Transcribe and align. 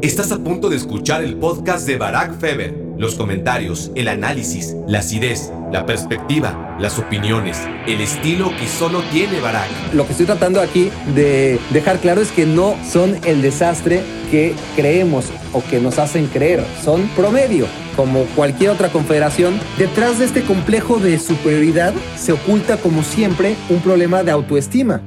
Estás 0.00 0.30
a 0.30 0.38
punto 0.38 0.68
de 0.68 0.76
escuchar 0.76 1.24
el 1.24 1.36
podcast 1.38 1.84
de 1.84 1.96
Barack 1.96 2.38
Feber. 2.38 2.72
Los 2.98 3.16
comentarios, 3.16 3.90
el 3.96 4.06
análisis, 4.06 4.76
la 4.86 5.00
acidez, 5.00 5.52
la 5.72 5.86
perspectiva, 5.86 6.76
las 6.80 7.00
opiniones, 7.00 7.58
el 7.84 8.00
estilo 8.00 8.52
que 8.60 8.68
solo 8.68 9.02
tiene 9.10 9.40
Barack. 9.40 9.68
Lo 9.94 10.06
que 10.06 10.12
estoy 10.12 10.26
tratando 10.26 10.60
aquí 10.60 10.92
de 11.16 11.58
dejar 11.70 11.98
claro 11.98 12.20
es 12.20 12.30
que 12.30 12.46
no 12.46 12.76
son 12.88 13.16
el 13.24 13.42
desastre 13.42 14.02
que 14.30 14.54
creemos 14.76 15.32
o 15.52 15.64
que 15.68 15.80
nos 15.80 15.98
hacen 15.98 16.26
creer, 16.28 16.64
son 16.84 17.08
promedio. 17.16 17.66
Como 17.96 18.22
cualquier 18.36 18.70
otra 18.70 18.90
confederación, 18.92 19.58
detrás 19.78 20.20
de 20.20 20.26
este 20.26 20.42
complejo 20.42 21.00
de 21.00 21.18
superioridad 21.18 21.92
se 22.16 22.30
oculta 22.30 22.76
como 22.76 23.02
siempre 23.02 23.56
un 23.68 23.80
problema 23.80 24.22
de 24.22 24.30
autoestima. 24.30 25.02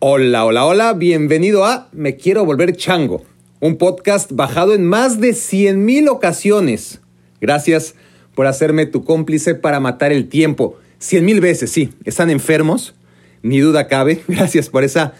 Hola, 0.00 0.44
hola, 0.44 0.64
hola, 0.64 0.92
bienvenido 0.92 1.64
a 1.64 1.88
Me 1.90 2.14
Quiero 2.14 2.44
Volver 2.44 2.76
Chango, 2.76 3.24
un 3.60 3.76
podcast 3.76 4.32
bajado 4.32 4.74
en 4.74 4.84
más 4.84 5.20
de 5.20 5.30
100.000 5.30 6.08
ocasiones. 6.08 7.00
Gracias 7.40 7.94
por 8.34 8.46
hacerme 8.46 8.86
tu 8.86 9.04
cómplice 9.04 9.54
para 9.54 9.80
matar 9.80 10.12
el 10.12 10.28
tiempo. 10.28 10.76
100.000 11.00 11.40
veces, 11.40 11.70
sí, 11.70 11.90
están 12.04 12.30
enfermos, 12.30 12.94
ni 13.42 13.58
duda 13.60 13.88
cabe. 13.88 14.22
Gracias 14.28 14.68
por 14.68 14.84
esa 14.84 15.14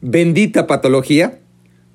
bendita 0.00 0.66
patología. 0.66 1.40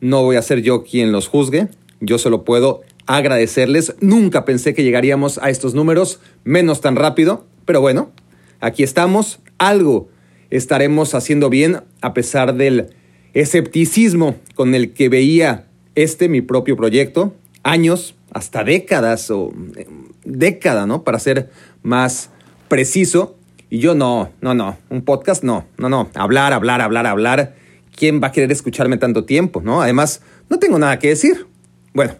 No 0.01 0.23
voy 0.23 0.35
a 0.35 0.41
ser 0.41 0.61
yo 0.61 0.83
quien 0.83 1.11
los 1.11 1.27
juzgue, 1.27 1.69
yo 2.01 2.17
solo 2.17 2.43
puedo 2.43 2.81
agradecerles. 3.05 3.95
Nunca 4.01 4.45
pensé 4.45 4.73
que 4.73 4.83
llegaríamos 4.83 5.37
a 5.37 5.49
estos 5.49 5.73
números, 5.73 6.19
menos 6.43 6.81
tan 6.81 6.95
rápido, 6.95 7.45
pero 7.65 7.81
bueno, 7.81 8.11
aquí 8.59 8.83
estamos, 8.83 9.39
algo 9.57 10.09
estaremos 10.49 11.15
haciendo 11.15 11.49
bien 11.49 11.81
a 12.01 12.13
pesar 12.13 12.55
del 12.55 12.89
escepticismo 13.33 14.35
con 14.55 14.75
el 14.75 14.93
que 14.93 15.09
veía 15.09 15.67
este 15.95 16.29
mi 16.29 16.41
propio 16.41 16.75
proyecto, 16.75 17.33
años, 17.63 18.15
hasta 18.31 18.63
décadas 18.63 19.31
o 19.31 19.53
eh, 19.75 19.87
década, 20.23 20.85
¿no? 20.85 21.03
Para 21.03 21.19
ser 21.19 21.49
más 21.83 22.29
preciso. 22.67 23.37
Y 23.69 23.79
yo 23.79 23.95
no, 23.95 24.29
no, 24.41 24.53
no, 24.53 24.77
un 24.89 25.01
podcast 25.01 25.43
no, 25.43 25.65
no, 25.77 25.89
no, 25.89 26.09
hablar, 26.13 26.53
hablar, 26.53 26.81
hablar, 26.81 27.07
hablar. 27.07 27.55
¿Quién 27.95 28.21
va 28.21 28.27
a 28.27 28.31
querer 28.31 28.51
escucharme 28.51 28.97
tanto 28.97 29.25
tiempo, 29.25 29.61
no? 29.61 29.81
Además, 29.81 30.21
no 30.49 30.59
tengo 30.59 30.77
nada 30.77 30.99
que 30.99 31.07
decir. 31.09 31.47
Bueno, 31.93 32.13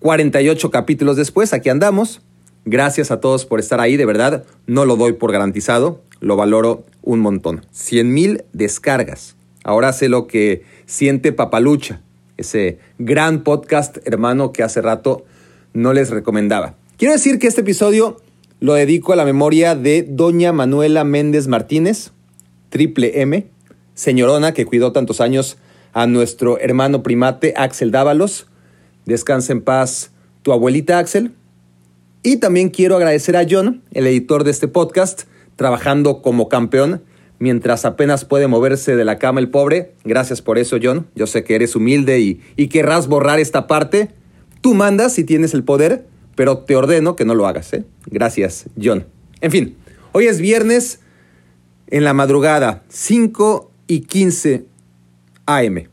48 0.00 0.70
capítulos 0.70 1.16
después, 1.16 1.52
aquí 1.52 1.68
andamos. 1.68 2.20
Gracias 2.64 3.10
a 3.10 3.20
todos 3.20 3.46
por 3.46 3.60
estar 3.60 3.80
ahí, 3.80 3.96
de 3.96 4.06
verdad, 4.06 4.44
no 4.66 4.84
lo 4.84 4.96
doy 4.96 5.14
por 5.14 5.32
garantizado, 5.32 6.02
lo 6.20 6.36
valoro 6.36 6.84
un 7.02 7.20
montón. 7.20 7.66
100 7.72 8.12
mil 8.12 8.44
descargas. 8.52 9.36
Ahora 9.64 9.92
sé 9.92 10.08
lo 10.08 10.26
que 10.26 10.64
siente 10.86 11.32
Papalucha, 11.32 12.02
ese 12.36 12.78
gran 12.98 13.44
podcast 13.44 13.98
hermano 14.06 14.52
que 14.52 14.62
hace 14.62 14.80
rato 14.80 15.24
no 15.72 15.92
les 15.92 16.10
recomendaba. 16.10 16.74
Quiero 16.96 17.14
decir 17.14 17.38
que 17.38 17.46
este 17.46 17.62
episodio 17.62 18.20
lo 18.60 18.74
dedico 18.74 19.12
a 19.12 19.16
la 19.16 19.24
memoria 19.24 19.74
de 19.74 20.06
doña 20.08 20.52
Manuela 20.52 21.04
Méndez 21.04 21.48
Martínez, 21.48 22.12
triple 22.68 23.20
M, 23.20 23.46
señorona 23.94 24.52
que 24.54 24.66
cuidó 24.66 24.92
tantos 24.92 25.20
años 25.20 25.56
a 25.92 26.06
nuestro 26.06 26.58
hermano 26.58 27.02
primate 27.02 27.54
Axel 27.56 27.90
Dávalos. 27.90 28.46
Descansa 29.04 29.52
en 29.52 29.62
paz 29.62 30.12
tu 30.42 30.52
abuelita 30.52 30.98
Axel. 30.98 31.32
Y 32.22 32.36
también 32.36 32.70
quiero 32.70 32.96
agradecer 32.96 33.36
a 33.36 33.46
John, 33.48 33.82
el 33.92 34.06
editor 34.06 34.44
de 34.44 34.52
este 34.52 34.68
podcast, 34.68 35.22
trabajando 35.56 36.22
como 36.22 36.48
campeón 36.48 37.02
mientras 37.42 37.84
apenas 37.84 38.24
puede 38.24 38.46
moverse 38.46 38.94
de 38.94 39.04
la 39.04 39.18
cama 39.18 39.40
el 39.40 39.48
pobre. 39.48 39.94
Gracias 40.04 40.40
por 40.40 40.58
eso, 40.58 40.76
John. 40.80 41.08
Yo 41.16 41.26
sé 41.26 41.42
que 41.42 41.56
eres 41.56 41.74
humilde 41.74 42.20
y, 42.20 42.68
querrás 42.68 43.08
borrar 43.08 43.40
esta 43.40 43.66
parte. 43.66 44.10
Tú 44.60 44.74
mandas 44.74 45.14
si 45.14 45.24
tienes 45.24 45.52
el 45.52 45.64
poder, 45.64 46.06
pero 46.36 46.58
te 46.58 46.76
ordeno 46.76 47.16
que 47.16 47.24
no 47.24 47.34
lo 47.34 47.48
hagas. 47.48 47.72
¿eh? 47.72 47.84
Gracias, 48.06 48.66
John. 48.80 49.06
En 49.40 49.50
fin, 49.50 49.76
hoy 50.12 50.28
es 50.28 50.40
viernes 50.40 51.00
en 51.88 52.04
la 52.04 52.14
madrugada, 52.14 52.84
5 52.88 53.72
y 53.88 54.02
15 54.02 54.64
AM. 55.46 55.88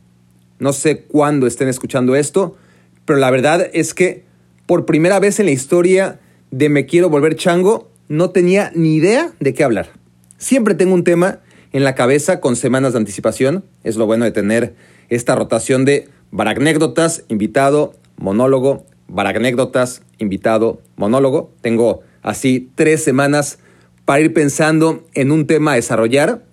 No 0.60 0.72
sé 0.72 1.02
cuándo 1.02 1.48
estén 1.48 1.68
escuchando 1.68 2.16
esto, 2.16 2.58
pero 3.06 3.18
la 3.18 3.32
verdad 3.32 3.68
es 3.74 3.96
que 3.96 4.24
por 4.68 4.86
primera 4.86 5.20
vez 5.20 5.40
en 5.40 5.48
la 5.48 5.52
historia 5.52 6.20
de 6.52 6.70
Me 6.70 6.86
Quiero 6.86 7.10
Volver 7.10 7.36
Chango, 7.36 7.90
no 8.08 8.30
tenía 8.30 8.72
ni 8.76 8.94
idea 8.94 9.34
de 9.40 9.56
qué 9.56 9.64
hablar. 9.64 9.90
Siempre 10.38 10.76
tengo 10.76 10.94
un 10.94 11.04
tema 11.04 11.40
en 11.72 11.84
la 11.84 11.96
cabeza 11.96 12.40
con 12.40 12.56
semanas 12.56 12.94
de 12.94 13.00
anticipación. 13.00 13.64
Es 13.84 13.96
lo 13.96 14.06
bueno 14.06 14.26
de 14.26 14.32
tener 14.32 14.76
esta 15.10 15.36
rotación 15.36 15.86
de 15.86 16.08
baracnécdotas, 16.32 17.24
invitado, 17.28 17.94
monólogo, 18.18 18.86
baracnécdotas, 19.08 20.04
invitado, 20.18 20.82
monólogo. 20.96 21.52
Tengo 21.62 22.02
así 22.22 22.70
tres 22.76 23.04
semanas 23.04 23.60
para 24.06 24.22
ir 24.22 24.34
pensando 24.34 25.06
en 25.14 25.32
un 25.32 25.48
tema 25.48 25.74
a 25.74 25.76
desarrollar. 25.76 26.44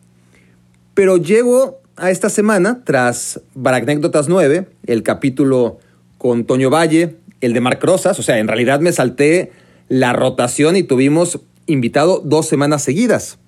Pero 0.95 1.17
llego 1.17 1.81
a 1.97 2.11
esta 2.11 2.31
semana 2.31 2.83
tras 2.85 3.41
Baracnécdotas 3.55 4.29
9, 4.29 4.69
el 4.87 5.03
capítulo 5.03 5.79
con 6.19 6.45
Toño 6.45 6.71
Valle, 6.71 7.17
el 7.41 7.53
de 7.53 7.61
Marc 7.61 7.83
Rosas. 7.83 8.19
O 8.19 8.23
sea, 8.23 8.39
en 8.39 8.49
realidad 8.49 8.81
me 8.81 8.93
salté 8.93 9.53
la 9.89 10.13
rotación 10.13 10.77
y 10.77 10.83
tuvimos 10.83 11.41
invitado 11.67 12.21
dos 12.25 12.47
semanas 12.47 12.83
seguidas. 12.83 13.39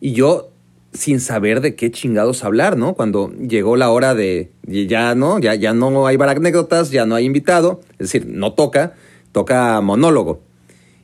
Y 0.00 0.12
yo 0.12 0.50
sin 0.92 1.20
saber 1.20 1.60
de 1.60 1.74
qué 1.74 1.90
chingados 1.90 2.44
hablar, 2.44 2.76
¿no? 2.76 2.94
Cuando 2.94 3.30
llegó 3.32 3.76
la 3.76 3.90
hora 3.90 4.14
de 4.14 4.50
ya 4.66 5.14
no, 5.14 5.38
ya, 5.38 5.72
no 5.74 6.06
hay 6.06 6.16
anécdotas, 6.20 6.90
ya 6.90 7.06
no 7.06 7.14
hay 7.14 7.24
invitado, 7.24 7.80
es 7.92 8.10
decir, 8.10 8.26
no 8.26 8.54
toca, 8.54 8.94
toca 9.32 9.80
monólogo. 9.80 10.40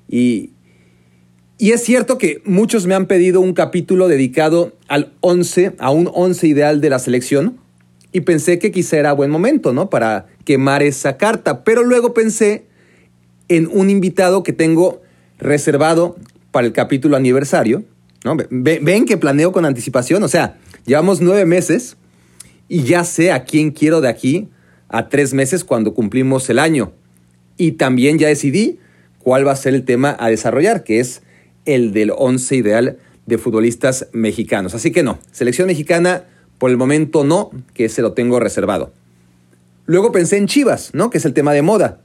Y, 0.08 0.50
y 1.58 1.72
es 1.72 1.82
cierto 1.82 2.18
que 2.18 2.42
muchos 2.44 2.86
me 2.86 2.94
han 2.94 3.06
pedido 3.06 3.40
un 3.40 3.52
capítulo 3.52 4.08
dedicado 4.08 4.72
al 4.88 5.12
11, 5.20 5.74
a 5.78 5.90
un 5.90 6.10
11 6.12 6.46
ideal 6.46 6.80
de 6.80 6.90
la 6.90 6.98
selección, 6.98 7.58
y 8.12 8.20
pensé 8.20 8.58
que 8.58 8.70
quizá 8.70 8.96
era 8.96 9.12
buen 9.12 9.30
momento, 9.30 9.72
¿no? 9.72 9.90
Para 9.90 10.26
quemar 10.44 10.82
esa 10.82 11.16
carta, 11.16 11.64
pero 11.64 11.82
luego 11.82 12.14
pensé 12.14 12.66
en 13.48 13.68
un 13.72 13.90
invitado 13.90 14.42
que 14.42 14.52
tengo 14.52 15.02
reservado 15.38 16.16
para 16.50 16.66
el 16.66 16.72
capítulo 16.72 17.16
aniversario, 17.16 17.84
Ven 18.50 19.04
que 19.04 19.16
planeo 19.16 19.52
con 19.52 19.66
anticipación, 19.66 20.22
o 20.22 20.28
sea, 20.28 20.56
llevamos 20.86 21.20
nueve 21.20 21.44
meses 21.44 21.96
y 22.68 22.84
ya 22.84 23.04
sé 23.04 23.30
a 23.30 23.44
quién 23.44 23.70
quiero 23.70 24.00
de 24.00 24.08
aquí 24.08 24.48
a 24.88 25.08
tres 25.08 25.34
meses 25.34 25.64
cuando 25.64 25.92
cumplimos 25.92 26.48
el 26.48 26.58
año. 26.58 26.92
Y 27.56 27.72
también 27.72 28.18
ya 28.18 28.28
decidí 28.28 28.78
cuál 29.18 29.46
va 29.46 29.52
a 29.52 29.56
ser 29.56 29.74
el 29.74 29.84
tema 29.84 30.16
a 30.18 30.28
desarrollar, 30.28 30.84
que 30.84 31.00
es 31.00 31.22
el 31.66 31.92
del 31.92 32.12
once 32.16 32.56
ideal 32.56 32.98
de 33.26 33.38
futbolistas 33.38 34.08
mexicanos. 34.12 34.74
Así 34.74 34.90
que 34.90 35.02
no, 35.02 35.18
selección 35.32 35.66
mexicana 35.66 36.24
por 36.58 36.70
el 36.70 36.76
momento 36.76 37.24
no, 37.24 37.50
que 37.74 37.88
se 37.88 38.02
lo 38.02 38.12
tengo 38.12 38.40
reservado. 38.40 38.92
Luego 39.86 40.12
pensé 40.12 40.38
en 40.38 40.46
Chivas, 40.46 40.90
¿no? 40.94 41.10
Que 41.10 41.18
es 41.18 41.24
el 41.24 41.34
tema 41.34 41.52
de 41.52 41.62
moda. 41.62 42.00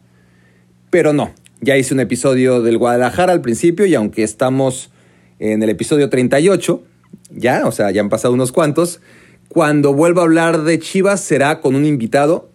Pero 0.90 1.14
no, 1.14 1.34
ya 1.62 1.78
hice 1.78 1.94
un 1.94 2.00
episodio 2.00 2.62
del 2.62 2.78
Guadalajara 2.78 3.32
al 3.32 3.42
principio 3.42 3.86
y 3.86 3.96
aunque 3.96 4.24
estamos 4.24 4.92
en 5.40 5.64
el 5.64 5.70
episodio 5.70 6.10
38, 6.10 6.84
ya, 7.32 7.66
o 7.66 7.72
sea, 7.72 7.92
ya 7.92 8.02
han 8.02 8.10
pasado 8.10 8.34
unos 8.34 8.52
cuantos. 8.52 9.02
Cuando 9.48 9.94
vuelva 9.94 10.22
a 10.22 10.26
hablar 10.26 10.64
de 10.64 10.80
Chivas 10.80 11.22
será 11.22 11.62
con 11.62 11.76
un 11.76 11.86
invitado, 11.86 12.50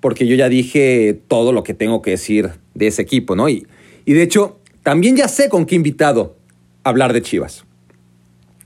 porque 0.00 0.26
yo 0.26 0.36
ya 0.36 0.48
dije 0.48 1.20
todo 1.28 1.52
lo 1.52 1.62
que 1.62 1.74
tengo 1.74 2.00
que 2.00 2.12
decir 2.12 2.52
de 2.74 2.86
ese 2.86 3.02
equipo, 3.02 3.36
¿no? 3.36 3.48
Y, 3.48 3.66
y 4.04 4.14
de 4.14 4.22
hecho, 4.22 4.58
también 4.82 5.16
ya 5.16 5.28
sé 5.28 5.48
con 5.48 5.66
qué 5.66 5.74
invitado 5.74 6.36
hablar 6.84 7.12
de 7.12 7.22
Chivas. 7.22 7.64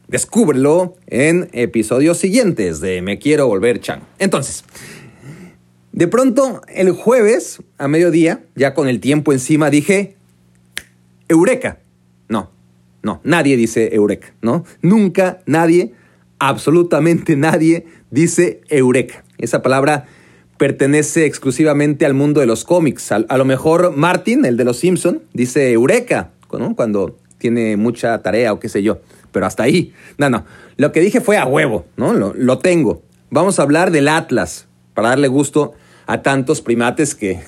Descúbrelo 0.06 0.94
en 1.06 1.48
episodios 1.52 2.18
siguientes 2.18 2.80
de 2.80 3.00
Me 3.00 3.18
Quiero 3.18 3.46
Volver 3.46 3.80
Chan. 3.80 4.02
Entonces, 4.18 4.62
de 5.92 6.06
pronto, 6.06 6.60
el 6.68 6.92
jueves 6.92 7.62
a 7.78 7.88
mediodía, 7.88 8.44
ya 8.54 8.74
con 8.74 8.88
el 8.88 9.00
tiempo 9.00 9.32
encima, 9.32 9.70
dije, 9.70 10.16
Eureka. 11.28 11.80
No, 13.02 13.20
nadie 13.24 13.56
dice 13.56 13.94
Eureka, 13.94 14.32
¿no? 14.42 14.64
Nunca 14.80 15.40
nadie, 15.46 15.92
absolutamente 16.38 17.36
nadie 17.36 17.86
dice 18.10 18.60
Eureka. 18.68 19.24
Esa 19.38 19.62
palabra 19.62 20.06
pertenece 20.56 21.26
exclusivamente 21.26 22.06
al 22.06 22.14
mundo 22.14 22.40
de 22.40 22.46
los 22.46 22.64
cómics. 22.64 23.10
A, 23.10 23.36
lo 23.36 23.44
mejor 23.44 23.96
Martin, 23.96 24.44
el 24.44 24.56
de 24.56 24.64
los 24.64 24.78
Simpson, 24.78 25.22
dice 25.32 25.72
Eureka, 25.72 26.30
¿no? 26.52 26.76
Cuando 26.76 27.18
tiene 27.38 27.76
mucha 27.76 28.22
tarea 28.22 28.52
o 28.52 28.60
qué 28.60 28.68
sé 28.68 28.84
yo. 28.84 29.00
Pero 29.32 29.46
hasta 29.46 29.64
ahí. 29.64 29.92
No, 30.18 30.30
no. 30.30 30.44
Lo 30.76 30.92
que 30.92 31.00
dije 31.00 31.20
fue 31.20 31.38
a 31.38 31.46
huevo, 31.46 31.86
¿no? 31.96 32.12
Lo, 32.12 32.32
lo 32.34 32.58
tengo. 32.58 33.02
Vamos 33.30 33.58
a 33.58 33.62
hablar 33.62 33.90
del 33.90 34.06
Atlas 34.06 34.68
para 34.94 35.08
darle 35.08 35.26
gusto 35.26 35.72
a 36.06 36.22
tantos 36.22 36.60
primates 36.60 37.14
que... 37.14 37.40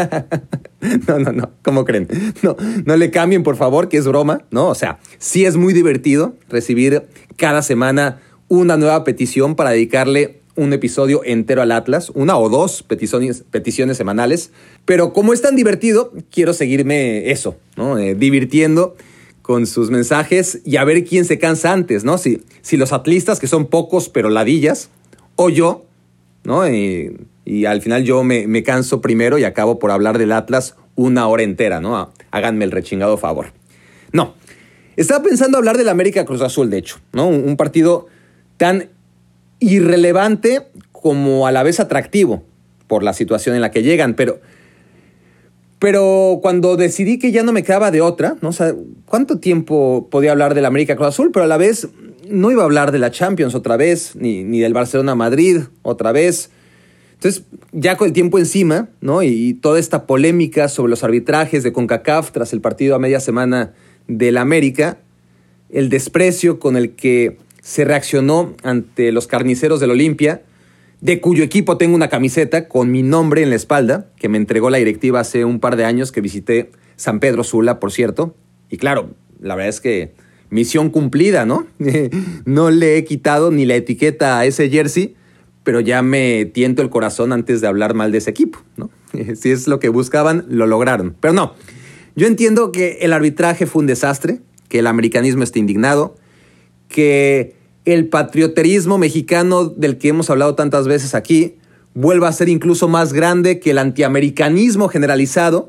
no, 1.08 1.18
no, 1.18 1.32
no, 1.32 1.50
¿cómo 1.62 1.84
creen? 1.84 2.08
No, 2.42 2.56
no 2.84 2.96
le 2.96 3.10
cambien, 3.10 3.42
por 3.42 3.56
favor, 3.56 3.88
que 3.88 3.96
es 3.96 4.06
broma, 4.06 4.42
¿no? 4.50 4.68
O 4.68 4.74
sea, 4.74 4.98
sí 5.18 5.44
es 5.44 5.56
muy 5.56 5.72
divertido 5.72 6.34
recibir 6.48 7.04
cada 7.36 7.62
semana 7.62 8.20
una 8.48 8.76
nueva 8.76 9.04
petición 9.04 9.54
para 9.54 9.70
dedicarle 9.70 10.40
un 10.58 10.72
episodio 10.72 11.22
entero 11.24 11.62
al 11.62 11.70
Atlas, 11.70 12.10
una 12.14 12.36
o 12.36 12.48
dos 12.48 12.82
peticiones, 12.82 13.44
peticiones 13.48 13.96
semanales, 13.96 14.50
pero 14.84 15.12
como 15.12 15.32
es 15.32 15.40
tan 15.40 15.54
divertido, 15.54 16.12
quiero 16.32 16.52
seguirme 16.52 17.30
eso, 17.30 17.56
¿no? 17.76 17.96
Eh, 17.96 18.16
divirtiendo 18.16 18.96
con 19.40 19.66
sus 19.68 19.90
mensajes 19.90 20.60
y 20.64 20.76
a 20.76 20.84
ver 20.84 21.04
quién 21.04 21.24
se 21.24 21.38
cansa 21.38 21.72
antes, 21.72 22.02
¿no? 22.02 22.18
Si, 22.18 22.42
si 22.60 22.76
los 22.76 22.92
atlistas, 22.92 23.38
que 23.38 23.46
son 23.46 23.66
pocos 23.66 24.08
pero 24.08 24.30
ladillas, 24.30 24.90
o 25.36 25.48
yo, 25.48 25.84
¿no? 26.42 26.66
Y, 27.48 27.64
al 27.64 27.80
final 27.80 28.04
yo 28.04 28.22
me, 28.24 28.46
me, 28.46 28.62
canso 28.62 29.00
primero 29.00 29.38
y 29.38 29.44
acabo 29.44 29.78
por 29.78 29.90
hablar 29.90 30.18
del 30.18 30.32
Atlas 30.32 30.76
una 30.96 31.26
hora 31.28 31.44
entera, 31.44 31.80
¿no? 31.80 32.12
Háganme 32.30 32.64
el 32.64 32.70
rechingado 32.70 33.16
favor. 33.16 33.52
No, 34.12 34.34
estaba 34.96 35.22
pensando 35.22 35.58
hablar 35.58 35.78
del 35.78 35.88
América 35.88 36.24
Cruz 36.24 36.42
Azul, 36.42 36.70
de 36.70 36.78
hecho, 36.78 36.98
¿no? 37.12 37.28
Un, 37.28 37.56
partido 37.56 38.06
tan 38.56 38.88
irrelevante 39.60 40.66
como 40.90 41.46
a 41.46 41.52
la 41.52 41.62
vez 41.62 41.78
atractivo 41.78 42.42
por 42.88 43.04
la 43.04 43.12
situación 43.12 43.54
en 43.54 43.60
la 43.60 43.70
que 43.70 43.84
llegan, 43.84 44.14
pero 44.14 44.40
pero 45.78 46.40
cuando 46.42 46.76
decidí 46.76 47.20
que 47.20 47.30
ya 47.30 47.44
no 47.44 47.52
me 47.52 47.62
quedaba 47.62 47.92
de 47.92 48.00
otra, 48.00 48.36
¿no? 48.40 48.52
sé 48.52 48.74
¿cuánto 49.06 49.38
tiempo 49.38 50.08
podía 50.10 50.32
hablar 50.32 50.54
del 50.54 50.64
América 50.64 50.96
Cruz 50.96 51.08
Azul? 51.08 51.30
Pero 51.32 51.44
a 51.44 51.48
la 51.48 51.56
vez 51.56 51.88
no 52.28 52.50
iba 52.50 52.62
a 52.62 52.64
hablar 52.64 52.90
de 52.90 52.98
la 52.98 53.12
Champions 53.12 53.54
otra 53.54 53.76
vez, 53.76 54.16
ni, 54.16 54.42
ni 54.42 54.58
del 54.58 54.74
Barcelona 54.74 55.14
Madrid 55.14 55.60
otra 55.82 56.10
vez. 56.10 56.50
Entonces, 57.18 57.42
ya 57.72 57.96
con 57.96 58.06
el 58.06 58.12
tiempo 58.12 58.38
encima, 58.38 58.90
¿no? 59.00 59.24
Y, 59.24 59.54
toda 59.54 59.80
esta 59.80 60.06
polémica 60.06 60.68
sobre 60.68 60.90
los 60.90 61.02
arbitrajes 61.02 61.64
de 61.64 61.72
CONCACAF 61.72 62.30
tras 62.30 62.52
el 62.52 62.60
partido 62.60 62.94
a 62.94 63.00
media 63.00 63.18
semana 63.18 63.74
del 64.06 64.36
América, 64.36 64.98
el 65.68 65.88
desprecio 65.88 66.60
con 66.60 66.76
el 66.76 66.92
que 66.92 67.38
se 67.60 67.84
reaccionó 67.84 68.54
ante 68.62 69.10
los 69.10 69.26
carniceros 69.26 69.80
del 69.80 69.90
Olimpia, 69.90 70.42
de 71.00 71.20
cuyo 71.20 71.42
equipo 71.42 71.76
tengo 71.76 71.96
una 71.96 72.08
camiseta 72.08 72.68
con 72.68 72.92
mi 72.92 73.02
nombre 73.02 73.42
en 73.42 73.50
la 73.50 73.56
espalda, 73.56 74.06
que 74.16 74.28
me 74.28 74.38
entregó 74.38 74.70
la 74.70 74.78
directiva 74.78 75.18
hace 75.18 75.44
un 75.44 75.58
par 75.58 75.74
de 75.74 75.84
años 75.84 76.12
que 76.12 76.20
visité 76.20 76.70
San 76.94 77.18
Pedro 77.18 77.42
Sula, 77.42 77.80
por 77.80 77.90
cierto. 77.90 78.36
Y 78.70 78.76
claro, 78.76 79.10
la 79.40 79.56
verdad 79.56 79.70
es 79.70 79.80
que 79.80 80.12
misión 80.50 80.90
cumplida, 80.90 81.46
¿no? 81.46 81.66
no 82.44 82.70
le 82.70 82.96
he 82.96 83.04
quitado 83.04 83.50
ni 83.50 83.66
la 83.66 83.74
etiqueta 83.74 84.38
a 84.38 84.46
ese 84.46 84.70
jersey, 84.70 85.16
pero 85.68 85.80
ya 85.80 86.00
me 86.00 86.46
tiento 86.46 86.80
el 86.80 86.88
corazón 86.88 87.30
antes 87.30 87.60
de 87.60 87.66
hablar 87.66 87.92
mal 87.92 88.10
de 88.10 88.16
ese 88.16 88.30
equipo, 88.30 88.58
¿no? 88.78 88.88
si 89.34 89.50
es 89.50 89.68
lo 89.68 89.78
que 89.80 89.90
buscaban, 89.90 90.46
lo 90.48 90.66
lograron. 90.66 91.14
Pero 91.20 91.34
no, 91.34 91.52
yo 92.16 92.26
entiendo 92.26 92.72
que 92.72 93.00
el 93.02 93.12
arbitraje 93.12 93.66
fue 93.66 93.80
un 93.80 93.86
desastre, 93.86 94.40
que 94.70 94.78
el 94.78 94.86
americanismo 94.86 95.42
está 95.42 95.58
indignado, 95.58 96.16
que 96.88 97.54
el 97.84 98.08
patrioterismo 98.08 98.96
mexicano 98.96 99.66
del 99.66 99.98
que 99.98 100.08
hemos 100.08 100.30
hablado 100.30 100.54
tantas 100.54 100.88
veces 100.88 101.14
aquí 101.14 101.56
vuelva 101.92 102.28
a 102.28 102.32
ser 102.32 102.48
incluso 102.48 102.88
más 102.88 103.12
grande 103.12 103.60
que 103.60 103.72
el 103.72 103.76
antiamericanismo 103.76 104.88
generalizado 104.88 105.68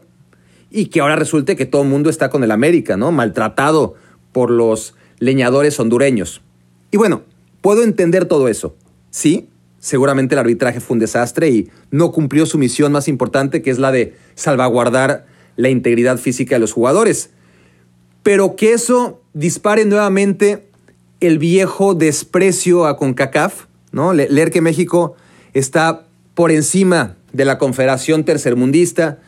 y 0.72 0.86
que 0.86 1.02
ahora 1.02 1.18
resulte 1.18 1.58
que 1.58 1.66
todo 1.66 1.82
el 1.82 1.90
mundo 1.90 2.10
está 2.10 2.30
con 2.30 2.46
el 2.46 2.52
América, 2.52 2.96
¿no? 2.96 3.12
Maltratado 3.12 3.96
por 4.32 4.50
los 4.50 4.96
leñadores 5.20 5.78
hondureños. 5.78 6.42
Y 6.90 6.96
bueno, 6.96 7.24
puedo 7.60 7.84
entender 7.84 8.24
todo 8.24 8.48
eso. 8.48 8.78
Sí, 9.10 9.50
seguramente 9.80 10.36
el 10.36 10.40
arbitraje 10.40 10.80
fue 10.80 10.96
un 10.96 11.00
desastre 11.00 11.50
y 11.50 11.70
no 11.92 12.12
cumplió 12.12 12.46
su 12.46 12.58
misión 12.58 12.92
más 12.92 13.08
importante, 13.08 13.62
que 13.62 13.72
es 13.72 13.80
la 13.80 13.92
de 13.92 14.16
salvaguardar 14.36 15.26
la 15.56 15.70
integridad 15.70 16.18
física 16.18 16.56
de 16.56 16.60
los 16.60 16.74
jugadores. 16.74 17.32
Pero 18.24 18.56
que 18.56 18.74
eso 18.74 19.22
dispare 19.34 19.86
nuevamente 19.86 20.70
el 21.20 21.38
viejo 21.38 21.96
desprecio 21.96 22.86
a 22.86 22.98
CONCACAF, 22.98 23.66
¿no? 23.92 24.14
leer 24.14 24.52
que 24.52 24.62
México 24.62 25.16
está 25.54 26.08
por 26.34 26.52
encima 26.52 27.18
de 27.34 27.46
la 27.46 27.58
Confederación 27.58 28.24
Tercermundista, 28.24 29.20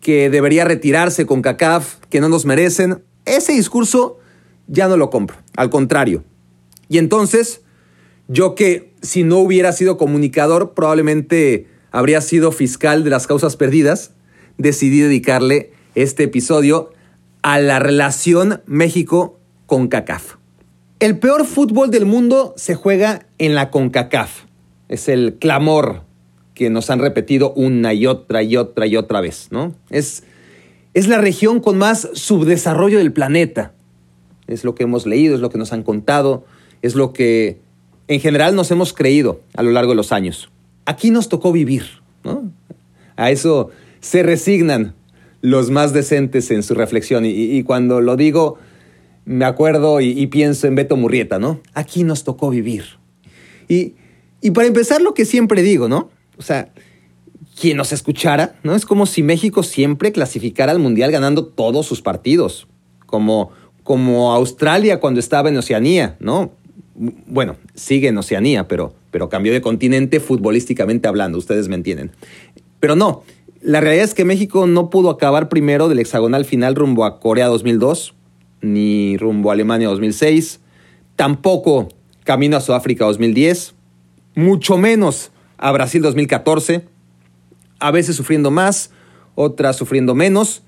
que 0.00 0.30
debería 0.30 0.64
retirarse 0.64 1.26
CONCACAF, 1.26 1.96
que 2.08 2.20
no 2.20 2.28
nos 2.28 2.46
merecen. 2.46 3.02
Ese 3.24 3.52
discurso 3.52 4.18
ya 4.66 4.88
no 4.88 4.96
lo 4.96 5.10
compro, 5.10 5.36
al 5.56 5.70
contrario. 5.70 6.24
Y 6.88 6.98
entonces, 6.98 7.62
yo 8.28 8.54
que 8.54 8.89
si 9.02 9.22
no 9.22 9.38
hubiera 9.38 9.72
sido 9.72 9.96
comunicador, 9.96 10.74
probablemente 10.74 11.66
habría 11.90 12.20
sido 12.20 12.52
fiscal 12.52 13.04
de 13.04 13.10
las 13.10 13.26
causas 13.26 13.56
perdidas, 13.56 14.12
decidí 14.58 15.00
dedicarle 15.00 15.72
este 15.94 16.24
episodio 16.24 16.92
a 17.42 17.58
la 17.58 17.78
relación 17.78 18.60
México 18.66 19.38
con 19.66 19.88
CACAF. 19.88 20.36
El 21.00 21.18
peor 21.18 21.46
fútbol 21.46 21.90
del 21.90 22.04
mundo 22.04 22.52
se 22.58 22.74
juega 22.74 23.26
en 23.38 23.54
la 23.54 23.70
CONCACAF. 23.70 24.44
Es 24.88 25.08
el 25.08 25.36
clamor 25.38 26.02
que 26.52 26.68
nos 26.68 26.90
han 26.90 26.98
repetido 26.98 27.54
una 27.54 27.94
y 27.94 28.06
otra 28.06 28.42
y 28.42 28.58
otra 28.58 28.86
y 28.86 28.96
otra 28.96 29.22
vez, 29.22 29.48
¿no? 29.50 29.74
Es, 29.88 30.24
es 30.92 31.08
la 31.08 31.16
región 31.16 31.60
con 31.60 31.78
más 31.78 32.10
subdesarrollo 32.12 32.98
del 32.98 33.14
planeta. 33.14 33.72
Es 34.46 34.62
lo 34.62 34.74
que 34.74 34.82
hemos 34.82 35.06
leído, 35.06 35.34
es 35.34 35.40
lo 35.40 35.48
que 35.48 35.56
nos 35.56 35.72
han 35.72 35.84
contado, 35.84 36.44
es 36.82 36.94
lo 36.94 37.14
que 37.14 37.60
en 38.10 38.20
general 38.20 38.54
nos 38.54 38.70
hemos 38.70 38.92
creído 38.92 39.40
a 39.54 39.62
lo 39.62 39.70
largo 39.70 39.92
de 39.92 39.96
los 39.96 40.12
años. 40.12 40.50
Aquí 40.84 41.10
nos 41.10 41.28
tocó 41.28 41.52
vivir, 41.52 41.84
¿no? 42.24 42.50
A 43.16 43.30
eso 43.30 43.70
se 44.00 44.22
resignan 44.22 44.94
los 45.40 45.70
más 45.70 45.92
decentes 45.92 46.50
en 46.50 46.62
su 46.62 46.74
reflexión. 46.74 47.24
y 47.24 47.62
cuando 47.62 48.00
lo 48.00 48.16
digo, 48.16 48.58
me 49.24 49.44
acuerdo 49.44 50.00
y, 50.00 50.26
pienso 50.26 50.66
en 50.66 50.74
Beto 50.74 50.96
Murrieta, 50.96 51.38
¿no? 51.38 51.60
Aquí 51.74 52.02
nos 52.02 52.24
tocó 52.24 52.50
vivir. 52.50 52.84
Y, 53.68 53.94
y 54.40 54.50
para 54.50 54.66
empezar, 54.66 55.00
lo 55.00 55.14
que 55.14 55.24
siempre 55.24 55.62
digo, 55.62 55.88
¿no? 55.88 56.10
O 56.36 56.42
sea, 56.42 56.72
quien 57.60 57.76
nos 57.76 57.92
escuchara, 57.92 58.56
¿no? 58.64 58.74
Es 58.74 58.86
como 58.86 59.06
si 59.06 59.22
México 59.22 59.62
siempre 59.62 60.10
clasificara 60.10 60.72
al 60.72 60.78
Mundial 60.78 61.12
ganando 61.12 61.44
todos 61.44 61.86
sus 61.86 62.02
partidos, 62.02 62.66
como, 63.06 63.52
como 63.84 64.32
Australia 64.32 64.98
cuando 64.98 65.20
estaba 65.20 65.48
en 65.48 65.58
Oceanía, 65.58 66.16
¿no? 66.18 66.52
Bueno, 67.02 67.56
sigue 67.74 68.08
en 68.08 68.18
Oceanía, 68.18 68.68
pero, 68.68 68.92
pero 69.10 69.30
cambió 69.30 69.54
de 69.54 69.62
continente 69.62 70.20
futbolísticamente 70.20 71.08
hablando, 71.08 71.38
ustedes 71.38 71.68
me 71.68 71.74
entienden. 71.74 72.10
Pero 72.78 72.94
no, 72.94 73.22
la 73.62 73.80
realidad 73.80 74.04
es 74.04 74.12
que 74.12 74.26
México 74.26 74.66
no 74.66 74.90
pudo 74.90 75.08
acabar 75.08 75.48
primero 75.48 75.88
del 75.88 75.98
hexagonal 75.98 76.44
final 76.44 76.74
rumbo 76.74 77.06
a 77.06 77.18
Corea 77.18 77.46
2002, 77.46 78.12
ni 78.60 79.16
rumbo 79.16 79.48
a 79.48 79.54
Alemania 79.54 79.88
2006, 79.88 80.60
tampoco 81.16 81.88
camino 82.24 82.58
a 82.58 82.60
Sudáfrica 82.60 83.06
2010, 83.06 83.74
mucho 84.34 84.76
menos 84.76 85.30
a 85.56 85.72
Brasil 85.72 86.02
2014, 86.02 86.84
a 87.78 87.90
veces 87.90 88.14
sufriendo 88.14 88.50
más, 88.50 88.90
otras 89.36 89.74
sufriendo 89.76 90.14
menos, 90.14 90.64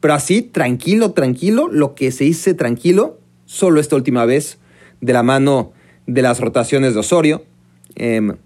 pero 0.00 0.12
así, 0.12 0.42
tranquilo, 0.42 1.12
tranquilo, 1.12 1.66
lo 1.68 1.94
que 1.94 2.12
se 2.12 2.26
hice 2.26 2.52
tranquilo, 2.52 3.20
solo 3.46 3.80
esta 3.80 3.96
última 3.96 4.26
vez, 4.26 4.58
de 5.02 5.12
la 5.12 5.22
mano 5.22 5.72
de 6.06 6.22
las 6.22 6.40
rotaciones 6.40 6.94
de 6.94 7.00
Osorio. 7.00 7.44
Em, 7.94 8.36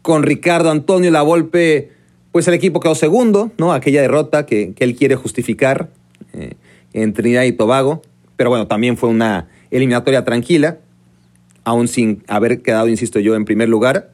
con 0.00 0.22
Ricardo 0.22 0.70
Antonio 0.70 1.10
Lavolpe, 1.10 1.90
pues 2.32 2.48
el 2.48 2.54
equipo 2.54 2.80
quedó 2.80 2.94
segundo, 2.94 3.52
¿no? 3.58 3.72
Aquella 3.72 4.00
derrota 4.00 4.46
que, 4.46 4.74
él 4.78 4.96
quiere 4.96 5.16
justificar 5.16 5.90
eh, 6.32 6.54
en 6.94 7.12
Trinidad 7.12 7.42
y 7.42 7.52
Tobago. 7.52 8.02
Pero 8.36 8.50
bueno, 8.50 8.66
también 8.66 8.96
fue 8.96 9.10
una 9.10 9.48
eliminatoria 9.70 10.24
tranquila, 10.24 10.78
aún 11.64 11.88
sin 11.88 12.22
haber 12.28 12.62
quedado, 12.62 12.88
insisto 12.88 13.20
yo, 13.20 13.34
en 13.34 13.44
primer 13.44 13.68
lugar. 13.68 14.12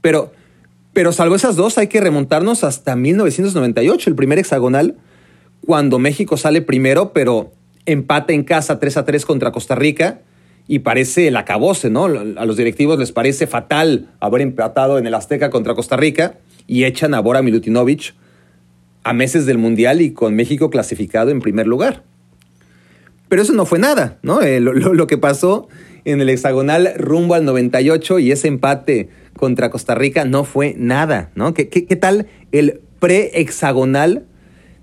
Pero, 0.00 0.32
pero 0.92 1.12
salvo 1.12 1.34
esas 1.34 1.56
dos, 1.56 1.78
hay 1.78 1.88
que 1.88 2.00
remontarnos 2.00 2.64
hasta 2.64 2.96
1998, 2.96 4.10
el 4.10 4.16
primer 4.16 4.38
hexagonal, 4.38 4.96
cuando 5.64 5.98
México 5.98 6.36
sale 6.36 6.62
primero, 6.62 7.12
pero 7.12 7.52
empata 7.86 8.32
en 8.32 8.44
casa 8.44 8.78
3 8.78 8.96
a 8.96 9.04
3 9.04 9.24
contra 9.24 9.52
Costa 9.52 9.74
Rica 9.74 10.20
y 10.72 10.78
parece 10.78 11.28
el 11.28 11.36
acabose, 11.36 11.90
¿no? 11.90 12.06
A 12.06 12.46
los 12.46 12.56
directivos 12.56 12.98
les 12.98 13.12
parece 13.12 13.46
fatal 13.46 14.08
haber 14.20 14.40
empatado 14.40 14.96
en 14.96 15.06
el 15.06 15.12
Azteca 15.12 15.50
contra 15.50 15.74
Costa 15.74 15.98
Rica 15.98 16.38
y 16.66 16.84
echan 16.84 17.12
a 17.12 17.20
Bora 17.20 17.42
Milutinovic 17.42 18.14
a 19.04 19.12
meses 19.12 19.44
del 19.44 19.58
Mundial 19.58 20.00
y 20.00 20.12
con 20.12 20.34
México 20.34 20.70
clasificado 20.70 21.30
en 21.30 21.42
primer 21.42 21.66
lugar. 21.66 22.04
Pero 23.28 23.42
eso 23.42 23.52
no 23.52 23.66
fue 23.66 23.80
nada, 23.80 24.18
¿no? 24.22 24.40
Eh, 24.40 24.60
lo, 24.60 25.06
que 25.06 25.18
pasó 25.18 25.68
en 26.06 26.22
el 26.22 26.30
hexagonal 26.30 26.94
rumbo 26.96 27.34
al 27.34 27.44
98 27.44 28.18
y 28.20 28.32
ese 28.32 28.48
empate 28.48 29.10
contra 29.36 29.68
Costa 29.68 29.94
Rica 29.94 30.24
no 30.24 30.44
fue 30.44 30.74
nada, 30.78 31.32
¿no? 31.34 31.52
¿Qué, 31.52 31.66
tal 32.00 32.28
el 32.50 32.80
pre-hexagonal 32.98 34.24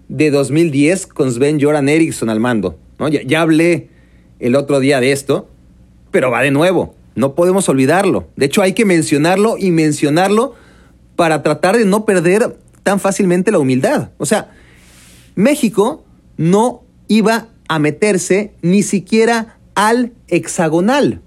de 0.08 0.30
2010 0.30 1.08
con 1.08 1.32
Sven 1.32 1.60
Joran 1.60 1.90
Eriksson 1.90 2.30
al 2.30 2.40
mando? 2.40 2.78
ya 3.10 3.42
hablé 3.42 3.90
el 4.38 4.56
otro 4.56 4.80
día 4.80 5.00
de 5.00 5.14
esto, 5.14 5.50
pero 6.12 6.32
va 6.32 6.42
de 6.42 6.52
nuevo. 6.52 6.96
No 7.16 7.36
podemos 7.36 7.68
olvidarlo. 7.70 8.28
De 8.36 8.46
hecho, 8.46 8.62
hay 8.62 8.74
que 8.74 8.86
mencionarlo 8.86 9.58
y 9.58 9.72
mencionarlo 9.72 10.56
para 11.16 11.44
tratar 11.44 11.78
de 11.78 11.86
no 11.86 12.06
perder 12.06 12.58
tan 12.84 13.00
fácilmente 13.00 13.52
la 13.52 13.60
humildad. 13.60 14.12
O 14.18 14.26
sea, 14.26 14.52
México 15.36 16.04
no 16.38 16.84
iba 17.08 17.48
a 17.68 17.80
meterse 17.80 18.54
ni 18.62 18.84
siquiera 18.84 19.58
al 19.76 20.14
hexagonal. 20.28 21.22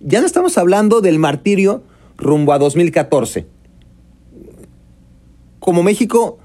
Ya 0.00 0.20
no 0.20 0.26
estamos 0.26 0.58
hablando 0.58 1.00
del 1.00 1.18
martirio 1.18 1.82
rumbo 2.16 2.52
a 2.52 2.58
2014, 2.58 3.46
como 5.58 5.82
México 5.82 6.38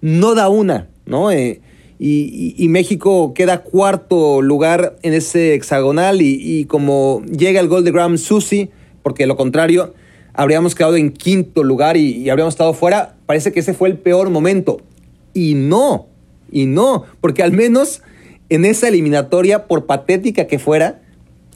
no 0.00 0.34
da 0.34 0.48
una, 0.48 0.88
¿no? 1.06 1.30
Eh, 1.30 1.60
y, 2.04 2.68
México 2.68 3.32
queda 3.32 3.62
cuarto 3.62 4.42
lugar 4.42 4.96
en 5.02 5.14
ese 5.14 5.54
hexagonal 5.54 6.20
y, 6.20 6.64
como 6.64 7.22
llega 7.26 7.60
el 7.60 7.68
gol 7.68 7.84
de 7.84 7.92
Graham 7.92 8.18
Susi, 8.18 8.70
porque 9.04 9.24
lo 9.24 9.36
contrario, 9.36 9.94
habríamos 10.32 10.74
quedado 10.74 10.96
en 10.96 11.12
quinto 11.12 11.62
lugar 11.62 11.96
y, 11.96 12.28
habríamos 12.28 12.54
estado 12.54 12.74
fuera, 12.74 13.14
parece 13.26 13.52
que 13.52 13.60
ese 13.60 13.72
fue 13.72 13.88
el 13.88 13.98
peor 13.98 14.30
momento. 14.30 14.80
Y 15.32 15.54
no, 15.54 16.08
y 16.50 16.66
no, 16.66 17.04
porque 17.20 17.44
al 17.44 17.52
menos 17.52 18.02
en 18.48 18.64
esa 18.64 18.88
eliminatoria, 18.88 19.68
por 19.68 19.86
patética 19.86 20.48
que 20.48 20.58
fuera, 20.58 21.02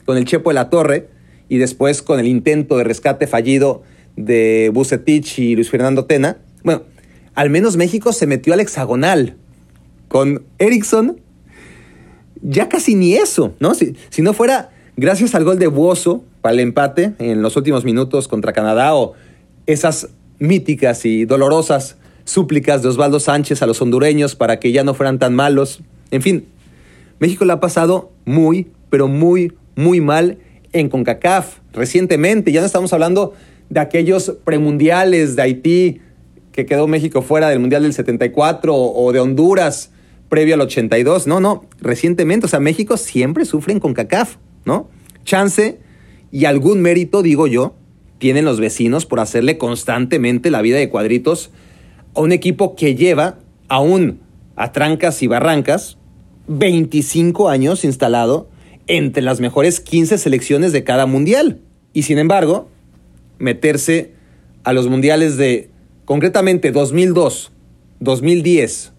con 0.05 0.15
el 0.17 0.23
Chepo 0.23 0.51
de 0.51 0.53
la 0.53 0.69
Torre 0.69 1.09
y 1.49 1.57
después 1.57 2.01
con 2.01 2.21
el 2.21 2.27
intento 2.27 2.77
de 2.77 2.85
rescate 2.85 3.27
fallido 3.27 3.83
de 4.15 4.71
Bucetich 4.73 5.39
y 5.39 5.55
Luis 5.55 5.69
Fernando 5.69 6.05
Tena, 6.05 6.37
bueno, 6.63 6.83
al 7.35 7.49
menos 7.49 7.75
México 7.75 8.13
se 8.13 8.27
metió 8.27 8.53
al 8.53 8.61
hexagonal 8.61 9.35
con 10.07 10.43
Erickson, 10.59 11.19
ya 12.41 12.69
casi 12.69 12.95
ni 12.95 13.15
eso, 13.15 13.53
¿no? 13.59 13.73
Si, 13.73 13.95
si 14.09 14.21
no 14.21 14.33
fuera 14.33 14.69
gracias 14.95 15.35
al 15.35 15.43
gol 15.43 15.59
de 15.59 15.67
Buoso 15.67 16.23
para 16.41 16.53
el 16.53 16.59
empate 16.59 17.13
en 17.19 17.41
los 17.41 17.55
últimos 17.55 17.83
minutos 17.83 18.27
contra 18.27 18.53
Canadá 18.53 18.95
o 18.95 19.13
esas 19.65 20.09
míticas 20.39 21.05
y 21.05 21.25
dolorosas 21.25 21.97
súplicas 22.25 22.81
de 22.81 22.89
Osvaldo 22.89 23.19
Sánchez 23.19 23.61
a 23.61 23.67
los 23.67 23.81
hondureños 23.81 24.35
para 24.35 24.59
que 24.59 24.71
ya 24.71 24.83
no 24.83 24.93
fueran 24.93 25.19
tan 25.19 25.33
malos. 25.33 25.81
En 26.11 26.21
fin, 26.21 26.45
México 27.19 27.45
la 27.45 27.53
ha 27.53 27.59
pasado 27.59 28.11
muy, 28.25 28.67
pero 28.89 29.07
muy, 29.07 29.53
muy 29.75 30.01
mal 30.01 30.37
en 30.73 30.89
CONCACAF 30.89 31.59
recientemente. 31.73 32.51
Ya 32.51 32.61
no 32.61 32.65
estamos 32.65 32.93
hablando 32.93 33.33
de 33.69 33.79
aquellos 33.79 34.35
premundiales 34.43 35.35
de 35.35 35.41
Haití 35.41 36.01
que 36.51 36.65
quedó 36.65 36.87
México 36.87 37.21
fuera 37.21 37.49
del 37.49 37.59
Mundial 37.59 37.83
del 37.83 37.93
74 37.93 38.75
o 38.75 39.11
de 39.11 39.19
Honduras 39.19 39.91
previo 40.29 40.55
al 40.55 40.61
82. 40.61 41.27
No, 41.27 41.39
no, 41.39 41.65
recientemente. 41.79 42.45
O 42.45 42.49
sea, 42.49 42.59
México 42.59 42.97
siempre 42.97 43.45
sufre 43.45 43.73
en 43.73 43.79
CONCACAF, 43.79 44.37
¿no? 44.65 44.89
Chance 45.23 45.79
y 46.31 46.45
algún 46.45 46.81
mérito, 46.81 47.21
digo 47.21 47.47
yo, 47.47 47.75
tienen 48.17 48.45
los 48.45 48.59
vecinos 48.59 49.05
por 49.05 49.19
hacerle 49.19 49.57
constantemente 49.57 50.51
la 50.51 50.61
vida 50.61 50.77
de 50.77 50.89
cuadritos 50.89 51.51
a 52.15 52.21
un 52.21 52.31
equipo 52.31 52.75
que 52.75 52.95
lleva 52.95 53.39
aún 53.67 54.21
a 54.55 54.71
trancas 54.71 55.21
y 55.21 55.27
barrancas 55.27 55.97
25 56.47 57.49
años 57.49 57.83
instalado 57.83 58.49
entre 58.87 59.21
las 59.21 59.39
mejores 59.39 59.79
15 59.79 60.17
selecciones 60.17 60.71
de 60.71 60.83
cada 60.83 61.05
mundial. 61.05 61.59
Y 61.93 62.03
sin 62.03 62.17
embargo, 62.17 62.69
meterse 63.37 64.13
a 64.63 64.73
los 64.73 64.87
mundiales 64.87 65.37
de 65.37 65.69
concretamente 66.05 66.71
2002, 66.71 67.51
2010 67.99 68.93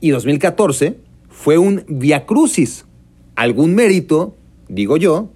y 0.00 0.10
2014 0.10 0.96
fue 1.28 1.58
un 1.58 1.84
viacrucis. 1.88 2.86
Algún 3.34 3.74
mérito, 3.74 4.36
digo 4.68 4.96
yo, 4.96 5.30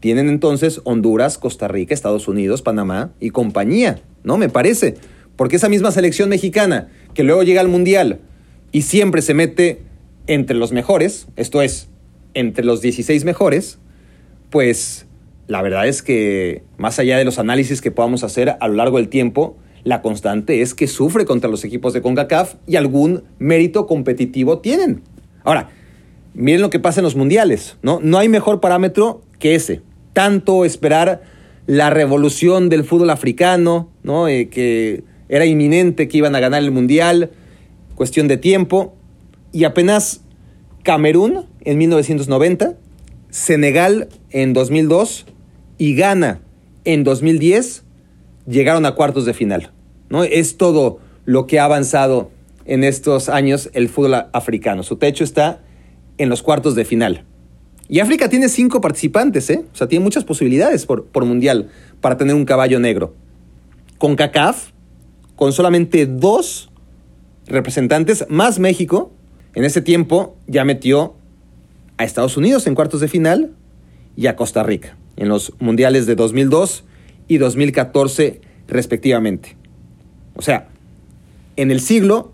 tienen 0.00 0.28
entonces 0.28 0.80
Honduras, 0.84 1.38
Costa 1.38 1.68
Rica, 1.68 1.94
Estados 1.94 2.28
Unidos, 2.28 2.62
Panamá 2.62 3.12
y 3.20 3.30
compañía, 3.30 4.00
¿no? 4.22 4.38
Me 4.38 4.48
parece. 4.48 4.96
Porque 5.36 5.56
esa 5.56 5.68
misma 5.68 5.90
selección 5.90 6.28
mexicana 6.28 6.88
que 7.14 7.22
luego 7.22 7.42
llega 7.42 7.60
al 7.60 7.68
Mundial 7.68 8.20
y 8.72 8.82
siempre 8.82 9.22
se 9.22 9.34
mete 9.34 9.82
entre 10.26 10.56
los 10.56 10.72
mejores, 10.72 11.26
esto 11.36 11.62
es, 11.62 11.88
entre 12.34 12.64
los 12.64 12.80
16 12.80 13.24
mejores, 13.24 13.78
pues 14.50 15.06
la 15.46 15.62
verdad 15.62 15.88
es 15.88 16.02
que 16.02 16.62
más 16.76 16.98
allá 16.98 17.16
de 17.16 17.24
los 17.24 17.38
análisis 17.38 17.80
que 17.80 17.90
podamos 17.90 18.22
hacer 18.22 18.56
a 18.60 18.68
lo 18.68 18.74
largo 18.74 18.98
del 18.98 19.08
tiempo, 19.08 19.56
la 19.84 20.02
constante 20.02 20.60
es 20.62 20.74
que 20.74 20.86
sufre 20.86 21.24
contra 21.24 21.50
los 21.50 21.64
equipos 21.64 21.92
de 21.92 22.02
CONCACAF 22.02 22.54
y 22.66 22.76
algún 22.76 23.24
mérito 23.38 23.86
competitivo 23.86 24.58
tienen. 24.58 25.02
Ahora, 25.44 25.70
miren 26.34 26.60
lo 26.60 26.70
que 26.70 26.80
pasa 26.80 27.00
en 27.00 27.04
los 27.04 27.16
mundiales, 27.16 27.76
¿no? 27.82 28.00
No 28.02 28.18
hay 28.18 28.28
mejor 28.28 28.60
parámetro 28.60 29.22
que 29.38 29.54
ese. 29.54 29.82
Tanto 30.12 30.64
esperar 30.64 31.22
la 31.66 31.90
revolución 31.90 32.68
del 32.68 32.84
fútbol 32.84 33.10
africano, 33.10 33.90
¿no? 34.02 34.28
Eh, 34.28 34.48
que 34.48 35.04
era 35.28 35.46
inminente 35.46 36.08
que 36.08 36.18
iban 36.18 36.34
a 36.34 36.40
ganar 36.40 36.62
el 36.62 36.70
mundial, 36.70 37.30
cuestión 37.94 38.28
de 38.28 38.36
tiempo, 38.36 38.94
y 39.52 39.64
apenas 39.64 40.22
Camerún 40.82 41.46
en 41.60 41.78
1990, 41.78 42.76
Senegal 43.30 44.08
en 44.30 44.54
2002 44.54 45.26
y 45.76 45.94
Ghana 45.94 46.40
en 46.84 47.04
2010 47.04 47.84
llegaron 48.48 48.86
a 48.86 48.92
cuartos 48.92 49.24
de 49.24 49.34
final. 49.34 49.70
¿no? 50.08 50.24
Es 50.24 50.56
todo 50.56 51.00
lo 51.24 51.46
que 51.46 51.60
ha 51.60 51.64
avanzado 51.64 52.30
en 52.64 52.84
estos 52.84 53.28
años 53.28 53.70
el 53.72 53.88
fútbol 53.88 54.14
africano. 54.32 54.82
Su 54.82 54.96
techo 54.96 55.24
está 55.24 55.60
en 56.16 56.28
los 56.28 56.42
cuartos 56.42 56.74
de 56.74 56.84
final. 56.84 57.24
Y 57.88 58.00
África 58.00 58.28
tiene 58.28 58.48
cinco 58.48 58.80
participantes, 58.80 59.48
¿eh? 59.48 59.64
O 59.72 59.76
sea, 59.76 59.88
tiene 59.88 60.04
muchas 60.04 60.24
posibilidades 60.24 60.84
por, 60.84 61.06
por 61.06 61.24
mundial 61.24 61.70
para 62.02 62.18
tener 62.18 62.34
un 62.34 62.44
caballo 62.44 62.78
negro. 62.78 63.14
Con 63.96 64.14
CACAF, 64.14 64.72
con 65.36 65.52
solamente 65.52 66.04
dos 66.04 66.70
representantes, 67.46 68.26
más 68.28 68.58
México, 68.58 69.10
en 69.54 69.64
ese 69.64 69.80
tiempo 69.80 70.36
ya 70.46 70.64
metió 70.64 71.14
a 71.96 72.04
Estados 72.04 72.36
Unidos 72.36 72.66
en 72.66 72.74
cuartos 72.74 73.00
de 73.00 73.08
final 73.08 73.52
y 74.16 74.26
a 74.26 74.36
Costa 74.36 74.62
Rica 74.62 74.96
en 75.16 75.28
los 75.28 75.52
mundiales 75.58 76.06
de 76.06 76.14
2002 76.14 76.84
y 77.28 77.38
2014 77.38 78.40
respectivamente. 78.66 79.56
O 80.34 80.42
sea, 80.42 80.68
en 81.56 81.70
el 81.70 81.80
siglo, 81.80 82.32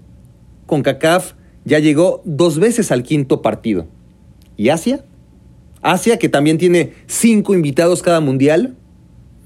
CONCACAF 0.66 1.34
ya 1.64 1.78
llegó 1.78 2.22
dos 2.24 2.58
veces 2.58 2.92
al 2.92 3.02
quinto 3.02 3.42
partido. 3.42 3.86
¿Y 4.56 4.68
Asia? 4.68 5.04
Asia, 5.82 6.18
que 6.18 6.28
también 6.28 6.58
tiene 6.58 6.92
cinco 7.06 7.54
invitados 7.54 8.02
cada 8.02 8.20
mundial, 8.20 8.74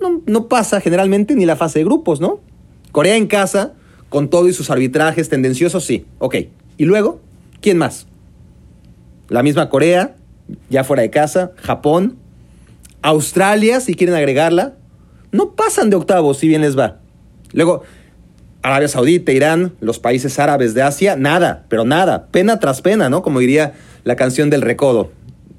no, 0.00 0.22
no, 0.26 0.46
pasa 0.46 0.80
generalmente 0.80 1.34
ni 1.34 1.44
la 1.44 1.56
fase 1.56 1.80
de 1.80 1.84
grupos, 1.84 2.20
¿no? 2.20 2.40
Corea 2.92 3.16
en 3.16 3.26
casa, 3.26 3.74
con 4.08 4.30
todo 4.30 4.48
y 4.48 4.52
sus 4.52 4.70
arbitrajes 4.70 5.28
tendenciosos, 5.28 5.84
sí, 5.84 6.06
ok. 6.18 6.36
¿Y 6.76 6.84
luego? 6.84 7.20
¿Quién 7.60 7.78
más? 7.78 8.06
La 9.28 9.42
misma 9.42 9.68
Corea, 9.68 10.16
ya 10.70 10.84
fuera 10.84 11.02
de 11.02 11.10
casa, 11.10 11.52
Japón, 11.56 12.16
Australia, 13.02 13.80
si 13.80 13.94
quieren 13.94 14.14
agregarla, 14.14 14.74
no 15.32 15.52
pasan 15.52 15.90
de 15.90 15.96
octavos 15.96 16.38
si 16.38 16.48
bien 16.48 16.62
les 16.62 16.78
va. 16.78 16.98
Luego, 17.52 17.82
Arabia 18.62 18.88
Saudita, 18.88 19.32
Irán, 19.32 19.72
los 19.80 19.98
países 19.98 20.38
árabes 20.38 20.74
de 20.74 20.82
Asia, 20.82 21.16
nada, 21.16 21.64
pero 21.68 21.84
nada, 21.84 22.26
pena 22.26 22.58
tras 22.58 22.82
pena, 22.82 23.08
¿no? 23.08 23.22
Como 23.22 23.38
diría 23.38 23.74
la 24.04 24.16
canción 24.16 24.50
del 24.50 24.62
recodo, 24.62 25.12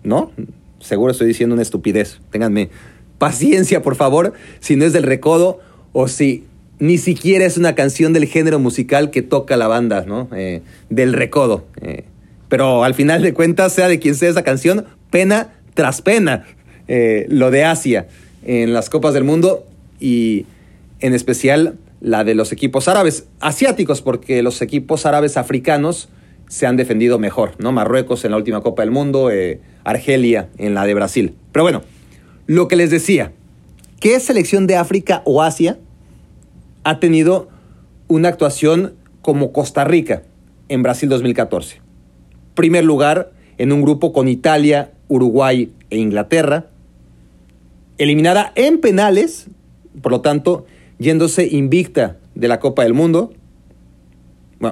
¿no? 0.04 0.32
Seguro 0.80 1.12
estoy 1.12 1.28
diciendo 1.28 1.54
una 1.54 1.62
estupidez. 1.62 2.20
Ténganme 2.32 2.70
paciencia, 3.18 3.82
por 3.82 3.96
favor, 3.96 4.34
si 4.60 4.76
no 4.76 4.86
es 4.86 4.94
del 4.94 5.04
recodo 5.04 5.60
o 5.92 6.08
si 6.08 6.46
ni 6.80 6.98
siquiera 6.98 7.46
es 7.46 7.58
una 7.58 7.76
canción 7.76 8.14
del 8.14 8.26
género 8.26 8.58
musical 8.58 9.12
que 9.12 9.22
toca 9.22 9.58
la 9.58 9.68
banda, 9.68 10.06
¿no? 10.08 10.30
Eh, 10.34 10.62
del 10.90 11.14
recodo. 11.14 11.68
Eh, 11.82 12.06
pero 12.48 12.84
al 12.84 12.94
final 12.94 13.22
de 13.22 13.34
cuentas, 13.34 13.74
sea 13.74 13.88
de 13.88 14.00
quien 14.00 14.16
sea 14.16 14.30
esa 14.30 14.44
canción, 14.44 14.86
pena 15.12 15.54
tras 15.74 16.02
pena, 16.02 16.46
eh, 16.88 17.26
lo 17.30 17.52
de 17.52 17.66
Asia 17.66 18.08
en 18.44 18.74
las 18.74 18.90
Copas 18.90 19.14
del 19.14 19.24
Mundo 19.24 19.66
y 20.00 20.46
en 21.00 21.14
especial 21.14 21.78
la 22.02 22.24
de 22.24 22.36
los 22.36 22.52
equipos 22.52 22.88
árabes, 22.88 23.26
asiáticos, 23.40 24.02
porque 24.02 24.42
los 24.44 24.62
equipos 24.62 25.06
árabes 25.06 25.38
africanos 25.38 26.10
se 26.48 26.66
han 26.66 26.78
defendido 26.78 27.20
mejor, 27.20 27.54
¿no? 27.60 27.72
Marruecos 27.72 28.26
en 28.26 28.32
la 28.32 28.38
última 28.38 28.62
Copa 28.62 28.82
del 28.82 28.92
Mundo, 28.92 29.30
eh, 29.30 29.60
Argelia 29.84 30.50
en 30.58 30.74
la 30.74 30.86
de 30.86 30.94
Brasil. 30.94 31.36
Pero 31.52 31.64
bueno, 31.64 31.84
lo 32.48 32.68
que 32.68 32.76
les 32.76 32.90
decía, 32.90 33.32
¿qué 34.00 34.20
selección 34.20 34.66
de 34.66 34.76
África 34.76 35.22
o 35.26 35.44
Asia 35.44 35.78
ha 36.84 37.00
tenido 37.00 37.50
una 38.08 38.30
actuación 38.30 38.96
como 39.22 39.52
Costa 39.52 39.84
Rica 39.84 40.24
en 40.70 40.82
Brasil 40.82 41.10
2014? 41.10 41.82
Primer 42.56 42.84
lugar 42.84 43.32
en 43.58 43.72
un 43.72 43.82
grupo 43.82 44.14
con 44.14 44.28
Italia, 44.28 44.92
Uruguay 45.08 45.72
e 45.92 45.98
Inglaterra, 45.98 46.68
eliminada 48.00 48.52
en 48.56 48.80
penales, 48.80 49.48
por 50.02 50.12
lo 50.12 50.22
tanto, 50.22 50.66
yéndose 50.98 51.48
invicta 51.48 52.18
de 52.34 52.48
la 52.48 52.60
Copa 52.60 52.84
del 52.84 52.94
Mundo. 52.94 53.32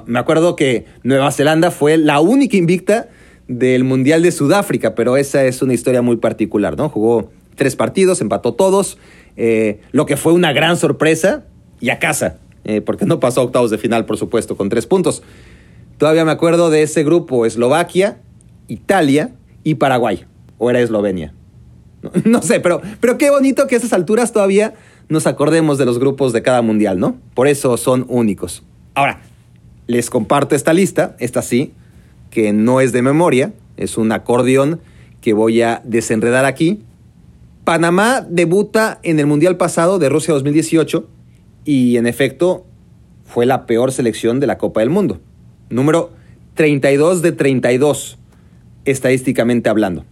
me 0.06 0.18
acuerdo 0.18 0.56
que 0.56 0.86
Nueva 1.04 1.30
Zelanda 1.30 1.70
fue 1.70 1.96
la 1.96 2.20
única 2.20 2.56
invicta 2.56 3.08
del 3.46 3.84
Mundial 3.84 4.22
de 4.22 4.32
Sudáfrica, 4.32 4.94
pero 4.94 5.16
esa 5.16 5.44
es 5.44 5.62
una 5.62 5.72
historia 5.72 6.02
muy 6.02 6.16
particular, 6.16 6.76
¿no? 6.76 6.88
Jugó 6.88 7.30
tres 7.54 7.76
partidos, 7.76 8.20
empató 8.20 8.54
todos, 8.54 8.98
eh, 9.36 9.80
lo 9.92 10.04
que 10.04 10.16
fue 10.16 10.32
una 10.32 10.52
gran 10.52 10.76
sorpresa, 10.76 11.44
y 11.80 11.90
a 11.90 11.98
casa, 11.98 12.38
eh, 12.64 12.80
porque 12.80 13.06
no 13.06 13.20
pasó 13.20 13.40
a 13.40 13.44
octavos 13.44 13.70
de 13.70 13.78
final, 13.78 14.04
por 14.04 14.16
supuesto, 14.16 14.56
con 14.56 14.68
tres 14.68 14.86
puntos. 14.86 15.22
Todavía 15.96 16.24
me 16.24 16.32
acuerdo 16.32 16.70
de 16.70 16.82
ese 16.82 17.04
grupo, 17.04 17.46
Eslovaquia, 17.46 18.18
Italia 18.68 19.32
y 19.64 19.76
Paraguay, 19.76 20.24
o 20.58 20.70
era 20.70 20.80
Eslovenia. 20.80 21.34
No, 22.24 22.42
sé, 22.42 22.60
pero, 22.60 22.80
pero 23.00 23.18
qué 23.18 23.30
bonito 23.30 23.66
que 23.66 23.74
a 23.74 23.78
esas 23.78 23.92
alturas 23.92 24.32
todavía 24.32 24.74
nos 25.08 25.26
acordemos 25.26 25.78
de 25.78 25.86
los 25.86 25.98
grupos 25.98 26.32
de 26.32 26.42
cada 26.42 26.62
mundial, 26.62 26.98
¿no? 26.98 27.16
Por 27.34 27.48
eso 27.48 27.76
son 27.76 28.04
únicos. 28.08 28.62
Ahora, 28.94 29.20
Les 29.86 30.10
comparto 30.10 30.54
esta 30.54 30.74
lista, 30.74 31.16
esta 31.18 31.40
sí, 31.40 31.72
que 32.30 32.52
no 32.52 32.80
es 32.80 32.92
de 32.92 33.00
memoria, 33.00 33.52
es 33.78 33.96
un 33.96 34.12
acordeón 34.12 34.80
que 35.20 35.32
voy 35.32 35.62
a 35.62 35.80
desenredar 35.84 36.44
aquí. 36.44 36.82
Panamá 37.64 38.26
debuta 38.28 38.98
en 39.02 39.18
el 39.18 39.26
Mundial 39.26 39.56
pasado 39.56 39.98
de 39.98 40.08
Rusia 40.08 40.34
2018 40.34 41.06
y 41.64 41.96
en 41.96 42.06
efecto 42.06 42.66
fue 43.24 43.46
la 43.46 43.66
peor 43.66 43.92
selección 43.92 44.40
de 44.40 44.46
la 44.46 44.58
Copa 44.58 44.80
del 44.80 44.90
Mundo. 44.90 45.20
Número 45.70 46.10
32 46.54 47.22
de 47.22 47.32
32, 47.32 48.18
estadísticamente 48.84 49.68
hablando. 49.68 50.04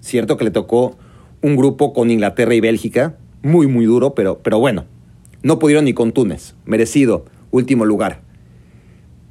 Cierto 0.00 0.36
que 0.36 0.44
le 0.44 0.50
tocó 0.50 0.96
un 1.42 1.56
grupo 1.56 1.92
con 1.92 2.10
Inglaterra 2.10 2.54
y 2.54 2.60
Bélgica, 2.60 3.16
muy 3.42 3.66
muy 3.66 3.84
duro, 3.84 4.14
pero, 4.14 4.38
pero 4.38 4.58
bueno, 4.58 4.84
no 5.42 5.58
pudieron 5.58 5.84
ni 5.84 5.92
con 5.92 6.12
Túnez, 6.12 6.54
merecido 6.64 7.24
último 7.50 7.84
lugar. 7.84 8.20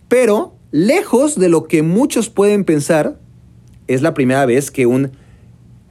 Pero, 0.08 0.53
lejos 0.72 1.39
de 1.39 1.50
lo 1.50 1.65
que 1.65 1.84
muchos 1.84 2.30
pueden 2.30 2.65
pensar, 2.65 3.18
es 3.88 4.01
la 4.01 4.13
primera 4.13 4.46
vez 4.46 4.72
que 4.72 4.86
un 4.86 5.12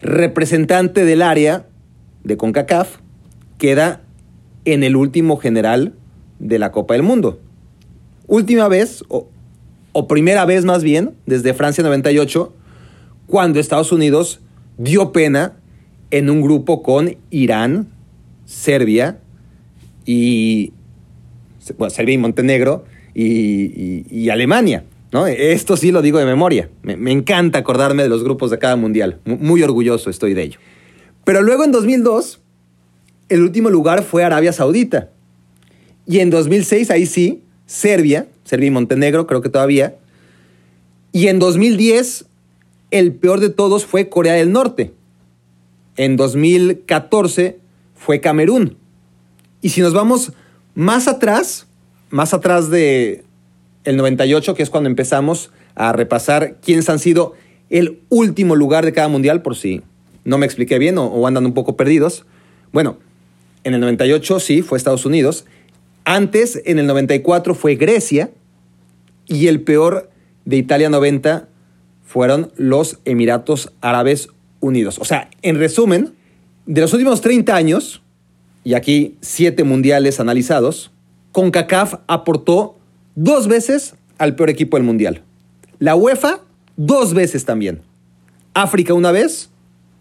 representante 0.00 1.04
del 1.04 1.22
área 1.22 1.66
de 2.22 2.36
CONCACAF 2.36 2.98
queda 3.58 4.02
en 4.64 4.84
el 4.84 4.96
último 4.96 5.36
general 5.36 5.94
de 6.38 6.58
la 6.58 6.70
Copa 6.72 6.94
del 6.94 7.02
Mundo. 7.02 7.40
Última 8.26 8.68
vez, 8.68 9.04
o, 9.08 9.28
o 9.92 10.06
primera 10.06 10.44
vez 10.44 10.64
más 10.64 10.82
bien, 10.82 11.14
desde 11.26 11.54
Francia 11.54 11.82
98, 11.82 12.54
cuando 13.26 13.58
Estados 13.58 13.92
Unidos 13.92 14.40
dio 14.78 15.12
pena 15.12 15.59
en 16.10 16.30
un 16.30 16.42
grupo 16.42 16.82
con 16.82 17.16
Irán, 17.30 17.88
Serbia 18.44 19.18
y 20.04 20.72
bueno, 21.78 21.90
Serbia 21.90 22.14
y 22.14 22.18
Montenegro 22.18 22.84
y, 23.14 24.28
Alemania. 24.30 24.84
¿no? 25.12 25.26
Esto 25.26 25.76
sí 25.76 25.90
lo 25.90 26.02
digo 26.02 26.18
de 26.18 26.24
memoria. 26.24 26.70
Me, 26.82 27.12
encanta 27.12 27.58
acordarme 27.58 28.02
de 28.02 28.08
los 28.08 28.24
grupos 28.24 28.50
de 28.50 28.58
cada 28.58 28.76
mundial. 28.76 29.20
Muy, 29.24 29.62
orgulloso 29.62 30.10
estoy 30.10 30.34
de 30.34 30.42
ello. 30.42 30.58
Pero 31.24 31.42
luego 31.42 31.64
en 31.64 31.72
2002, 31.72 32.40
el 33.28 33.42
último 33.42 33.70
lugar 33.70 34.02
fue 34.02 34.24
Arabia 34.24 34.52
Saudita. 34.52 35.10
Y 36.06 36.20
en 36.20 36.30
2006, 36.30 36.90
ahí 36.90 37.06
sí, 37.06 37.42
Serbia, 37.66 38.26
Serbia 38.44 38.68
y 38.68 38.70
Montenegro, 38.70 39.26
creo 39.26 39.42
que 39.42 39.48
todavía. 39.48 39.96
Y 41.12 41.28
en 41.28 41.38
2010, 41.38 42.26
el 42.90 43.12
peor 43.14 43.40
de 43.40 43.50
todos 43.50 43.84
fue 43.84 44.08
Corea 44.08 44.34
del 44.34 44.52
Norte. 44.52 44.92
En 45.96 46.16
2014 46.16 47.58
fue 47.94 48.20
Camerún. 48.20 48.76
Y 49.60 49.70
si 49.70 49.80
nos 49.80 49.92
vamos 49.92 50.32
más 50.74 51.08
atrás, 51.08 51.66
más 52.10 52.32
atrás 52.32 52.70
de 52.70 53.24
el 53.84 53.96
98, 53.96 54.54
que 54.54 54.62
es 54.62 54.70
cuando 54.70 54.88
empezamos 54.88 55.50
a 55.74 55.92
repasar 55.92 56.56
quiénes 56.60 56.88
han 56.88 56.98
sido 56.98 57.34
el 57.68 58.00
último 58.08 58.56
lugar 58.56 58.84
de 58.84 58.92
cada 58.92 59.08
mundial, 59.08 59.42
por 59.42 59.56
si 59.56 59.82
no 60.24 60.38
me 60.38 60.46
expliqué 60.46 60.78
bien 60.78 60.98
o, 60.98 61.26
andan 61.26 61.46
un 61.46 61.54
poco 61.54 61.76
perdidos. 61.76 62.26
Bueno, 62.72 62.98
en 63.64 63.74
el 63.74 63.80
98 63.80 64.40
sí, 64.40 64.62
fue 64.62 64.78
Estados 64.78 65.06
Unidos. 65.06 65.44
Antes, 66.04 66.60
en 66.64 66.78
el 66.78 66.86
94, 66.86 67.54
fue 67.54 67.76
Grecia. 67.76 68.30
Y 69.26 69.46
el 69.46 69.62
peor 69.62 70.10
de 70.44 70.56
Italia 70.56 70.90
90 70.90 71.48
fueron 72.04 72.52
los 72.56 72.98
Emiratos 73.04 73.72
Árabes 73.80 74.30
Unidos. 74.60 74.98
O 74.98 75.04
sea, 75.04 75.30
en 75.42 75.58
resumen, 75.58 76.14
de 76.66 76.80
los 76.80 76.92
últimos 76.92 77.20
30 77.20 77.54
años, 77.54 78.02
y 78.64 78.74
aquí 78.74 79.16
siete 79.20 79.64
mundiales 79.64 80.20
analizados, 80.20 80.90
CONCACAF 81.32 81.94
aportó 82.06 82.78
dos 83.14 83.48
veces 83.48 83.94
al 84.18 84.34
peor 84.34 84.50
equipo 84.50 84.76
del 84.76 84.84
mundial. 84.84 85.22
La 85.78 85.94
UEFA 85.96 86.40
dos 86.76 87.14
veces 87.14 87.44
también. 87.44 87.82
África 88.54 88.94
una 88.94 89.12
vez 89.12 89.50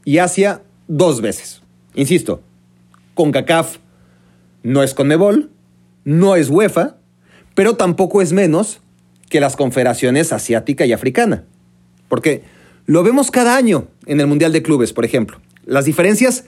y 0.06 0.18
Asia 0.18 0.62
dos 0.88 1.22
veces. 1.22 1.62
Insisto, 1.96 2.42
CONCACAF 3.14 3.78
no 4.64 4.84
es 4.84 4.94
CONMEBOL, 4.94 5.50
no 6.04 6.36
es 6.36 6.50
UEFA, 6.50 6.98
pero 7.56 7.76
tampoco 7.76 8.22
es 8.22 8.34
menos 8.34 8.82
que 9.30 9.40
las 9.40 9.56
confederaciones 9.56 10.34
asiática 10.34 10.86
y 10.86 10.94
africana. 10.94 11.46
Porque 12.08 12.44
lo 12.90 13.04
vemos 13.04 13.30
cada 13.30 13.56
año 13.56 13.88
en 14.08 14.20
el 14.20 14.26
Mundial 14.26 14.52
de 14.52 14.64
Clubes, 14.64 14.94
por 14.94 15.06
ejemplo. 15.06 15.40
Las 15.64 15.86
diferencias 15.86 16.46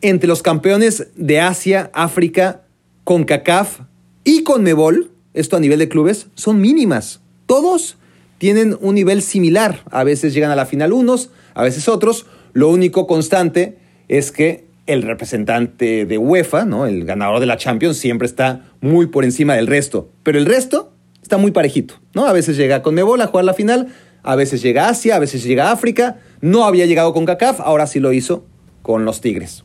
entre 0.00 0.28
los 0.28 0.40
campeones 0.40 1.08
de 1.16 1.40
Asia, 1.40 1.90
África, 1.92 2.60
con 3.02 3.24
CACAF 3.24 3.80
y 4.22 4.44
con 4.44 4.62
Mebol, 4.62 5.10
esto 5.34 5.56
a 5.56 5.60
nivel 5.60 5.80
de 5.80 5.88
clubes, 5.88 6.28
son 6.36 6.60
mínimas. 6.60 7.20
Todos 7.46 7.96
tienen 8.38 8.78
un 8.80 8.94
nivel 8.94 9.22
similar. 9.22 9.82
A 9.90 10.04
veces 10.04 10.34
llegan 10.34 10.52
a 10.52 10.54
la 10.54 10.66
final 10.66 10.92
unos, 10.92 11.30
a 11.52 11.64
veces 11.64 11.88
otros. 11.88 12.26
Lo 12.52 12.68
único 12.68 13.08
constante 13.08 13.76
es 14.06 14.30
que 14.30 14.66
el 14.86 15.02
representante 15.02 16.06
de 16.06 16.16
UEFA, 16.16 16.64
¿no? 16.64 16.86
el 16.86 17.04
ganador 17.04 17.40
de 17.40 17.46
la 17.46 17.56
Champions, 17.56 17.96
siempre 17.96 18.26
está 18.26 18.70
muy 18.80 19.06
por 19.06 19.24
encima 19.24 19.56
del 19.56 19.66
resto. 19.66 20.12
Pero 20.22 20.38
el 20.38 20.46
resto 20.46 20.92
está 21.22 21.38
muy 21.38 21.50
parejito. 21.50 21.94
¿no? 22.14 22.26
A 22.26 22.32
veces 22.32 22.56
llega 22.56 22.82
con 22.82 22.94
Mebol 22.94 23.20
a 23.20 23.26
jugar 23.26 23.44
la 23.44 23.54
final, 23.54 23.92
a 24.22 24.36
veces 24.36 24.62
llega 24.62 24.86
a 24.86 24.90
Asia, 24.90 25.16
a 25.16 25.18
veces 25.18 25.42
llega 25.44 25.68
a 25.68 25.72
África. 25.72 26.18
No 26.40 26.64
había 26.64 26.86
llegado 26.86 27.12
con 27.12 27.26
CACAF, 27.26 27.60
ahora 27.60 27.86
sí 27.86 28.00
lo 28.00 28.12
hizo 28.12 28.44
con 28.82 29.04
los 29.04 29.20
Tigres. 29.20 29.64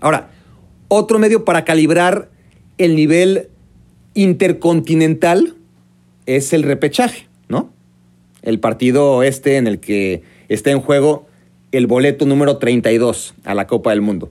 Ahora, 0.00 0.30
otro 0.88 1.18
medio 1.18 1.44
para 1.44 1.64
calibrar 1.64 2.30
el 2.78 2.96
nivel 2.96 3.48
intercontinental 4.14 5.54
es 6.26 6.52
el 6.52 6.62
repechaje, 6.62 7.28
¿no? 7.48 7.72
El 8.42 8.60
partido 8.60 9.22
este 9.22 9.56
en 9.56 9.66
el 9.66 9.80
que 9.80 10.22
está 10.48 10.70
en 10.70 10.80
juego 10.80 11.26
el 11.72 11.86
boleto 11.86 12.26
número 12.26 12.58
32 12.58 13.34
a 13.44 13.54
la 13.54 13.66
Copa 13.66 13.90
del 13.90 14.00
Mundo, 14.00 14.30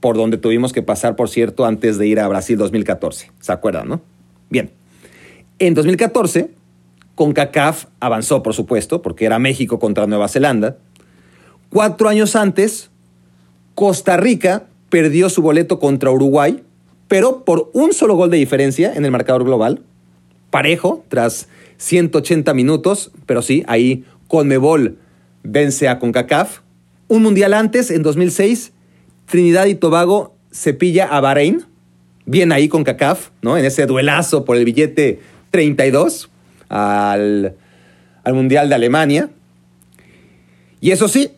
por 0.00 0.16
donde 0.16 0.36
tuvimos 0.36 0.72
que 0.72 0.82
pasar, 0.82 1.16
por 1.16 1.28
cierto, 1.28 1.64
antes 1.64 1.98
de 1.98 2.06
ir 2.06 2.20
a 2.20 2.28
Brasil 2.28 2.56
2014. 2.56 3.30
¿Se 3.40 3.52
acuerdan, 3.52 3.88
no? 3.88 4.02
Bien. 4.50 4.70
En 5.58 5.74
2014, 5.74 6.50
CONCACAF 7.14 7.86
avanzó, 8.00 8.42
por 8.42 8.54
supuesto, 8.54 9.02
porque 9.02 9.24
era 9.24 9.38
México 9.38 9.78
contra 9.78 10.06
Nueva 10.06 10.28
Zelanda. 10.28 10.78
Cuatro 11.70 12.08
años 12.08 12.36
antes, 12.36 12.90
Costa 13.74 14.16
Rica 14.16 14.66
perdió 14.88 15.28
su 15.28 15.42
boleto 15.42 15.78
contra 15.78 16.10
Uruguay, 16.10 16.62
pero 17.08 17.44
por 17.44 17.70
un 17.72 17.92
solo 17.92 18.14
gol 18.16 18.30
de 18.30 18.38
diferencia 18.38 18.92
en 18.94 19.04
el 19.04 19.10
marcador 19.10 19.44
global, 19.44 19.82
parejo, 20.50 21.04
tras 21.08 21.48
180 21.78 22.54
minutos, 22.54 23.10
pero 23.26 23.42
sí, 23.42 23.64
ahí 23.66 24.04
Conmebol 24.28 24.98
vence 25.42 25.88
a 25.88 25.98
CONCACAF. 25.98 26.60
Un 27.08 27.22
mundial 27.22 27.54
antes, 27.54 27.90
en 27.90 28.02
2006, 28.02 28.72
Trinidad 29.26 29.66
y 29.66 29.74
Tobago 29.74 30.34
se 30.50 30.74
pilla 30.74 31.06
a 31.06 31.20
Bahrein, 31.20 31.64
bien 32.26 32.52
ahí 32.52 32.68
con 32.68 32.84
CACAF, 32.84 33.30
¿no? 33.42 33.58
En 33.58 33.64
ese 33.64 33.86
duelazo 33.86 34.44
por 34.44 34.56
el 34.56 34.64
billete 34.64 35.20
32 35.50 36.30
al, 36.68 37.54
al 38.24 38.34
Mundial 38.34 38.68
de 38.68 38.74
Alemania. 38.74 39.30
Y 40.80 40.90
eso 40.90 41.08
sí, 41.08 41.30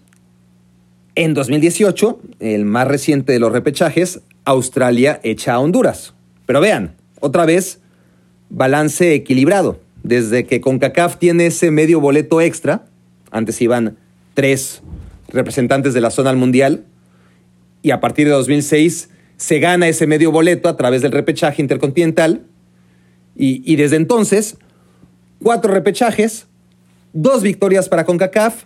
en 1.14 1.34
2018, 1.34 2.20
el 2.40 2.64
más 2.64 2.86
reciente 2.88 3.32
de 3.32 3.38
los 3.38 3.52
repechajes, 3.52 4.20
Australia 4.44 5.20
echa 5.22 5.54
a 5.54 5.60
Honduras. 5.60 6.14
Pero 6.46 6.60
vean, 6.60 6.94
otra 7.20 7.46
vez, 7.46 7.80
balance 8.50 9.14
equilibrado. 9.14 9.80
Desde 10.02 10.46
que 10.46 10.60
CONCACAF 10.60 11.16
tiene 11.16 11.46
ese 11.46 11.70
medio 11.70 12.00
boleto 12.00 12.40
extra, 12.40 12.86
antes 13.30 13.60
iban 13.60 13.96
tres 14.34 14.82
representantes 15.28 15.94
de 15.94 16.00
la 16.00 16.10
zona 16.10 16.30
al 16.30 16.36
Mundial, 16.36 16.84
y 17.82 17.90
a 17.90 18.00
partir 18.00 18.26
de 18.26 18.32
2006 18.32 19.10
se 19.36 19.58
gana 19.58 19.88
ese 19.88 20.06
medio 20.06 20.30
boleto 20.30 20.68
a 20.68 20.76
través 20.76 21.02
del 21.02 21.12
repechaje 21.12 21.62
intercontinental, 21.62 22.42
y, 23.34 23.62
y 23.70 23.76
desde 23.76 23.96
entonces, 23.96 24.58
cuatro 25.42 25.72
repechajes, 25.72 26.46
dos 27.12 27.42
victorias 27.42 27.88
para 27.88 28.04
CONCACAF, 28.04 28.64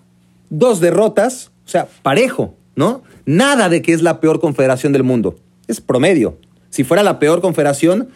dos 0.51 0.81
derrotas, 0.81 1.51
o 1.65 1.69
sea, 1.69 1.89
parejo, 2.03 2.55
¿no? 2.75 3.03
Nada 3.27 3.69
de 3.69 3.83
que 3.83 3.93
es 3.93 4.03
la 4.03 4.21
peor 4.21 4.41
confederación 4.41 4.93
del 4.93 5.05
mundo. 5.05 5.39
Es 5.69 5.81
promedio. 5.81 6.37
Si 6.71 6.85
fuera 6.85 7.03
la 7.03 7.19
peor 7.19 7.41
confederación, 7.41 8.09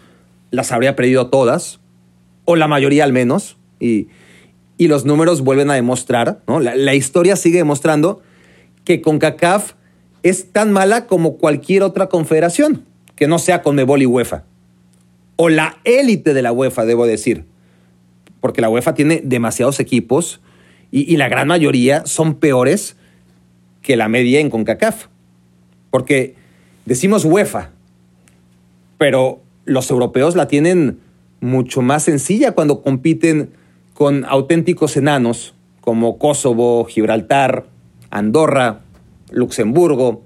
las 0.50 0.72
habría 0.72 0.96
perdido 0.96 1.28
todas, 1.28 1.80
o 2.44 2.56
la 2.56 2.68
mayoría 2.68 3.04
al 3.04 3.12
menos, 3.12 3.56
y, 3.80 4.08
los 4.78 5.06
números 5.06 5.40
vuelven 5.40 5.70
a 5.70 5.74
demostrar, 5.74 6.40
¿no? 6.46 6.60
La, 6.60 6.94
historia 6.94 7.36
sigue 7.36 7.58
demostrando 7.58 8.20
que 8.84 9.00
CONCACAF 9.00 9.72
es 10.22 10.52
tan 10.52 10.72
mala 10.72 11.06
como 11.06 11.38
cualquier 11.38 11.82
otra 11.82 12.08
confederación, 12.08 12.84
que 13.16 13.26
no 13.26 13.38
sea 13.38 13.62
CONMEBOL 13.62 14.02
y 14.02 14.06
UEFA. 14.06 14.44
O 15.36 15.48
la 15.48 15.78
élite 15.84 16.34
de 16.34 16.42
la 16.42 16.52
UEFA, 16.52 16.84
debo 16.84 17.06
decir. 17.06 17.44
Porque 18.44 18.60
la 18.60 18.68
UEFA 18.68 18.92
tiene 18.92 19.22
demasiados 19.24 19.80
equipos 19.80 20.42
y, 20.90 21.16
la 21.16 21.30
gran 21.30 21.48
mayoría 21.48 22.04
son 22.04 22.34
peores 22.34 22.94
que 23.80 23.96
la 23.96 24.08
media 24.08 24.38
en 24.38 24.50
CONCACAF. 24.50 25.06
Porque 25.90 26.34
decimos 26.84 27.24
UEFA, 27.24 27.70
pero 28.98 29.40
los 29.64 29.90
europeos 29.90 30.36
la 30.36 30.46
tienen 30.46 30.98
mucho 31.40 31.80
más 31.80 32.02
sencilla 32.02 32.52
cuando 32.52 32.82
compiten 32.82 33.48
con 33.94 34.26
auténticos 34.26 34.98
enanos 34.98 35.54
como 35.80 36.18
Kosovo, 36.18 36.84
Gibraltar, 36.84 37.64
Andorra, 38.10 38.80
Luxemburgo, 39.30 40.22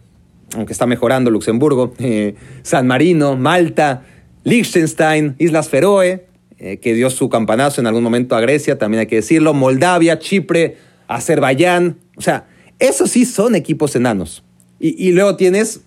aunque 0.57 0.73
está 0.73 0.87
mejorando 0.87 1.31
Luxemburgo, 1.31 1.95
eh, 2.01 2.35
San 2.63 2.89
Marino, 2.89 3.37
Malta, 3.37 4.03
Liechtenstein, 4.43 5.37
Islas 5.39 5.69
Feroe, 5.69 6.27
eh, 6.59 6.79
que 6.79 6.95
dio 6.95 7.11
su 7.11 7.29
campanazo 7.29 7.81
en 7.81 7.87
algún 7.87 8.03
momento 8.03 8.35
a 8.35 8.41
Grecia, 8.41 8.79
también 8.79 9.01
hay 9.01 9.07
que 9.07 9.17
decirlo, 9.17 9.55
Moldavia, 9.55 10.19
Chipre, 10.19 10.77
Azerbaiyán, 11.07 11.99
o 12.17 12.21
sea, 12.21 12.47
esos 12.79 13.11
sí 13.11 13.25
son 13.25 13.55
equipos 13.55 13.95
enanos. 13.97 14.45
Y, 14.81 15.11
luego 15.11 15.35
tienes 15.35 15.81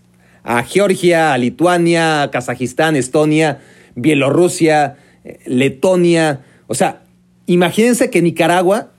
a 0.43 0.63
Georgia, 0.63 1.34
a 1.34 1.38
Lituania, 1.38 2.23
a 2.23 2.31
Kazajistán, 2.31 2.97
Estonia, 2.97 3.62
Bielorrusia, 3.95 4.97
eh, 5.23 5.39
Letonia, 5.45 6.41
o 6.67 6.73
sea, 6.73 7.03
imagínense 7.47 8.10
que 8.10 8.21
Nicaragua 8.21 8.91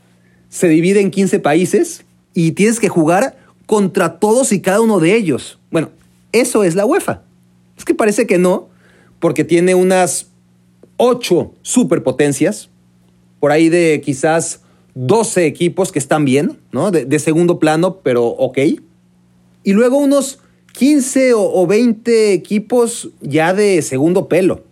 se 0.48 0.68
divide 0.68 1.00
en 1.00 1.10
15 1.10 1.40
países 1.40 2.04
y 2.34 2.52
tienes 2.52 2.80
que 2.80 2.88
jugar 2.88 3.38
contra 3.66 4.18
todos 4.18 4.52
y 4.52 4.60
cada 4.60 4.82
uno 4.82 5.00
de 5.00 5.14
ellos. 5.14 5.58
Bueno, 5.70 5.90
eso 6.32 6.64
es 6.64 6.74
la 6.74 6.84
UEFA. 6.84 7.22
Es 7.78 7.84
que 7.86 7.94
parece 7.94 8.26
que 8.26 8.36
no, 8.36 8.68
porque 9.20 9.44
tiene 9.44 9.74
unas 9.74 10.31
ocho 10.96 11.52
superpotencias, 11.62 12.70
por 13.40 13.50
ahí 13.50 13.68
de 13.68 14.00
quizás 14.04 14.62
12 14.94 15.46
equipos 15.46 15.90
que 15.92 15.98
están 15.98 16.24
bien, 16.24 16.58
¿no? 16.70 16.90
De, 16.90 17.18
segundo 17.18 17.58
plano, 17.58 17.98
pero 18.02 18.26
ok. 18.26 18.58
Y 19.64 19.72
luego 19.72 19.98
unos 19.98 20.38
15 20.74 21.32
o, 21.34 21.66
20 21.66 22.32
equipos 22.32 23.10
ya 23.20 23.54
de 23.54 23.82
segundo 23.82 24.28
pelo. 24.28 24.64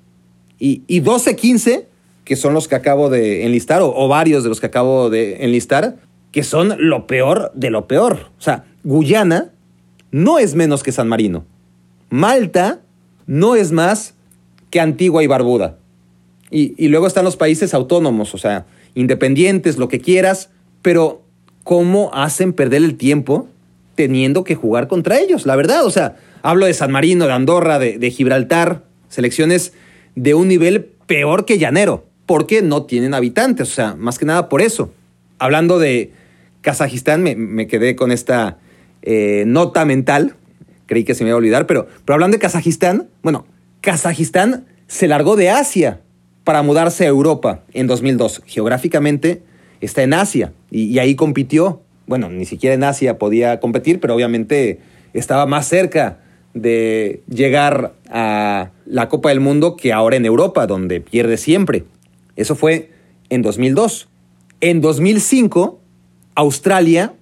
Y, 0.59 0.83
y 0.87 1.01
12, 1.01 1.37
15, 1.37 1.89
que 2.25 2.37
son 2.37 2.55
los 2.55 2.69
que 2.69 2.75
acabo 2.75 3.09
de 3.09 3.47
enlistar, 3.47 3.83
o, 3.83 3.95
o 3.95 4.09
varios 4.09 4.43
de 4.43 4.51
los 4.51 4.61
que 4.61 4.67
acabo 4.67 5.11
de 5.11 5.45
enlistar, 5.45 5.97
que 6.33 6.45
son 6.45 6.75
lo 6.79 7.07
peor 7.07 7.51
de 7.55 7.71
lo 7.71 7.89
peor. 7.89 8.31
O 8.39 8.43
sea, 8.43 8.65
Guyana 8.85 9.53
no 10.11 10.39
es 10.39 10.55
menos 10.55 10.83
que 10.83 10.93
San 10.93 11.09
Marino. 11.09 11.45
Malta 12.11 12.81
no 13.27 13.55
es 13.55 13.73
más 13.73 14.15
que 14.71 14.81
Antigua 14.81 15.23
y 15.23 15.27
Barbuda. 15.27 15.80
Y, 16.51 16.89
luego 16.89 17.07
están 17.07 17.25
los 17.25 17.37
países 17.37 17.75
autónomos, 17.75 18.35
o 18.35 18.39
sea, 18.39 18.67
independientes, 18.95 19.79
lo 19.79 19.89
que 19.89 20.01
quieras, 20.01 20.51
pero 20.83 21.23
¿cómo 21.63 22.11
hacen 22.13 22.53
perder 22.53 22.83
el 22.83 22.97
tiempo 22.97 23.49
teniendo 23.95 24.43
que 24.43 24.57
jugar 24.57 24.89
contra 24.89 25.21
ellos? 25.21 25.47
La 25.47 25.55
verdad, 25.55 25.85
o 25.85 25.91
sea, 25.91 26.17
hablo 26.43 26.67
de 26.67 26.75
San 26.75 26.91
Marino, 26.91 27.27
de 27.27 27.33
Andorra, 27.33 27.79
de, 27.79 28.11
Gibraltar, 28.11 28.83
selecciones 29.09 29.75
de 30.17 30.35
un 30.35 30.49
nivel 30.49 30.87
peor 31.07 31.45
que 31.45 31.59
llanero, 31.59 32.07
porque 32.27 32.63
no 32.63 32.83
tienen 32.83 33.15
habitantes, 33.15 33.71
o 33.71 33.75
sea, 33.75 33.95
más 33.95 34.19
que 34.19 34.25
nada 34.25 34.49
por 34.49 34.61
eso. 34.61 34.93
Hablando 35.39 35.79
de 35.79 36.13
Kazajistán, 36.63 37.23
me 37.23 37.67
quedé 37.69 37.95
con 37.95 38.11
esta 38.11 38.59
eh, 39.03 39.45
nota 39.47 39.85
mental. 39.85 40.35
Creí 40.87 41.05
que 41.05 41.15
se 41.15 41.25
me 41.25 41.31
iba 41.31 41.37
a 41.37 41.39
olvidar, 41.39 41.67
pero, 41.67 41.87
pero 42.05 42.15
hablando 42.15 42.37
de 42.37 42.41
Kazajistán, 42.41 43.09
bueno, 43.23 43.47
Kazajistán 43.81 44.67
se 44.89 45.07
largó 45.07 45.37
de 45.37 45.51
Asia 45.51 46.01
para 46.51 46.63
mudarse 46.63 47.05
a 47.05 47.07
Europa 47.07 47.63
en 47.75 47.87
2002. 47.87 48.43
Geográficamente 48.45 49.41
está 49.81 50.03
en 50.03 50.15
Asia 50.15 50.53
y, 50.69 50.99
ahí 50.99 51.15
compitió. 51.15 51.81
Bueno, 52.09 52.29
ni 52.29 52.45
siquiera 52.45 52.75
en 52.75 52.83
Asia 52.83 53.19
podía 53.19 53.61
competir, 53.61 54.01
pero 54.01 54.17
obviamente 54.17 54.81
estaba 55.13 55.47
más 55.47 55.69
cerca 55.69 56.19
de 56.53 57.23
llegar 57.29 57.93
a 58.09 58.73
la 58.85 59.09
Copa 59.09 59.29
del 59.29 59.39
Mundo 59.39 59.77
que 59.77 59.93
ahora 59.93 60.17
en 60.17 60.27
Europa, 60.27 60.67
donde 60.67 61.01
pierde 61.01 61.37
siempre. 61.37 61.85
Eso 62.35 62.57
fue 62.57 62.91
en 63.29 63.43
2002. 63.43 64.09
En 64.61 64.81
2005, 64.81 65.81
Australia 66.35 67.15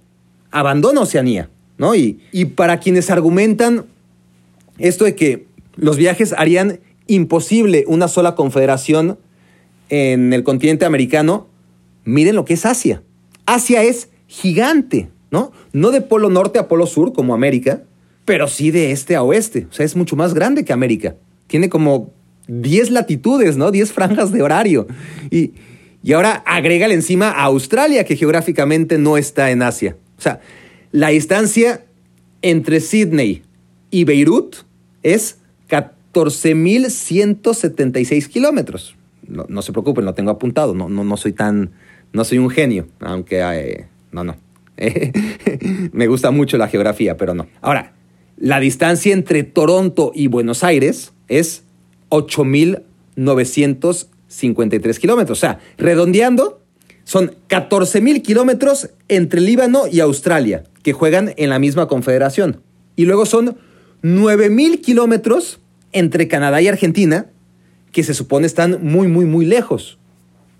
abandona 0.49 1.01
Oceanía 1.01 1.51
¿no? 1.77 1.93
Y, 1.93 2.19
y 2.31 2.45
para 2.45 2.79
quienes 2.79 3.11
argumentan 3.11 3.85
esto 4.79 5.05
de 5.05 5.13
que 5.13 5.45
los 5.75 5.97
viajes 5.97 6.33
harían 6.35 6.79
imposible 7.09 7.83
una 7.87 8.07
sola 8.07 8.35
confederación 8.35 9.17
en 9.89 10.31
el 10.33 10.43
continente 10.43 10.85
americano, 10.85 11.47
miren 12.05 12.35
lo 12.35 12.45
que 12.45 12.53
es 12.53 12.65
Asia. 12.65 13.03
Asia 13.45 13.83
es 13.83 14.09
gigante, 14.27 15.09
¿no? 15.31 15.51
No 15.73 15.91
de 15.91 16.01
polo 16.01 16.29
norte 16.29 16.59
a 16.59 16.67
polo 16.67 16.85
sur 16.85 17.13
como 17.13 17.33
América, 17.33 17.83
pero 18.25 18.47
sí 18.47 18.71
de 18.71 18.91
este 18.91 19.15
a 19.15 19.23
oeste. 19.23 19.67
O 19.69 19.73
sea, 19.73 19.85
es 19.85 19.95
mucho 19.95 20.15
más 20.15 20.33
grande 20.33 20.63
que 20.63 20.71
América. 20.71 21.15
Tiene 21.47 21.67
como 21.67 22.13
10 22.47 22.91
latitudes, 22.91 23.57
¿no? 23.57 23.71
10 23.71 23.91
franjas 23.91 24.31
de 24.31 24.43
horario. 24.43 24.87
Y, 25.31 25.53
y 26.03 26.13
ahora 26.13 26.43
agrégale 26.45 26.93
encima 26.93 27.31
a 27.31 27.43
Australia, 27.45 28.03
que 28.03 28.15
geográficamente 28.15 28.99
no 28.99 29.17
está 29.17 29.49
en 29.49 29.63
Asia. 29.63 29.97
O 30.17 30.21
sea, 30.21 30.41
la 30.91 31.09
distancia 31.09 31.85
entre 32.43 32.79
Sydney 32.79 33.41
y 33.89 34.03
Beirut 34.03 34.57
es 35.01 35.39
14.176 36.13 38.27
kilómetros. 38.27 38.95
No, 39.27 39.61
se 39.61 39.71
preocupen, 39.71 40.05
lo 40.05 40.15
tengo 40.15 40.31
apuntado. 40.31 40.73
No, 40.73 40.89
no, 40.89 41.03
no 41.03 41.15
soy 41.17 41.33
tan. 41.33 41.69
No 42.13 42.23
soy 42.23 42.39
un 42.39 42.49
genio, 42.49 42.87
aunque. 42.99 43.41
Eh, 43.41 43.85
no, 44.11 44.23
no. 44.23 44.37
Me 45.91 46.07
gusta 46.07 46.31
mucho 46.31 46.57
la 46.57 46.67
geografía, 46.67 47.15
pero 47.17 47.35
no. 47.35 47.47
Ahora, 47.61 47.93
la 48.37 48.59
distancia 48.59 49.13
entre 49.13 49.43
Toronto 49.43 50.11
y 50.15 50.25
Buenos 50.27 50.63
Aires 50.63 51.13
es 51.27 51.61
8.953 52.09 54.97
kilómetros. 54.97 55.37
O 55.37 55.41
sea, 55.41 55.59
redondeando, 55.77 56.63
son 57.03 57.35
14.000 57.49 58.23
kilómetros 58.23 58.89
entre 59.07 59.41
Líbano 59.41 59.83
y 59.91 59.99
Australia 59.99 60.63
que 60.81 60.93
juegan 60.93 61.33
en 61.37 61.49
la 61.49 61.59
misma 61.59 61.87
confederación. 61.87 62.61
Y 62.95 63.05
luego 63.05 63.25
son 63.25 63.57
9.000 64.03 64.81
kilómetros 64.81 65.59
entre 65.91 66.27
Canadá 66.27 66.61
y 66.61 66.67
Argentina, 66.67 67.27
que 67.91 68.03
se 68.03 68.13
supone 68.13 68.45
están 68.45 68.79
muy, 68.81 69.07
muy, 69.07 69.25
muy 69.25 69.45
lejos. 69.45 69.97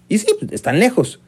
Y 0.08 0.18
sí, 0.18 0.28
están 0.52 0.80
lejos, 0.80 1.20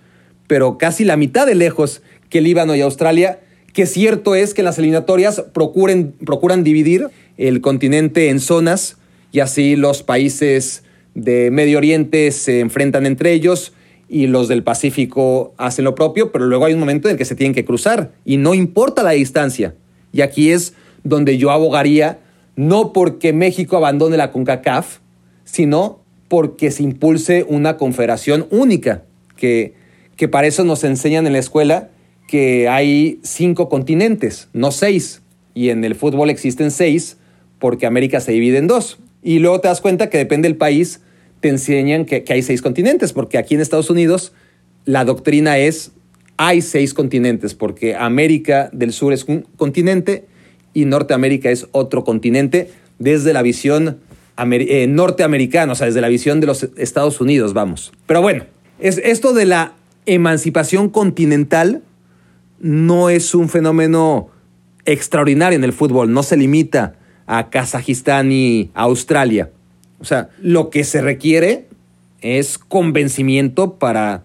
pero 0.48 0.78
casi 0.78 1.06
la 1.06 1.18
mitad 1.18 1.46
de 1.46 1.56
lejos 1.56 2.02
que 2.30 2.42
Líbano 2.42 2.76
y 2.76 2.82
Australia, 2.82 3.40
que 3.74 3.86
cierto 3.86 4.36
es 4.36 4.54
que 4.54 4.64
las 4.64 4.78
eliminatorias 4.80 5.44
procuren, 5.54 6.14
procuran 6.26 6.64
dividir 6.64 7.10
el 7.38 7.62
continente 7.62 8.30
en 8.30 8.40
zonas 8.40 8.98
y 9.32 9.40
así 9.40 9.76
los 9.76 10.04
países 10.04 10.84
de 11.14 11.52
Medio 11.52 11.78
Oriente 11.78 12.32
se 12.32 12.60
enfrentan 12.60 13.06
entre 13.06 13.34
ellos 13.34 13.74
y 14.10 14.28
los 14.28 14.48
del 14.48 14.64
Pacífico 14.64 15.54
hacen 15.58 15.86
lo 15.86 15.96
propio, 15.96 16.32
pero 16.32 16.46
luego 16.46 16.66
hay 16.66 16.74
un 16.74 16.80
momento 16.80 17.08
en 17.08 17.14
el 17.14 17.18
que 17.18 17.26
se 17.26 17.36
tienen 17.36 17.54
que 17.54 17.64
cruzar 17.64 18.12
y 18.26 18.38
no 18.38 18.54
importa 18.54 19.04
la 19.04 19.12
distancia. 19.12 19.76
Y 20.12 20.22
aquí 20.22 20.52
es 20.52 20.74
donde 21.04 21.38
yo 21.38 21.52
abogaría, 21.52 22.20
no 22.56 22.94
porque 22.94 23.34
México 23.34 23.78
abandone 23.78 24.18
la 24.18 24.32
CONCACAF, 24.32 25.00
sino 25.44 26.02
porque 26.28 26.72
se 26.72 26.84
impulse 26.84 27.46
una 27.48 27.78
confederación 27.78 28.48
única, 28.52 29.04
que, 29.36 29.74
que 30.16 30.28
para 30.28 30.48
eso 30.48 30.64
nos 30.64 30.84
enseñan 30.84 31.28
en 31.28 31.34
la 31.34 31.40
escuela 31.40 31.90
que 32.28 32.70
hay 32.70 33.20
cinco 33.24 33.68
continentes, 33.68 34.48
no 34.54 34.72
seis. 34.72 35.22
Y 35.54 35.70
en 35.70 35.84
el 35.84 35.96
fútbol 35.96 36.30
existen 36.30 36.72
seis 36.72 37.18
porque 37.60 37.86
América 37.86 38.22
se 38.22 38.32
divide 38.32 38.58
en 38.58 38.68
dos. 38.68 39.00
Y 39.22 39.40
luego 39.40 39.60
te 39.60 39.68
das 39.68 39.82
cuenta 39.82 40.10
que 40.10 40.18
depende 40.18 40.48
del 40.48 40.58
país, 40.58 41.02
te 41.42 41.50
enseñan 41.50 42.06
que, 42.06 42.24
hay 42.30 42.42
seis 42.42 42.62
continentes, 42.62 43.12
porque 43.12 43.38
aquí 43.38 43.56
en 43.56 43.62
Estados 43.62 43.90
Unidos 43.90 44.32
la 44.86 45.04
doctrina 45.04 45.58
es 45.58 45.92
hay 46.38 46.62
seis 46.62 46.94
continentes, 46.94 47.54
porque 47.54 47.96
América 47.96 48.70
del 48.72 48.94
Sur 48.94 49.12
es 49.14 49.26
un 49.26 49.46
continente 49.58 50.26
y 50.74 50.86
Norteamérica 50.86 51.50
es 51.50 51.68
otro 51.72 52.04
continente 52.04 52.72
desde 53.00 53.34
la 53.34 53.42
visión 53.42 54.00
eh, 54.38 54.88
norteamericana, 54.88 55.74
o 55.74 55.76
sea, 55.76 55.88
desde 55.88 56.02
la 56.02 56.08
visión 56.08 56.40
de 56.40 56.48
los 56.48 56.64
Estados 56.78 57.22
Unidos, 57.22 57.54
vamos. 57.54 57.92
Pero 58.06 58.22
bueno, 58.22 58.46
es, 58.80 58.98
esto 59.04 59.34
de 59.34 59.46
la 59.46 59.74
emancipación 60.06 60.90
continental 60.90 61.84
no 62.60 63.10
es 63.10 63.36
un 63.36 63.50
fenómeno 63.50 64.30
extraordinario 64.86 65.58
en 65.58 65.64
el 65.64 65.74
fútbol, 65.74 66.12
no 66.12 66.24
se 66.24 66.38
limita 66.38 66.96
a 67.28 67.50
Kazajistán 67.50 68.32
y 68.32 68.72
a 68.74 68.84
Australia. 68.84 69.50
O 70.00 70.06
sea, 70.06 70.30
lo 70.42 70.70
que 70.70 70.84
se 70.84 71.02
requiere 71.02 71.68
es 72.22 72.58
convencimiento 72.58 73.76
para 73.76 74.24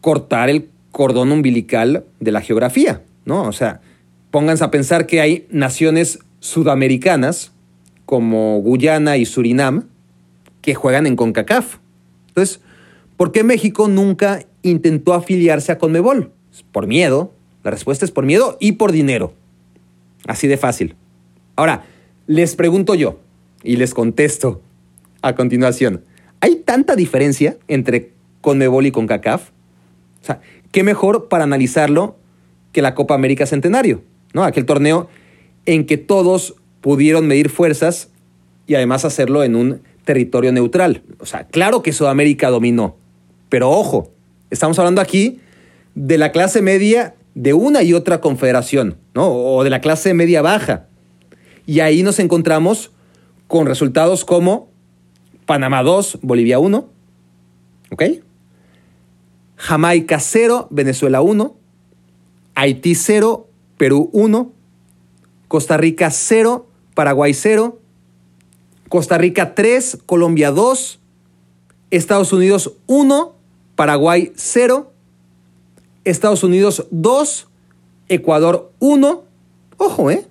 cortar 0.00 0.48
el 0.48 0.68
cordón 0.90 1.32
umbilical 1.32 2.04
de 2.20 2.32
la 2.32 2.40
geografía, 2.40 3.02
¿no? 3.24 3.42
O 3.42 3.52
sea, 3.52 3.80
pónganse 4.30 4.64
a 4.64 4.70
pensar 4.70 5.06
que 5.06 5.20
hay 5.20 5.46
naciones 5.50 6.18
sudamericanas 6.40 7.52
como 8.06 8.60
Guyana 8.60 9.16
y 9.16 9.24
Surinam 9.24 9.88
que 10.62 10.74
juegan 10.74 11.06
en 11.06 11.16
CONCACAF. 11.16 11.76
Entonces, 12.28 12.60
¿por 13.16 13.32
qué 13.32 13.44
México 13.44 13.88
nunca 13.88 14.44
intentó 14.62 15.14
afiliarse 15.14 15.72
a 15.72 15.78
CONMEBOL? 15.78 16.32
Por 16.72 16.86
miedo. 16.86 17.32
La 17.64 17.70
respuesta 17.70 18.04
es 18.04 18.10
por 18.10 18.24
miedo 18.24 18.56
y 18.60 18.72
por 18.72 18.92
dinero. 18.92 19.34
Así 20.26 20.46
de 20.46 20.56
fácil. 20.56 20.94
Ahora, 21.56 21.84
les 22.26 22.54
pregunto 22.56 22.94
yo 22.94 23.18
y 23.62 23.76
les 23.76 23.94
contesto 23.94 24.62
a 25.22 25.34
continuación. 25.34 26.04
hay 26.40 26.56
tanta 26.56 26.94
diferencia 26.94 27.56
entre 27.66 28.12
Conmebol 28.40 28.86
y 28.86 28.92
CONCACAF. 28.92 29.50
O 30.22 30.24
sea, 30.24 30.40
qué 30.70 30.82
mejor 30.82 31.28
para 31.28 31.44
analizarlo 31.44 32.16
que 32.72 32.82
la 32.82 32.94
Copa 32.94 33.14
América 33.14 33.46
Centenario, 33.46 34.02
¿no? 34.32 34.44
Aquel 34.44 34.64
torneo 34.64 35.08
en 35.66 35.86
que 35.86 35.96
todos 35.96 36.54
pudieron 36.80 37.26
medir 37.26 37.50
fuerzas 37.50 38.10
y 38.66 38.74
además 38.74 39.04
hacerlo 39.04 39.44
en 39.44 39.56
un 39.56 39.82
territorio 40.04 40.52
neutral. 40.52 41.02
O 41.20 41.26
sea, 41.26 41.46
claro 41.46 41.82
que 41.82 41.92
Sudamérica 41.92 42.50
dominó, 42.50 42.96
pero 43.48 43.70
ojo, 43.70 44.10
estamos 44.50 44.78
hablando 44.78 45.00
aquí 45.00 45.40
de 45.94 46.18
la 46.18 46.32
clase 46.32 46.62
media 46.62 47.14
de 47.34 47.52
una 47.54 47.82
y 47.82 47.94
otra 47.94 48.20
confederación, 48.20 48.96
¿no? 49.14 49.28
O 49.30 49.64
de 49.64 49.70
la 49.70 49.80
clase 49.80 50.14
media 50.14 50.42
baja. 50.42 50.86
Y 51.66 51.80
ahí 51.80 52.02
nos 52.02 52.18
encontramos 52.18 52.92
con 53.46 53.66
resultados 53.66 54.24
como 54.24 54.70
Panamá 55.46 55.82
2, 55.82 56.20
Bolivia 56.22 56.58
1, 56.58 56.88
¿ok? 57.90 58.02
Jamaica 59.56 60.20
0, 60.20 60.68
Venezuela 60.70 61.20
1, 61.20 61.56
Haití 62.54 62.94
0, 62.94 63.47
Perú 63.78 64.10
1, 64.12 64.52
Costa 65.48 65.76
Rica 65.78 66.10
0, 66.10 66.66
Paraguay 66.94 67.32
0, 67.32 67.78
Costa 68.88 69.16
Rica 69.16 69.54
3, 69.54 69.98
Colombia 70.04 70.50
2, 70.50 71.00
Estados 71.90 72.32
Unidos 72.32 72.74
1, 72.86 73.34
Paraguay 73.76 74.32
0, 74.36 74.92
Estados 76.04 76.42
Unidos 76.42 76.86
2, 76.90 77.48
Ecuador 78.08 78.72
1. 78.80 79.24
Ojo, 79.76 80.10
¿eh? 80.10 80.26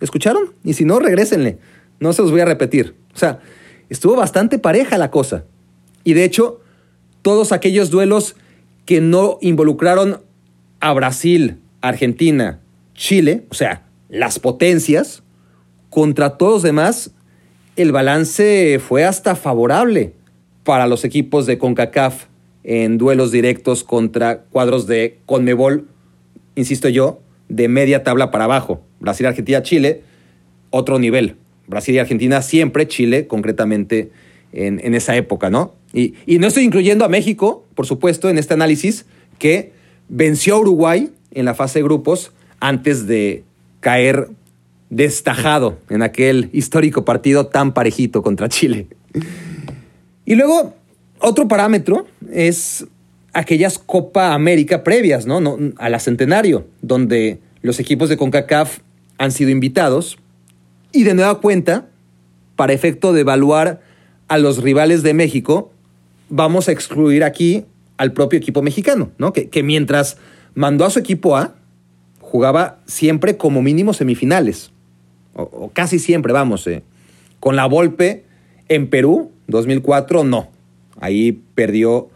¿Escucharon? 0.00 0.52
Y 0.64 0.74
si 0.74 0.84
no, 0.84 0.98
regrésenle. 0.98 1.58
No 2.00 2.12
se 2.12 2.22
los 2.22 2.30
voy 2.30 2.40
a 2.40 2.46
repetir. 2.46 2.96
O 3.14 3.18
sea, 3.18 3.40
estuvo 3.88 4.16
bastante 4.16 4.58
pareja 4.58 4.98
la 4.98 5.10
cosa. 5.10 5.44
Y 6.02 6.14
de 6.14 6.24
hecho, 6.24 6.60
todos 7.22 7.52
aquellos 7.52 7.90
duelos 7.90 8.36
que 8.84 9.00
no 9.00 9.38
involucraron 9.40 10.20
a 10.80 10.92
Brasil, 10.92 11.60
Argentina, 11.80 12.60
Chile, 12.94 13.44
o 13.50 13.54
sea, 13.54 13.86
las 14.08 14.38
potencias, 14.38 15.22
contra 15.90 16.36
todos 16.38 16.54
los 16.54 16.62
demás, 16.62 17.12
el 17.76 17.92
balance 17.92 18.80
fue 18.80 19.04
hasta 19.04 19.36
favorable 19.36 20.12
para 20.62 20.86
los 20.86 21.04
equipos 21.04 21.46
de 21.46 21.58
CONCACAF 21.58 22.26
en 22.62 22.96
duelos 22.98 23.30
directos 23.30 23.84
contra 23.84 24.42
cuadros 24.42 24.86
de 24.86 25.18
CONMEBOL, 25.26 25.86
insisto 26.54 26.88
yo, 26.88 27.20
de 27.48 27.68
media 27.68 28.02
tabla 28.02 28.30
para 28.30 28.44
abajo. 28.44 28.82
Brasil, 29.00 29.26
Argentina, 29.26 29.62
Chile, 29.62 30.02
otro 30.70 30.98
nivel. 30.98 31.36
Brasil 31.66 31.94
y 31.94 31.98
Argentina 31.98 32.42
siempre, 32.42 32.88
Chile 32.88 33.26
concretamente 33.26 34.10
en, 34.52 34.94
esa 34.94 35.16
época, 35.16 35.50
¿no? 35.50 35.74
Y, 35.92 36.14
y, 36.26 36.38
no 36.38 36.46
estoy 36.46 36.64
incluyendo 36.64 37.04
a 37.04 37.08
México, 37.08 37.66
por 37.74 37.86
supuesto, 37.86 38.30
en 38.30 38.38
este 38.38 38.54
análisis, 38.54 39.06
que 39.38 39.72
venció 40.08 40.54
a 40.54 40.60
Uruguay 40.60 41.10
en 41.32 41.44
la 41.44 41.54
fase 41.54 41.80
de 41.80 41.84
grupos 41.84 42.32
antes 42.64 43.06
de 43.06 43.44
caer 43.80 44.30
destajado 44.88 45.78
en 45.90 46.00
aquel 46.00 46.48
histórico 46.54 47.04
partido 47.04 47.48
tan 47.48 47.74
parejito 47.74 48.22
contra 48.22 48.48
Chile. 48.48 48.86
Y 50.24 50.34
luego, 50.34 50.74
otro 51.18 51.46
parámetro 51.46 52.06
es 52.32 52.86
aquellas 53.34 53.78
Copa 53.78 54.32
América 54.32 54.82
previas, 54.82 55.26
¿no? 55.26 55.40
¿no? 55.40 55.58
A 55.76 55.90
la 55.90 55.98
Centenario, 55.98 56.66
donde 56.80 57.38
los 57.60 57.80
equipos 57.80 58.08
de 58.08 58.16
CONCACAF 58.16 58.78
han 59.18 59.30
sido 59.30 59.50
invitados 59.50 60.16
y 60.90 61.02
de 61.02 61.12
nueva 61.12 61.42
cuenta, 61.42 61.88
para 62.56 62.72
efecto 62.72 63.12
de 63.12 63.20
evaluar 63.20 63.82
a 64.28 64.38
los 64.38 64.62
rivales 64.62 65.02
de 65.02 65.12
México, 65.12 65.70
vamos 66.30 66.68
a 66.68 66.72
excluir 66.72 67.24
aquí 67.24 67.66
al 67.98 68.14
propio 68.14 68.38
equipo 68.38 68.62
mexicano, 68.62 69.10
¿no? 69.18 69.34
Que, 69.34 69.50
que 69.50 69.62
mientras 69.62 70.16
mandó 70.54 70.86
a 70.86 70.90
su 70.90 70.98
equipo 70.98 71.36
A, 71.36 71.56
jugaba 72.34 72.80
siempre 72.86 73.36
como 73.36 73.62
mínimo 73.62 73.94
semifinales, 73.94 74.72
o, 75.34 75.70
casi 75.72 76.00
siempre, 76.00 76.32
vamos. 76.32 76.66
Eh. 76.66 76.82
Con 77.38 77.54
la 77.54 77.66
Volpe 77.66 78.24
en 78.68 78.88
Perú, 78.88 79.30
2004, 79.46 80.24
no. 80.24 80.48
Ahí 80.98 81.40
perdió 81.54 82.08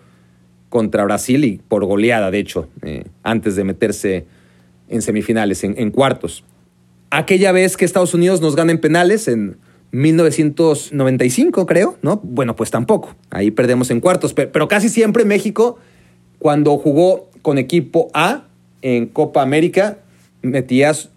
contra 0.70 1.04
Brasil 1.04 1.44
y 1.44 1.60
por 1.68 1.84
goleada, 1.84 2.32
de 2.32 2.38
hecho, 2.40 2.68
eh, 2.82 3.04
antes 3.22 3.54
de 3.54 3.62
meterse 3.62 4.26
en 4.88 5.02
semifinales, 5.02 5.62
en 5.62 5.90
cuartos 5.92 6.42
aquella 7.10 7.52
vez 7.52 7.76
que 7.76 7.84
Estados 7.84 8.14
Unidos 8.14 8.40
nos 8.40 8.56
gana 8.56 8.72
en 8.72 8.80
penales 8.80 9.28
en 9.28 9.56
1995, 9.92 11.66
creo, 11.66 11.96
¿no? 12.02 12.20
Bueno, 12.22 12.56
pues 12.56 12.70
tampoco. 12.70 13.14
Ahí 13.30 13.50
perdemos 13.50 13.90
en 13.90 14.00
cuartos. 14.00 14.34
Pero, 14.34 14.68
casi 14.68 14.88
siempre 14.88 15.24
México, 15.24 15.78
cuando 16.38 16.76
jugó 16.76 17.30
con 17.42 17.58
equipo 17.58 18.10
A 18.12 18.44
en 18.82 19.06
Copa 19.06 19.42
América, 19.42 19.98
metías, 20.42 21.10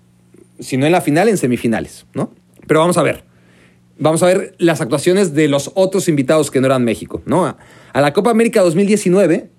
si 0.59 0.77
no 0.77 0.85
en 0.85 0.91
la 0.91 1.01
final, 1.01 1.29
en 1.29 1.37
semifinales, 1.37 2.05
¿no? 2.13 2.31
Pero 2.67 2.79
vamos 2.79 2.97
a 2.97 3.03
ver. 3.03 3.23
Vamos 3.99 4.23
a 4.23 4.25
ver 4.25 4.55
las 4.57 4.81
actuaciones 4.81 5.33
de 5.33 5.47
los 5.47 5.71
otros 5.75 6.07
invitados 6.07 6.49
que 6.49 6.59
no 6.59 6.67
eran 6.67 6.83
México, 6.83 7.21
¿no? 7.25 7.45
A 7.45 8.01
la 8.01 8.13
Copa 8.13 8.31
América 8.31 8.61
2019, 8.61 9.49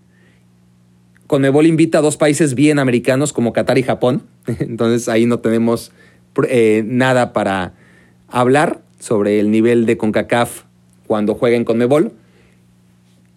Conmebol 1.32 1.66
invita 1.66 1.98
a 1.98 2.02
dos 2.02 2.16
países 2.16 2.54
bien 2.54 2.78
americanos 2.78 3.32
como 3.32 3.52
Qatar 3.54 3.78
y 3.78 3.82
Japón. 3.82 4.24
Entonces 4.46 5.08
ahí 5.08 5.24
no 5.26 5.38
tenemos 5.38 5.92
eh, 6.48 6.82
nada 6.84 7.32
para 7.32 7.74
hablar 8.28 8.82
sobre 8.98 9.40
el 9.40 9.50
nivel 9.50 9.86
de 9.86 9.96
CONCACAF 9.96 10.64
cuando 11.06 11.34
jueguen 11.34 11.64
con 11.64 11.78
Mebol. 11.78 12.12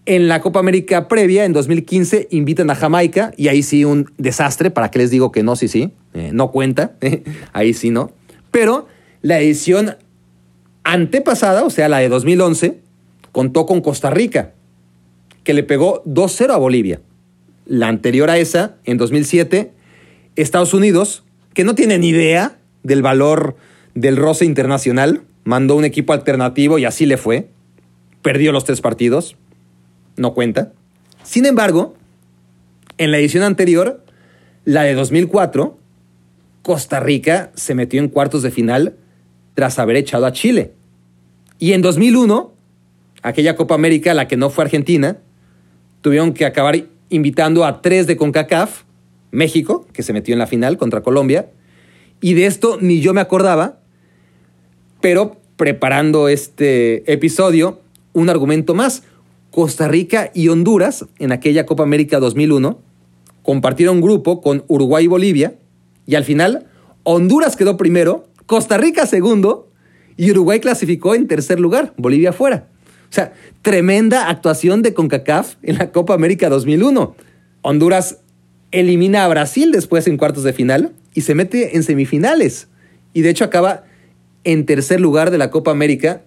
En 0.08 0.28
la 0.28 0.39
Copa 0.39 0.60
América 0.60 1.08
previa, 1.08 1.46
en 1.46 1.54
2015, 1.54 2.28
invitan 2.30 2.70
a 2.70 2.76
Jamaica 2.76 3.32
y 3.38 3.48
ahí 3.48 3.63
sí 3.63 3.86
un 3.86 4.12
desastre, 4.18 4.70
¿para 4.70 4.91
qué 4.91 5.00
les 5.00 5.10
digo 5.10 5.32
que 5.32 5.41
no? 5.41 5.56
Sí, 5.56 5.68
sí, 5.68 5.94
eh, 6.13 6.30
no 6.32 6.52
cuenta, 6.52 6.96
ahí 7.54 7.74
sí 7.74 7.89
no. 7.89 8.12
Pero 8.52 8.88
la 9.24 9.39
edición 9.39 9.98
antepasada, 10.84 11.63
o 11.63 11.72
sea, 11.72 11.89
la 11.89 11.98
de 11.98 12.10
2011, 12.10 12.80
contó 13.32 13.65
con 13.65 13.82
Costa 13.82 14.12
Rica, 14.12 14.54
que 15.44 15.56
le 15.56 15.63
pegó 15.63 16.04
2-0 16.06 16.52
a 16.52 16.58
Bolivia. 16.58 17.02
La 17.65 17.88
anterior 17.88 18.30
a 18.30 18.38
esa, 18.38 18.76
en 18.84 18.98
2007, 18.98 19.72
Estados 20.36 20.76
Unidos, 20.76 21.24
que 21.56 21.63
no 21.63 21.74
tiene 21.74 21.98
ni 21.98 22.10
idea 22.10 22.60
del 22.84 23.02
valor 23.02 23.56
del 23.96 24.18
roce 24.18 24.46
internacional, 24.46 25.24
mandó 25.44 25.76
un 25.76 25.86
equipo 25.86 26.13
alternativo 26.13 26.78
y 26.78 26.86
así 26.86 27.08
le 27.08 27.18
fue. 27.18 27.50
Perdió 28.22 28.52
los 28.52 28.65
tres 28.65 28.82
partidos, 28.82 29.38
no 30.17 30.34
cuenta. 30.34 30.73
Sin 31.23 31.45
embargo, 31.45 31.95
en 32.97 33.12
la 33.12 33.17
edición 33.17 33.43
anterior, 33.43 34.04
la 34.63 34.84
de 34.84 34.93
2004, 34.93 35.78
Costa 36.62 36.99
Rica 36.99 37.51
se 37.56 37.75
metió 37.75 37.99
en 37.99 38.10
cuartos 38.10 38.41
de 38.41 38.51
final 38.51 38.95
tras 39.54 39.80
haber 39.80 39.95
echado 39.95 40.25
a 40.25 40.32
Chile. 40.32 40.73
Y 41.60 41.73
en 41.73 41.82
2001, 41.82 42.54
aquella 43.21 43.56
Copa 43.56 43.75
América, 43.75 44.13
la 44.13 44.28
que 44.28 44.38
no 44.38 44.49
fue 44.49 44.63
Argentina, 44.63 45.17
tuvieron 46.01 46.34
que 46.34 46.45
acabar 46.45 46.86
invitando 47.10 47.65
a 47.65 47.82
tres 47.82 48.08
de 48.08 48.17
CONCACAF, 48.17 48.84
México, 49.32 49.88
que 49.93 50.04
se 50.04 50.13
metió 50.13 50.34
en 50.34 50.39
la 50.39 50.47
final 50.47 50.78
contra 50.78 51.01
Colombia, 51.01 51.49
y 52.21 52.34
de 52.34 52.45
esto 52.45 52.78
ni 52.82 53.01
yo 53.01 53.13
me 53.13 53.21
acordaba, 53.21 53.80
pero 55.01 55.38
preparando 55.58 56.30
este 56.30 57.12
episodio, 57.12 57.82
un 58.13 58.30
argumento 58.30 58.73
más. 58.73 59.04
Costa 59.56 59.88
Rica 59.88 60.32
y 60.34 60.50
Honduras, 60.50 61.06
en 61.18 61.32
aquella 61.32 61.65
Copa 61.65 61.84
América 61.84 62.20
2001, 62.20 62.78
compartieron 63.41 64.02
grupo 64.02 64.41
con 64.41 64.65
Uruguay 64.68 65.06
y 65.06 65.08
Bolivia, 65.08 65.56
y 66.06 66.15
al 66.15 66.26
final 66.26 66.68
Honduras 67.04 67.56
quedó 67.56 67.78
primero, 67.78 68.28
Costa 68.48 68.78
Rica 68.78 69.06
segundo, 69.06 69.72
y 70.18 70.30
Uruguay 70.32 70.60
clasificó 70.60 71.15
en 71.15 71.30
tercer 71.30 71.62
lugar, 71.62 71.94
Bolivia 71.96 72.34
fuera. 72.34 72.68
O 73.10 73.13
sea, 73.13 73.32
tremenda 73.62 74.28
actuación 74.28 74.82
de 74.82 74.94
CONCACAF 74.94 75.56
en 75.63 75.78
la 75.78 75.94
Copa 75.94 76.13
América 76.13 76.50
2001. 76.50 77.15
Honduras 77.62 78.20
elimina 78.72 79.24
a 79.24 79.30
Brasil 79.30 79.72
después 79.72 80.06
en 80.08 80.18
cuartos 80.18 80.44
de 80.44 80.52
final 80.52 80.91
y 81.13 81.22
se 81.22 81.34
mete 81.34 81.78
en 81.78 81.84
semifinales. 81.84 82.68
Y 83.13 83.22
de 83.22 83.30
hecho 83.30 83.46
acaba 83.46 83.86
en 84.44 84.65
tercer 84.65 85.00
lugar 85.00 85.32
de 85.32 85.38
la 85.38 85.50
Copa 85.50 85.72
América 85.72 86.24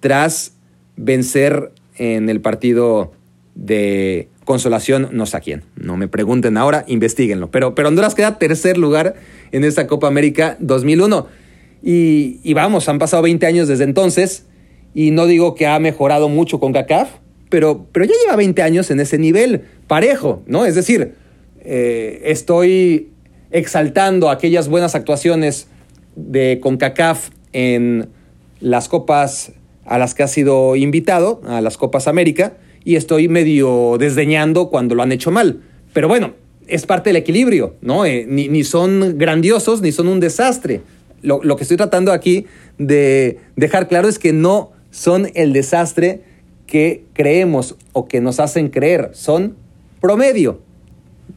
tras 0.00 0.54
vencer 0.96 1.70
en 1.96 2.28
el 2.28 2.40
partido 2.40 3.12
de 3.54 4.28
consolación, 4.44 5.08
no 5.12 5.26
sé 5.26 5.36
a 5.36 5.40
quién. 5.40 5.62
No 5.76 5.96
me 5.96 6.08
pregunten 6.08 6.56
ahora, 6.56 6.84
investiguenlo. 6.86 7.50
Pero, 7.50 7.74
pero 7.74 7.88
Honduras 7.88 8.14
queda 8.14 8.38
tercer 8.38 8.78
lugar 8.78 9.14
en 9.52 9.64
esta 9.64 9.86
Copa 9.86 10.06
América 10.06 10.56
2001. 10.60 11.26
Y, 11.82 12.54
vamos, 12.54 12.88
han 12.88 12.98
pasado 12.98 13.22
20 13.22 13.46
años 13.46 13.68
desde 13.68 13.84
entonces. 13.84 14.46
Y 14.94 15.10
no 15.10 15.26
digo 15.26 15.54
que 15.54 15.66
ha 15.66 15.78
mejorado 15.78 16.28
mucho 16.28 16.60
con 16.60 16.72
CACAF, 16.72 17.10
pero, 17.50 17.86
pero 17.92 18.06
ya 18.06 18.14
lleva 18.22 18.36
20 18.36 18.62
años 18.62 18.90
en 18.90 19.00
ese 19.00 19.18
nivel 19.18 19.62
parejo, 19.86 20.42
¿no? 20.46 20.64
Es 20.64 20.74
decir, 20.76 21.14
eh, 21.60 22.22
estoy 22.24 23.10
exaltando 23.50 24.30
aquellas 24.30 24.68
buenas 24.68 24.94
actuaciones 24.94 25.68
de 26.16 26.58
CONCACAF 26.62 27.30
en 27.52 28.08
las 28.60 28.88
copas 28.88 29.52
a 29.84 29.98
las 29.98 30.14
que 30.14 30.22
ha 30.22 30.28
sido 30.28 30.76
invitado, 30.76 31.40
a 31.46 31.60
las 31.60 31.76
Copas 31.76 32.08
América, 32.08 32.54
y 32.84 32.96
estoy 32.96 33.28
medio 33.28 33.96
desdeñando 33.98 34.68
cuando 34.68 34.94
lo 34.94 35.02
han 35.02 35.12
hecho 35.12 35.30
mal. 35.30 35.60
Pero 35.92 36.08
bueno, 36.08 36.32
es 36.66 36.86
parte 36.86 37.10
del 37.10 37.16
equilibrio, 37.16 37.74
¿no? 37.80 38.04
Eh, 38.04 38.26
ni, 38.28 38.64
son 38.64 39.18
grandiosos 39.18 39.80
ni 39.80 39.92
son 39.92 40.08
un 40.08 40.20
desastre. 40.20 40.82
Lo, 41.22 41.42
lo, 41.42 41.56
que 41.56 41.62
estoy 41.62 41.76
tratando 41.76 42.12
aquí 42.12 42.46
de 42.78 43.38
dejar 43.56 43.88
claro 43.88 44.08
es 44.08 44.18
que 44.18 44.32
no 44.32 44.72
son 44.90 45.30
el 45.34 45.52
desastre 45.52 46.22
que 46.66 47.04
creemos 47.14 47.76
o 47.92 48.06
que 48.06 48.20
nos 48.20 48.40
hacen 48.40 48.68
creer, 48.68 49.10
son 49.12 49.56
promedio, 50.00 50.60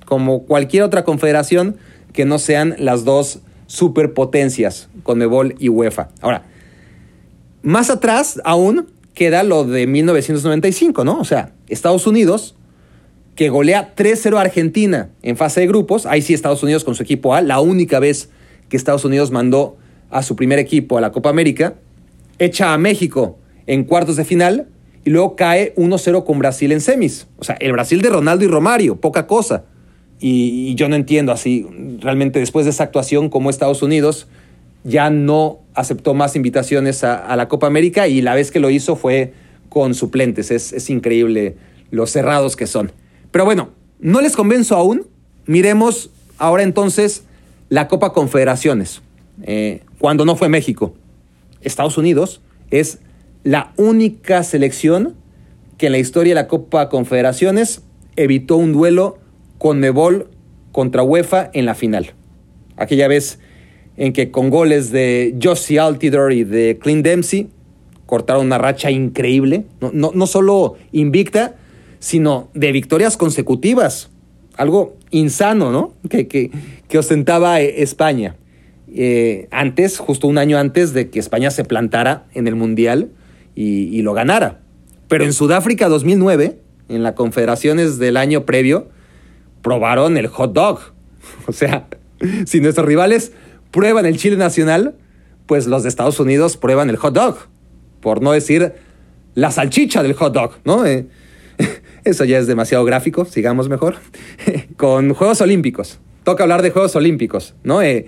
como 0.06 0.44
cualquier 0.44 0.84
otra 0.84 1.04
confederación 1.04 1.78
que 2.14 2.26
no 2.26 2.40
sean 2.40 2.76
las 2.80 3.04
dos 3.06 3.40
superpotencias, 3.68 4.90
Conmebol 5.04 5.56
y 5.60 5.70
UEFA. 5.70 6.10
Ahora, 6.22 6.46
más 7.62 7.90
atrás 7.90 8.42
aún 8.44 8.88
queda 9.14 9.44
lo 9.44 9.64
de 9.64 9.88
1995, 9.88 11.04
¿no? 11.04 11.20
O 11.20 11.26
sea, 11.26 11.54
Estados 11.68 12.08
Unidos 12.08 12.56
que 13.38 13.50
golea 13.50 13.94
3-0 13.96 14.36
a 14.38 14.42
Argentina 14.42 15.10
en 15.22 15.38
fase 15.38 15.62
de 15.62 15.68
grupos. 15.68 16.08
Ahí 16.08 16.24
sí 16.24 16.34
Estados 16.34 16.64
Unidos 16.64 16.84
con 16.84 16.96
su 16.96 17.04
equipo 17.04 17.36
A, 17.36 17.42
la 17.42 17.60
única 17.60 18.00
vez 18.00 18.30
que 18.68 18.76
Estados 18.76 19.06
Unidos 19.06 19.32
mandó 19.32 19.78
a 20.10 20.24
su 20.24 20.36
primer 20.36 20.58
equipo 20.58 20.98
a 20.98 21.02
la 21.02 21.12
Copa 21.12 21.30
América. 21.30 21.76
Echa 22.40 22.74
a 22.74 22.78
México 22.80 23.38
en 23.68 23.84
cuartos 23.84 24.16
de 24.16 24.26
final 24.26 24.68
y 25.06 25.12
luego 25.12 25.36
cae 25.36 25.74
1-0 25.76 26.26
con 26.26 26.40
Brasil 26.40 26.72
en 26.72 26.82
semis. 26.82 27.28
O 27.38 27.44
sea, 27.44 27.56
el 27.60 27.72
Brasil 27.74 28.02
de 28.02 28.10
Ronaldo 28.10 28.44
y 28.44 28.48
Romario, 28.48 28.96
poca 29.00 29.28
cosa. 29.28 29.66
Y, 30.20 30.74
yo 30.76 30.90
no 30.90 30.96
entiendo 30.96 31.32
así, 31.32 31.66
realmente 32.00 32.40
después 32.40 32.66
de 32.66 32.72
esa 32.72 32.86
actuación, 32.86 33.30
como 33.30 33.52
Estados 33.52 33.84
Unidos 33.84 34.28
ya 34.84 35.10
no 35.10 35.60
aceptó 35.74 36.14
más 36.14 36.36
invitaciones 36.36 37.04
a, 37.04 37.36
la 37.36 37.48
Copa 37.48 37.68
América 37.68 38.08
y 38.08 38.22
la 38.22 38.36
vez 38.36 38.52
que 38.52 38.60
lo 38.60 38.70
hizo 38.70 38.96
fue 38.96 39.34
con 39.70 39.94
suplentes. 39.94 40.52
Es, 40.52 40.74
es 40.74 40.90
increíble 40.90 41.58
lo 41.92 42.08
cerrados 42.08 42.56
que 42.56 42.68
son. 42.68 42.92
Pero 43.32 43.46
bueno, 43.46 43.70
no 44.00 44.22
les 44.22 44.36
convenzo 44.36 44.76
aún. 44.76 45.08
Miremos 45.46 46.10
ahora 46.38 46.64
entonces 46.64 47.24
la 47.70 47.88
Copa 47.88 48.14
Confederaciones, 48.14 49.02
eh, 49.44 49.82
cuando 50.00 50.26
no 50.26 50.36
fue 50.36 50.50
México. 50.50 50.94
Estados 51.62 51.98
Unidos 51.98 52.42
es 52.72 53.00
la 53.44 53.74
única 53.78 54.44
selección 54.44 55.16
que 55.78 55.88
en 55.88 55.92
la 55.92 55.98
historia 56.00 56.32
de 56.32 56.42
la 56.42 56.48
Copa 56.48 56.90
Confederaciones 56.90 57.82
evitó 58.16 58.58
un 58.58 58.74
duelo 58.74 59.20
con 59.58 59.80
Mebol 59.80 60.30
contra 60.72 61.04
UEFA 61.04 61.50
en 61.54 61.66
la 61.66 61.76
final. 61.76 62.14
Aquella 62.78 63.08
vez 63.08 63.40
en 63.98 64.14
que 64.14 64.32
con 64.32 64.50
goles 64.50 64.92
de 64.92 65.36
Josie 65.42 65.80
Altidore 65.80 66.36
y 66.36 66.44
de 66.44 66.78
Clint 66.80 67.04
Dempsey 67.04 67.50
cortaron 68.06 68.46
una 68.46 68.58
racha 68.58 68.90
increíble, 68.90 69.66
no, 69.82 69.92
no, 69.94 70.12
no 70.14 70.28
solo 70.28 70.76
invicta, 70.92 71.56
sino 72.00 72.50
de 72.54 72.72
victorias 72.72 73.18
consecutivas. 73.18 74.10
Algo 74.56 74.96
insano, 75.12 75.72
¿no? 75.72 75.94
Que, 76.10 76.28
que, 76.28 76.98
ostentaba 76.98 77.62
eh, 77.62 77.82
España. 77.84 78.36
Eh, 78.94 79.48
antes, 79.52 80.00
justo 80.00 80.28
un 80.28 80.38
año 80.38 80.58
antes 80.58 80.94
de 80.94 81.10
que 81.10 81.20
España 81.20 81.52
se 81.52 81.64
plantara 81.64 82.26
en 82.34 82.48
el 82.48 82.56
Mundial 82.56 83.10
y, 83.56 84.02
lo 84.02 84.14
ganara. 84.14 84.62
Pero 85.08 85.26
en 85.26 85.34
Sudáfrica 85.34 85.90
2009, 85.90 86.60
en 86.90 87.04
las 87.04 87.14
confederaciones 87.14 87.98
del 87.98 88.18
año 88.18 88.46
previo, 88.46 88.88
probaron 89.62 90.18
el 90.18 90.28
hot 90.28 90.54
dog. 90.54 90.80
O 91.48 91.52
sea, 91.52 91.88
si 92.46 92.62
nuestros 92.62 92.88
rivales 92.88 93.32
prueban 93.78 94.08
el 94.08 94.18
chile 94.18 94.38
nacional, 94.38 94.96
pues 95.46 95.68
los 95.68 95.84
de 95.84 95.90
Estados 95.90 96.20
Unidos 96.20 96.58
prueban 96.58 96.90
el 96.90 96.96
hot 96.96 97.14
dog. 97.14 97.38
Por 98.02 98.24
no 98.24 98.32
decir 98.32 98.74
la 99.36 99.52
salchicha 99.52 100.02
del 100.02 100.14
hot 100.14 100.34
dog, 100.34 100.54
¿no? 100.66 100.84
Eh, 100.84 101.06
eso 102.04 102.26
ya 102.26 102.40
es 102.40 102.48
demasiado 102.48 102.84
gráfico, 102.86 103.26
sigamos 103.26 103.70
mejor. 103.70 103.98
Con 104.78 105.14
Juegos 105.14 105.42
Olímpicos. 105.42 106.00
Toca 106.24 106.42
hablar 106.42 106.64
de 106.64 106.72
Juegos 106.72 106.96
Olímpicos, 106.96 107.54
¿no? 107.64 107.84
Eh, 107.84 108.08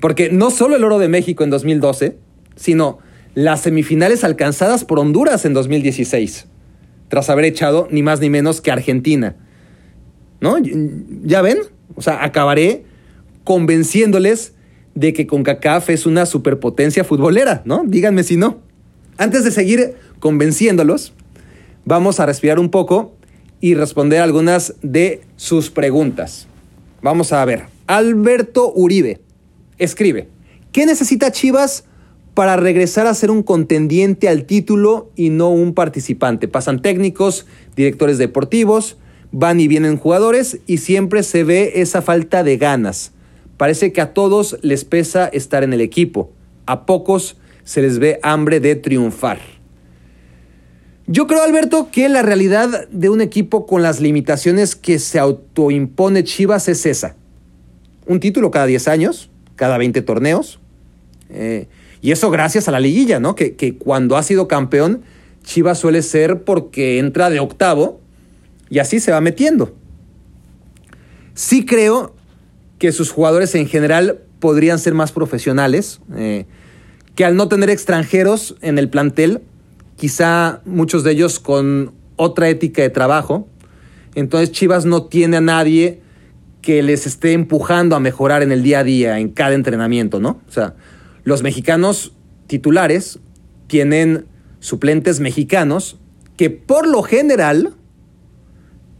porque 0.00 0.32
no 0.32 0.50
solo 0.50 0.74
el 0.74 0.82
oro 0.82 0.98
de 0.98 1.06
México 1.06 1.44
en 1.44 1.50
2012, 1.50 2.18
sino 2.56 2.98
las 3.36 3.60
semifinales 3.60 4.24
alcanzadas 4.24 4.84
por 4.84 4.98
Honduras 4.98 5.44
en 5.44 5.54
2016, 5.54 6.48
tras 7.06 7.30
haber 7.30 7.44
echado 7.44 7.86
ni 7.92 8.02
más 8.02 8.18
ni 8.18 8.30
menos 8.30 8.60
que 8.60 8.72
Argentina. 8.72 9.36
¿No? 10.40 10.56
¿Ya 11.22 11.40
ven? 11.40 11.58
O 11.94 12.02
sea, 12.02 12.24
acabaré 12.24 12.84
convenciéndoles 13.44 14.57
de 14.98 15.12
que 15.12 15.28
CONCACAF 15.28 15.90
es 15.90 16.06
una 16.06 16.26
superpotencia 16.26 17.04
futbolera, 17.04 17.62
¿no? 17.64 17.84
Díganme 17.86 18.24
si 18.24 18.36
no. 18.36 18.58
Antes 19.16 19.44
de 19.44 19.52
seguir 19.52 19.94
convenciéndolos, 20.18 21.12
vamos 21.84 22.18
a 22.18 22.26
respirar 22.26 22.58
un 22.58 22.68
poco 22.68 23.14
y 23.60 23.74
responder 23.74 24.20
algunas 24.20 24.74
de 24.82 25.20
sus 25.36 25.70
preguntas. 25.70 26.48
Vamos 27.00 27.32
a 27.32 27.44
ver. 27.44 27.66
Alberto 27.86 28.72
Uribe 28.74 29.20
escribe, 29.78 30.28
¿qué 30.72 30.84
necesita 30.84 31.30
Chivas 31.30 31.84
para 32.34 32.56
regresar 32.56 33.06
a 33.06 33.14
ser 33.14 33.30
un 33.30 33.44
contendiente 33.44 34.28
al 34.28 34.46
título 34.46 35.12
y 35.14 35.30
no 35.30 35.50
un 35.50 35.74
participante? 35.74 36.48
Pasan 36.48 36.82
técnicos, 36.82 37.46
directores 37.76 38.18
deportivos, 38.18 38.96
van 39.30 39.60
y 39.60 39.68
vienen 39.68 39.96
jugadores 39.96 40.58
y 40.66 40.78
siempre 40.78 41.22
se 41.22 41.44
ve 41.44 41.74
esa 41.76 42.02
falta 42.02 42.42
de 42.42 42.56
ganas. 42.56 43.12
Parece 43.58 43.92
que 43.92 44.00
a 44.00 44.14
todos 44.14 44.56
les 44.62 44.84
pesa 44.84 45.26
estar 45.26 45.64
en 45.64 45.74
el 45.74 45.82
equipo, 45.82 46.32
a 46.64 46.86
pocos 46.86 47.36
se 47.64 47.82
les 47.82 47.98
ve 47.98 48.20
hambre 48.22 48.60
de 48.60 48.76
triunfar. 48.76 49.40
Yo 51.08 51.26
creo, 51.26 51.42
Alberto, 51.42 51.88
que 51.90 52.08
la 52.08 52.22
realidad 52.22 52.88
de 52.88 53.08
un 53.08 53.20
equipo 53.20 53.66
con 53.66 53.82
las 53.82 54.00
limitaciones 54.00 54.76
que 54.76 54.98
se 54.98 55.18
autoimpone 55.18 56.22
Chivas 56.22 56.68
es 56.68 56.86
esa. 56.86 57.16
Un 58.06 58.20
título 58.20 58.50
cada 58.50 58.66
10 58.66 58.88
años, 58.88 59.30
cada 59.56 59.76
20 59.76 60.02
torneos. 60.02 60.60
Eh, 61.30 61.66
y 62.00 62.12
eso 62.12 62.30
gracias 62.30 62.68
a 62.68 62.72
la 62.72 62.80
liguilla, 62.80 63.20
¿no? 63.20 63.34
Que, 63.34 63.56
que 63.56 63.76
cuando 63.76 64.16
ha 64.16 64.22
sido 64.22 64.48
campeón, 64.48 65.02
Chivas 65.42 65.78
suele 65.78 66.02
ser 66.02 66.44
porque 66.44 66.98
entra 66.98 67.28
de 67.28 67.40
octavo 67.40 68.00
y 68.70 68.78
así 68.78 69.00
se 69.00 69.10
va 69.10 69.20
metiendo. 69.20 69.74
Sí 71.34 71.64
creo 71.64 72.14
que 72.78 72.92
sus 72.92 73.10
jugadores 73.10 73.54
en 73.54 73.66
general 73.66 74.20
podrían 74.40 74.78
ser 74.78 74.94
más 74.94 75.12
profesionales, 75.12 76.00
eh, 76.16 76.46
que 77.14 77.24
al 77.24 77.36
no 77.36 77.48
tener 77.48 77.70
extranjeros 77.70 78.56
en 78.62 78.78
el 78.78 78.88
plantel, 78.88 79.40
quizá 79.96 80.62
muchos 80.64 81.02
de 81.02 81.12
ellos 81.12 81.40
con 81.40 81.92
otra 82.16 82.48
ética 82.48 82.82
de 82.82 82.90
trabajo. 82.90 83.48
Entonces 84.14 84.52
Chivas 84.52 84.84
no 84.84 85.04
tiene 85.04 85.38
a 85.38 85.40
nadie 85.40 86.00
que 86.62 86.82
les 86.82 87.06
esté 87.06 87.32
empujando 87.32 87.96
a 87.96 88.00
mejorar 88.00 88.42
en 88.42 88.52
el 88.52 88.62
día 88.62 88.80
a 88.80 88.84
día, 88.84 89.18
en 89.18 89.30
cada 89.30 89.54
entrenamiento, 89.54 90.20
¿no? 90.20 90.40
O 90.48 90.52
sea, 90.52 90.74
los 91.24 91.42
mexicanos 91.42 92.12
titulares 92.46 93.20
tienen 93.66 94.26
suplentes 94.60 95.20
mexicanos 95.20 95.98
que 96.36 96.50
por 96.50 96.86
lo 96.86 97.02
general 97.02 97.74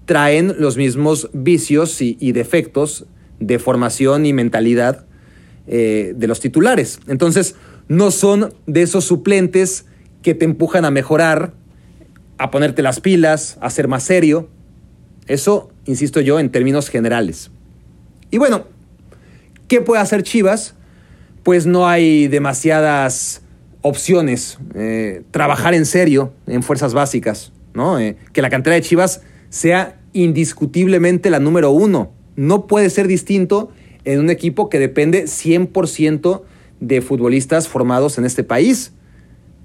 traen 0.06 0.56
los 0.58 0.76
mismos 0.76 1.30
vicios 1.32 2.00
y, 2.00 2.32
defectos 2.32 3.06
de 3.40 3.58
formación 3.58 4.26
y 4.26 4.32
mentalidad 4.32 5.04
eh, 5.66 6.14
de 6.16 6.26
los 6.26 6.40
titulares. 6.40 7.00
Entonces, 7.06 7.54
no 7.88 8.10
son 8.10 8.54
de 8.66 8.82
esos 8.82 9.04
suplentes 9.04 9.86
que 10.22 10.34
te 10.34 10.44
empujan 10.44 10.84
a 10.84 10.90
mejorar, 10.90 11.52
a 12.38 12.50
ponerte 12.50 12.82
las 12.82 13.00
pilas, 13.00 13.58
a 13.60 13.70
ser 13.70 13.88
más 13.88 14.02
serio. 14.02 14.48
Eso, 15.26 15.70
insisto 15.84 16.20
yo, 16.20 16.40
en 16.40 16.50
términos 16.50 16.88
generales. 16.88 17.50
Y 18.30 18.38
bueno, 18.38 18.64
¿qué 19.68 19.80
puede 19.80 20.02
hacer 20.02 20.22
Chivas? 20.22 20.74
Pues 21.42 21.66
no 21.66 21.88
hay 21.88 22.28
demasiadas 22.28 23.42
opciones. 23.82 24.58
Eh, 24.74 25.22
trabajar 25.30 25.74
en 25.74 25.86
serio 25.86 26.32
en 26.46 26.62
fuerzas 26.62 26.94
básicas, 26.94 27.52
¿no? 27.74 27.98
Eh, 27.98 28.16
que 28.32 28.42
la 28.42 28.50
cantera 28.50 28.74
de 28.74 28.82
Chivas 28.82 29.22
sea 29.48 29.98
indiscutiblemente 30.12 31.30
la 31.30 31.40
número 31.40 31.70
uno. 31.70 32.12
No 32.38 32.68
puede 32.68 32.88
ser 32.88 33.08
distinto 33.08 33.72
en 34.04 34.20
un 34.20 34.30
equipo 34.30 34.68
que 34.68 34.78
depende 34.78 35.24
100% 35.24 36.42
de 36.78 37.00
futbolistas 37.02 37.66
formados 37.66 38.16
en 38.16 38.24
este 38.24 38.44
país 38.44 38.92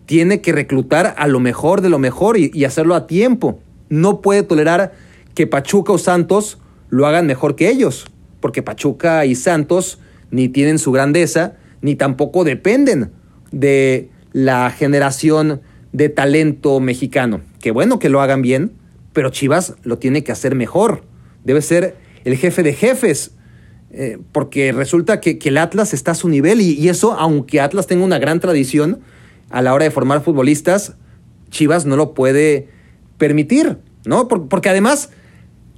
tiene 0.07 0.41
que 0.41 0.53
reclutar 0.53 1.13
a 1.19 1.27
lo 1.27 1.39
mejor 1.39 1.81
de 1.81 1.89
lo 1.89 1.99
mejor 1.99 2.35
y, 2.35 2.65
hacerlo 2.65 2.95
a 2.95 3.05
tiempo. 3.05 3.59
No 3.89 4.21
puede 4.21 4.41
tolerar 4.41 4.93
que 5.35 5.45
Pachuca 5.45 5.93
o 5.93 5.99
Santos 5.99 6.57
lo 6.89 7.05
hagan 7.05 7.27
mejor 7.27 7.55
que 7.55 7.69
ellos, 7.69 8.07
porque 8.39 8.63
Pachuca 8.63 9.23
y 9.27 9.35
Santos 9.35 9.99
ni 10.31 10.49
tienen 10.49 10.79
su 10.79 10.91
grandeza, 10.91 11.57
ni 11.83 11.95
tampoco 11.95 12.43
dependen 12.43 13.11
de 13.51 14.09
la 14.31 14.71
generación 14.71 15.61
de 15.91 16.09
talento 16.09 16.79
mexicano. 16.79 17.41
Qué 17.61 17.69
bueno 17.69 17.99
que 17.99 18.09
lo 18.09 18.19
hagan 18.19 18.41
bien, 18.41 18.71
pero 19.13 19.29
Chivas 19.29 19.75
lo 19.83 19.99
tiene 19.99 20.23
que 20.23 20.31
hacer 20.31 20.55
mejor. 20.55 21.03
Debe 21.43 21.61
ser 21.61 22.02
el 22.23 22.37
jefe 22.37 22.63
de 22.63 22.73
jefes, 22.73 23.31
eh, 23.91 24.17
porque 24.31 24.71
resulta 24.71 25.19
que, 25.21 25.37
el 25.43 25.57
Atlas 25.57 25.93
está 25.93 26.11
a 26.11 26.15
su 26.15 26.29
nivel 26.29 26.61
y 26.61 26.89
eso, 26.89 27.13
aunque 27.13 27.61
Atlas 27.61 27.87
tenga 27.87 28.03
una 28.03 28.19
gran 28.19 28.39
tradición, 28.39 29.01
a 29.49 29.61
la 29.61 29.73
hora 29.73 29.85
de 29.85 29.91
formar 29.91 30.23
futbolistas, 30.23 30.95
Chivas 31.51 31.85
no 31.85 31.95
lo 31.95 32.15
puede 32.15 32.69
permitir, 33.19 33.77
¿no? 34.05 34.27
porque 34.27 34.69
además 34.69 35.11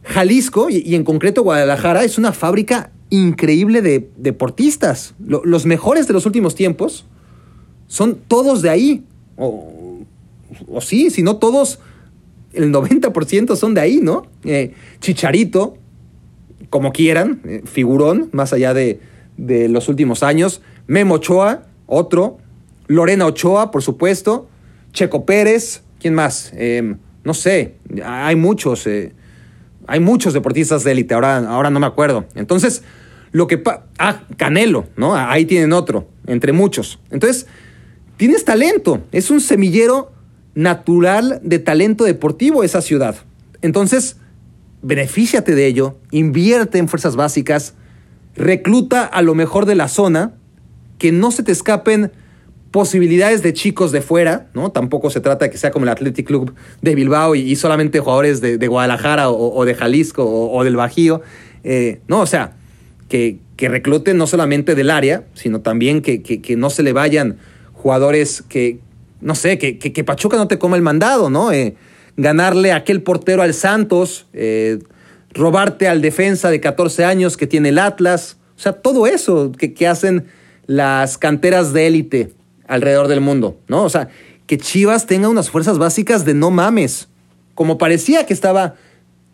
Jalisco 0.04 0.70
y, 0.70 0.96
en 0.96 1.04
concreto 1.04 1.44
Guadalajara 1.44 2.06
es 2.06 2.18
una 2.18 2.32
fábrica 2.32 2.92
increíble 3.10 3.82
de 3.82 4.10
deportistas. 4.16 5.14
los 5.20 5.66
mejores 5.66 6.08
de 6.08 6.14
los 6.14 6.26
últimos 6.26 6.56
tiempos 6.56 7.06
son 7.88 8.16
todos 8.28 8.62
de 8.62 8.70
ahí. 8.70 9.04
O, 9.36 10.00
sí, 10.80 11.10
si 11.10 11.22
no 11.22 11.36
todos, 11.36 11.80
el 12.54 12.72
90% 12.72 13.56
son 13.56 13.74
de 13.74 13.82
ahí, 13.82 14.00
¿no? 14.02 14.26
Eh, 14.46 14.74
Chicharito, 15.02 15.78
como 16.76 16.92
quieran, 16.92 17.40
eh, 17.46 17.62
figurón, 17.64 18.28
más 18.34 18.52
allá 18.52 18.74
de, 18.74 19.00
de 19.38 19.70
los 19.70 19.88
últimos 19.88 20.24
años. 20.24 20.62
Memo 20.88 21.14
Ochoa, 21.14 21.68
otro. 21.86 22.38
Lorena 22.88 23.26
Ochoa, 23.26 23.72
por 23.72 23.82
supuesto. 23.82 24.50
Checo 24.92 25.26
Pérez, 25.26 25.84
¿quién 26.02 26.16
más? 26.16 26.52
Em, 26.54 26.98
no 27.24 27.34
sé, 27.34 27.76
hay 28.04 28.36
muchos, 28.36 28.86
eh, 28.88 29.14
hay 29.88 30.02
muchos 30.02 30.34
deportistas 30.34 30.84
de 30.84 30.92
élite, 30.92 31.14
ahora, 31.14 31.38
ahora 31.48 31.70
no 31.70 31.80
me 31.80 31.86
acuerdo. 31.86 32.26
Entonces, 32.36 32.84
lo 33.32 33.48
que... 33.48 33.64
Ah, 33.98 34.24
Canelo, 34.36 34.88
¿no? 34.98 35.16
Ahí 35.16 35.46
tienen 35.46 35.72
otro, 35.72 36.10
entre 36.28 36.52
muchos. 36.52 37.00
Entonces, 37.10 37.48
tienes 38.18 38.44
talento, 38.44 39.00
es 39.14 39.32
un 39.32 39.40
semillero 39.40 40.12
natural 40.56 41.40
de 41.42 41.60
talento 41.60 42.04
deportivo 42.04 42.66
esa 42.66 42.82
ciudad. 42.82 43.16
Entonces, 43.62 44.18
benefíciate 44.86 45.56
de 45.56 45.66
ello, 45.66 45.98
invierte 46.12 46.78
en 46.78 46.88
fuerzas 46.88 47.16
básicas, 47.16 47.74
recluta 48.36 49.04
a 49.04 49.24
lo 49.24 49.34
mejor 49.34 49.66
de 49.66 49.74
la 49.74 49.88
zona, 49.88 50.36
que 51.00 51.12
no 51.12 51.32
se 51.32 51.42
te 51.42 51.52
escapen 51.52 52.12
posibilidades 52.70 53.42
de 53.42 53.52
chicos 53.54 53.92
de 53.92 54.02
fuera, 54.02 54.48
¿no? 54.54 54.72
Tampoco 54.72 55.10
se 55.10 55.22
trata 55.22 55.46
de 55.46 55.52
que 55.52 55.58
sea 55.58 55.72
como 55.72 55.86
el 55.86 55.90
Athletic 55.90 56.28
Club 56.28 56.54
de 56.84 56.94
Bilbao 56.94 57.34
y, 57.34 57.56
solamente 57.56 58.00
jugadores 58.00 58.42
de, 58.42 58.68
Guadalajara 58.68 59.32
o, 59.32 59.66
de 59.66 59.74
Jalisco 59.74 60.24
o, 60.24 60.64
del 60.64 60.76
Bajío. 60.76 61.22
Eh, 61.64 62.02
no, 62.08 62.20
o 62.20 62.28
sea, 62.28 62.56
que, 63.10 63.40
que, 63.56 63.70
recluten 63.70 64.18
no 64.18 64.28
solamente 64.28 64.76
del 64.76 64.92
área, 64.92 65.24
sino 65.34 65.62
también 65.62 66.04
que, 66.04 66.22
que, 66.22 66.56
no 66.58 66.70
se 66.70 66.84
le 66.84 66.94
vayan 66.94 67.38
jugadores 67.74 68.44
que, 68.48 68.80
no 69.20 69.34
sé, 69.34 69.58
que, 69.58 70.04
Pachuca 70.04 70.38
no 70.38 70.48
te 70.48 70.60
coma 70.60 70.76
el 70.76 70.84
mandado, 70.84 71.32
¿no? 71.32 71.52
Eh, 71.52 71.76
ganarle 72.18 72.72
aquel 72.72 73.02
portero 73.02 73.42
al 73.42 73.54
Santos, 73.54 74.28
eh, 74.34 74.80
robarte 75.32 75.88
al 75.88 76.02
defensa 76.02 76.50
de 76.50 76.60
14 76.60 77.06
años 77.06 77.38
que 77.38 77.48
tiene 77.48 77.70
el 77.70 77.80
Atlas, 77.80 78.38
o 78.58 78.60
sea, 78.60 78.74
todo 78.74 79.06
eso 79.06 79.52
que, 79.52 79.74
que 79.74 79.88
hacen 79.88 80.28
las 80.66 81.18
canteras 81.18 81.74
de 81.74 81.88
élite 81.88 82.32
alrededor 82.68 83.08
del 83.08 83.22
mundo, 83.22 83.60
¿no? 83.68 83.84
O 83.84 83.90
sea, 83.90 84.10
que 84.48 84.58
Chivas 84.58 85.06
tenga 85.06 85.28
unas 85.28 85.50
fuerzas 85.50 85.78
básicas 85.78 86.26
de 86.26 86.34
no 86.34 86.52
mames, 86.52 87.10
como 87.54 87.78
parecía 87.78 88.26
que 88.26 88.34
estaba 88.34 88.76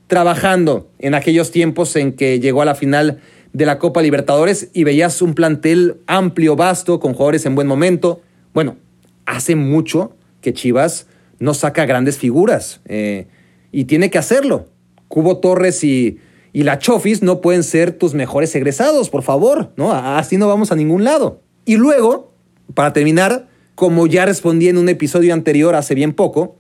trabajando 0.08 0.90
en 1.00 1.14
aquellos 1.14 1.52
tiempos 1.52 1.96
en 1.96 2.14
que 2.14 2.40
llegó 2.40 2.62
a 2.62 2.66
la 2.66 2.76
final 2.76 3.20
de 3.54 3.66
la 3.66 3.80
Copa 3.80 4.02
Libertadores 4.02 4.70
y 4.74 4.84
veías 4.84 5.22
un 5.22 5.34
plantel 5.34 5.98
amplio, 6.08 6.56
vasto, 6.56 7.00
con 7.00 7.14
jugadores 7.14 7.46
en 7.46 7.56
buen 7.56 7.68
momento. 7.68 8.22
Bueno, 8.54 8.78
hace 9.26 9.56
mucho 9.56 10.14
que 10.42 10.54
Chivas 10.54 11.08
no 11.42 11.54
saca 11.54 11.86
grandes 11.86 12.18
figuras 12.18 12.82
eh, 12.86 13.28
y 13.72 13.86
tiene 13.86 14.10
que 14.10 14.18
hacerlo. 14.18 14.68
Cubo 15.10 15.40
Torres 15.40 15.84
y, 15.84 16.20
y 16.54 16.64
la 16.64 16.80
Chofis 16.80 17.22
no 17.22 17.42
pueden 17.42 17.64
ser 17.64 17.92
tus 17.92 18.14
mejores 18.14 18.56
egresados, 18.56 19.10
por 19.10 19.24
favor, 19.24 19.72
¿no? 19.76 19.92
Así 19.92 20.38
no 20.38 20.48
vamos 20.48 20.72
a 20.72 20.76
ningún 20.76 21.04
lado. 21.04 21.42
Y 21.66 21.76
luego, 21.76 22.32
para 22.74 22.94
terminar, 22.94 23.50
como 23.76 24.08
ya 24.08 24.26
respondí 24.26 24.70
en 24.70 24.78
un 24.78 24.88
episodio 24.88 25.34
anterior 25.34 25.76
hace 25.76 25.96
bien 25.96 26.14
poco, 26.14 26.56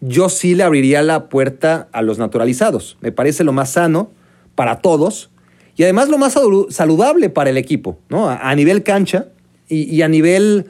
yo 0.00 0.28
sí 0.28 0.54
le 0.54 0.64
abriría 0.64 1.02
la 1.02 1.28
puerta 1.28 1.88
a 1.92 2.02
los 2.02 2.18
naturalizados. 2.18 2.98
Me 3.00 3.12
parece 3.12 3.44
lo 3.44 3.52
más 3.52 3.70
sano 3.70 4.10
para 4.54 4.80
todos 4.80 5.30
y 5.76 5.82
además 5.84 6.08
lo 6.08 6.18
más 6.18 6.36
saludable 6.70 7.30
para 7.30 7.50
el 7.50 7.56
equipo, 7.56 7.98
¿no? 8.08 8.28
A, 8.28 8.54
nivel 8.54 8.82
cancha 8.82 9.28
y, 9.68 10.02
a 10.02 10.08
nivel 10.08 10.66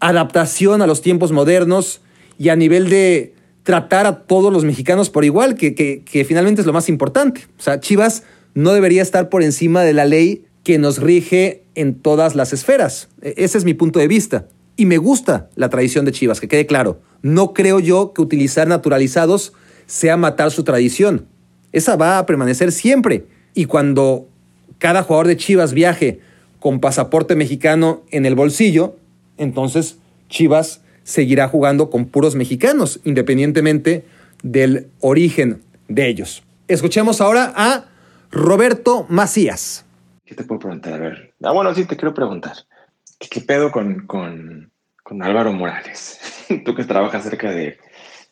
adaptación 0.00 0.82
a 0.82 0.86
los 0.86 1.00
tiempos 1.00 1.32
modernos 1.32 2.02
y 2.38 2.48
a 2.48 2.56
nivel 2.56 2.88
de 2.88 3.34
tratar 3.62 4.06
a 4.06 4.24
todos 4.24 4.52
los 4.52 4.64
mexicanos 4.64 5.10
por 5.10 5.24
igual, 5.24 5.54
que, 5.54 5.74
que 5.74 6.24
finalmente 6.24 6.60
es 6.60 6.66
lo 6.66 6.72
más 6.72 6.88
importante. 6.88 7.46
O 7.58 7.62
sea, 7.62 7.80
Chivas 7.80 8.24
no 8.54 8.72
debería 8.72 9.02
estar 9.02 9.28
por 9.28 9.42
encima 9.42 9.82
de 9.82 9.92
la 9.92 10.04
ley 10.04 10.44
que 10.62 10.78
nos 10.78 10.98
rige 10.98 11.64
en 11.74 11.94
todas 11.94 12.34
las 12.34 12.52
esferas. 12.52 13.08
E, 13.22 13.34
ese 13.36 13.58
es 13.58 13.64
mi 13.64 13.74
punto 13.74 13.98
de 13.98 14.08
vista. 14.08 14.46
Y 14.76 14.86
me 14.86 14.98
gusta 14.98 15.48
la 15.54 15.68
tradición 15.68 16.04
de 16.04 16.12
Chivas, 16.12 16.40
que 16.40 16.48
quede 16.48 16.66
claro. 16.66 17.00
No 17.22 17.52
creo 17.52 17.78
yo 17.80 18.12
que 18.12 18.22
utilizar 18.22 18.66
naturalizados 18.66 19.52
sea 19.86 20.16
matar 20.16 20.50
su 20.50 20.64
tradición. 20.64 21.26
Esa 21.72 21.96
va 21.96 22.18
a 22.18 22.26
permanecer 22.26 22.72
siempre. 22.72 23.26
Y 23.54 23.66
cuando 23.66 24.28
cada 24.78 25.02
jugador 25.02 25.28
de 25.28 25.36
Chivas 25.36 25.74
viaje 25.74 26.20
con 26.58 26.80
pasaporte 26.80 27.36
mexicano 27.36 28.02
en 28.10 28.26
el 28.26 28.34
bolsillo, 28.34 28.96
entonces 29.36 29.98
Chivas 30.28 30.80
seguirá 31.04 31.48
jugando 31.48 31.90
con 31.90 32.06
puros 32.06 32.34
mexicanos, 32.34 33.00
independientemente 33.04 34.04
del 34.42 34.88
origen 35.00 35.62
de 35.88 36.08
ellos. 36.08 36.42
Escuchemos 36.66 37.20
ahora 37.20 37.52
a 37.54 37.84
Roberto 38.30 39.06
Macías. 39.08 39.86
¿Qué 40.24 40.34
te 40.34 40.44
puedo 40.44 40.58
preguntar? 40.60 40.94
A 40.94 40.98
ver. 40.98 41.34
Ah, 41.42 41.52
bueno, 41.52 41.74
sí, 41.74 41.84
te 41.84 41.96
quiero 41.96 42.14
preguntar. 42.14 42.56
¿Qué, 43.18 43.40
pedo 43.42 43.70
con, 43.70 44.06
con, 44.06 44.72
con, 45.02 45.22
Álvaro 45.22 45.52
Morales? 45.52 46.18
Tú 46.64 46.74
que 46.74 46.84
trabajas 46.84 47.22
cerca 47.22 47.50
de... 47.50 47.78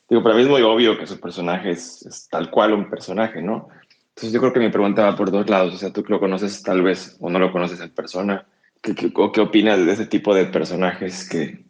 Digo, 0.08 0.22
para 0.22 0.34
mí 0.34 0.42
es 0.42 0.48
muy 0.48 0.62
obvio 0.62 0.98
que 0.98 1.06
su 1.06 1.20
personaje 1.20 1.70
es, 1.70 2.26
tal 2.30 2.50
cual 2.50 2.72
un 2.72 2.90
personaje, 2.90 3.40
¿no? 3.40 3.68
Entonces 4.08 4.32
yo 4.32 4.40
creo 4.40 4.52
que 4.52 4.60
mi 4.60 4.70
pregunta 4.70 5.04
va 5.04 5.16
por 5.16 5.30
dos 5.30 5.48
lados. 5.48 5.74
O 5.74 5.78
sea, 5.78 5.92
tú 5.92 6.02
que 6.02 6.12
lo 6.12 6.20
conoces 6.20 6.62
tal 6.62 6.82
vez 6.82 7.16
o 7.20 7.30
no 7.30 7.38
lo 7.38 7.52
conoces 7.52 7.80
en 7.80 7.90
persona. 7.90 8.46
¿Qué, 8.80 8.94
qué, 8.94 9.12
qué 9.12 9.40
opinas 9.40 9.84
de 9.84 9.92
ese 9.92 10.06
tipo 10.06 10.34
de 10.34 10.46
personajes 10.46 11.28
que, 11.28 11.61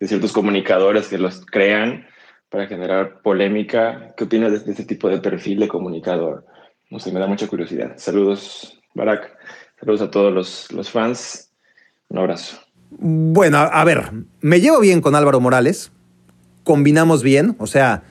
de 0.00 0.08
ciertos 0.08 0.32
comunicadores 0.32 1.08
que 1.08 1.18
los 1.18 1.44
crean 1.46 2.06
para 2.48 2.66
generar 2.66 3.20
polémica? 3.22 4.14
¿Qué 4.16 4.24
opinas 4.24 4.64
de, 4.64 4.72
ese 4.72 4.84
tipo 4.84 5.08
de 5.08 5.18
perfil 5.18 5.60
de 5.60 5.68
comunicador? 5.68 6.46
No 6.90 6.98
sé, 6.98 7.12
me 7.12 7.20
da 7.20 7.26
mucha 7.26 7.46
curiosidad. 7.46 7.92
Saludos, 7.96 8.80
Barack. 8.94 9.36
Saludos 9.78 10.00
a 10.00 10.10
todos 10.10 10.68
los, 10.72 10.90
fans. 10.90 11.52
Un 12.08 12.18
abrazo. 12.18 12.58
Bueno, 12.90 13.58
a, 13.58 13.84
ver, 13.84 14.10
me 14.40 14.60
llevo 14.60 14.80
bien 14.80 15.00
con 15.00 15.14
Álvaro 15.14 15.40
Morales. 15.40 15.92
Combinamos 16.64 17.22
bien, 17.22 17.54
o 17.58 17.66
sea, 17.66 18.02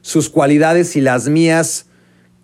sus 0.00 0.30
cualidades 0.30 0.96
y 0.96 1.00
las 1.00 1.28
mías 1.28 1.90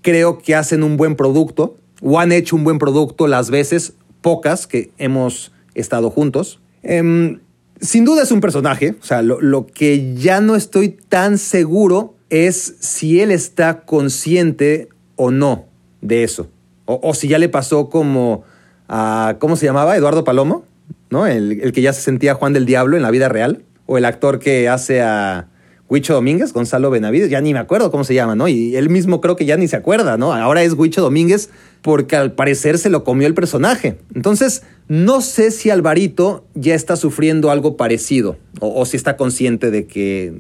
creo 0.03 0.39
que 0.39 0.55
hacen 0.55 0.83
un 0.83 0.97
buen 0.97 1.17
producto 1.17 1.77
o 2.03 2.21
han 2.21 2.33
hecho 2.33 2.57
un 2.57 2.65
buen 2.65 2.79
producto 2.79 3.27
las 3.27 3.51
veces, 3.51 3.95
pocas, 4.21 4.67
que 4.67 4.91
hemos 4.99 5.53
estado 5.75 6.11
juntos. 6.11 6.61
Em, 6.83 7.41
sin 7.85 8.05
duda 8.05 8.23
es 8.23 8.33
un 8.33 8.41
personaje, 8.41 8.97
o 9.01 9.05
sea, 9.05 9.23
lo, 9.23 9.67
que 9.67 10.15
ya 10.15 10.41
no 10.41 10.57
estoy 10.57 10.91
tan 10.91 11.39
seguro 11.39 12.15
es 12.31 12.77
si 12.81 13.21
él 13.21 13.31
está 13.31 13.83
consciente 13.83 14.89
o 15.17 15.31
no 15.31 15.67
de 16.01 16.25
eso, 16.25 16.49
o 16.87 17.15
si 17.15 17.29
ya 17.29 17.39
le 17.39 17.49
pasó 17.49 17.89
como 17.89 18.45
a, 18.89 19.37
¿cómo 19.39 19.57
se 19.57 19.67
llamaba? 19.67 19.97
Eduardo 19.97 20.25
Palomo, 20.25 20.65
¿no? 21.11 21.27
El, 21.27 21.73
que 21.73 21.83
ya 21.83 21.93
se 21.93 22.03
sentía 22.03 22.35
Juan 22.35 22.53
del 22.53 22.67
Diablo 22.67 22.97
en 22.97 23.03
la 23.03 23.11
vida 23.11 23.29
real, 23.29 23.63
o 23.87 23.99
el 23.99 24.05
actor 24.05 24.39
que 24.39 24.69
hace 24.69 25.03
a 25.03 25.49
Huicho 25.89 26.15
Domínguez, 26.15 26.53
Gonzalo 26.53 26.91
Benavides, 26.91 27.29
ya 27.29 27.41
ni 27.41 27.53
me 27.53 27.59
acuerdo 27.59 27.91
cómo 27.91 28.05
se 28.05 28.15
llama, 28.15 28.35
¿no? 28.35 28.49
Y 28.49 28.75
él 28.75 28.89
mismo 28.89 29.21
creo 29.21 29.37
que 29.37 29.45
ya 29.45 29.57
ni 29.57 29.69
se 29.69 29.77
acuerda, 29.77 30.17
¿no? 30.17 30.33
Ahora 30.33 30.63
es 30.63 30.73
Huicho 30.73 31.03
Domínguez 31.03 31.51
porque 31.83 32.17
al 32.17 32.33
parecer 32.33 32.79
se 32.79 32.89
lo 32.89 33.05
comió 33.05 33.27
el 33.27 33.35
personaje. 33.35 33.99
Entonces, 34.15 34.63
no 34.89 35.21
sé 35.21 35.51
si 35.51 35.69
Alvarito 35.69 36.47
ya 36.55 36.75
está 36.75 36.97
sufriendo 36.97 37.51
algo 37.51 37.77
parecido 37.77 38.39
o, 38.61 38.87
si 38.87 38.97
está 38.97 39.17
consciente 39.19 39.71
de 39.71 39.87
que, 39.87 40.33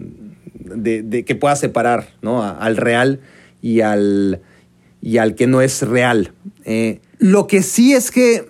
de, 0.54 1.24
que 1.24 1.34
pueda 1.34 1.56
separar, 1.56 2.08
¿no? 2.22 2.42
al 2.42 2.76
real 2.78 3.20
y 3.60 3.82
al, 3.82 4.40
y 5.02 5.18
al 5.18 5.34
que 5.34 5.46
no 5.46 5.60
es 5.60 5.82
real. 5.82 6.32
Eh, 6.64 7.00
lo 7.18 7.46
que 7.46 7.62
sí 7.62 7.92
es 7.92 8.10
que 8.10 8.46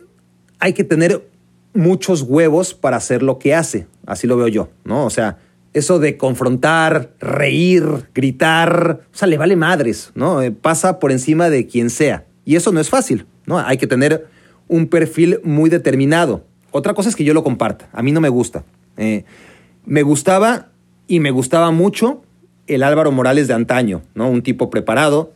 hay 0.60 0.72
que 0.72 0.84
tener 0.84 1.28
muchos 1.74 2.22
huevos 2.22 2.74
para 2.74 2.96
hacer 2.96 3.22
lo 3.24 3.38
que 3.40 3.54
hace, 3.54 3.88
así 4.06 4.28
lo 4.28 4.36
veo 4.36 4.48
yo, 4.48 4.68
¿no? 4.84 5.04
O 5.04 5.10
sea, 5.10 5.38
eso 5.74 5.98
de 5.98 6.16
confrontar, 6.16 7.10
reír, 7.20 7.84
gritar, 8.14 9.00
o 9.12 9.16
sea, 9.16 9.28
le 9.28 9.36
vale 9.36 9.56
madres, 9.56 10.12
¿no? 10.14 10.40
Eh, 10.40 10.52
pasa 10.52 10.98
por 11.00 11.12
encima 11.12 11.50
de 11.50 11.66
quien 11.66 11.90
sea. 11.90 12.24
Y 12.44 12.56
eso 12.56 12.72
no 12.72 12.80
es 12.80 12.88
fácil, 12.88 13.26
¿no? 13.44 13.58
Hay 13.58 13.76
que 13.76 13.88
tener 13.88 14.26
un 14.68 14.86
perfil 14.86 15.40
muy 15.42 15.68
determinado. 15.68 16.44
Otra 16.70 16.94
cosa 16.94 17.08
es 17.08 17.16
que 17.16 17.24
yo 17.24 17.34
lo 17.34 17.44
comparta, 17.44 17.88
a 17.92 18.02
mí 18.02 18.12
no 18.12 18.20
me 18.20 18.28
gusta. 18.28 18.64
Eh, 18.96 19.24
me 19.84 20.02
gustaba 20.02 20.68
y 21.08 21.20
me 21.20 21.32
gustaba 21.32 21.70
mucho 21.72 22.22
el 22.66 22.82
Álvaro 22.82 23.12
Morales 23.12 23.48
de 23.48 23.54
antaño, 23.54 24.02
¿no? 24.14 24.30
Un 24.30 24.42
tipo 24.42 24.70
preparado, 24.70 25.32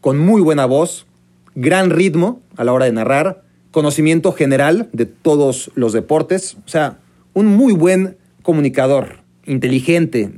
con 0.00 0.18
muy 0.18 0.40
buena 0.40 0.66
voz, 0.66 1.06
gran 1.54 1.90
ritmo 1.90 2.40
a 2.56 2.64
la 2.64 2.72
hora 2.72 2.86
de 2.86 2.92
narrar, 2.92 3.42
conocimiento 3.70 4.32
general 4.32 4.88
de 4.92 5.06
todos 5.06 5.70
los 5.74 5.92
deportes, 5.92 6.56
o 6.64 6.68
sea, 6.68 6.98
un 7.34 7.46
muy 7.46 7.72
buen 7.72 8.16
comunicador, 8.42 9.19
inteligente, 9.44 10.30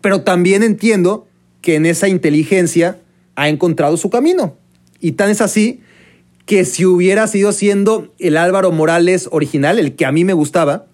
pero 0.00 0.22
también 0.22 0.62
entiendo 0.62 1.26
que 1.60 1.76
en 1.76 1.86
esa 1.86 2.08
inteligencia 2.08 2.98
ha 3.36 3.48
encontrado 3.48 3.96
su 3.96 4.10
camino. 4.10 4.56
Y 5.00 5.12
tan 5.12 5.30
es 5.30 5.40
así 5.40 5.80
que 6.44 6.64
si 6.64 6.84
hubiera 6.84 7.26
sido 7.26 7.52
siendo 7.52 8.12
el 8.18 8.36
Álvaro 8.36 8.72
Morales 8.72 9.28
original, 9.30 9.78
el 9.78 9.94
que 9.94 10.06
a 10.06 10.12
mí 10.12 10.24
me 10.24 10.32
gustaba, 10.32 10.86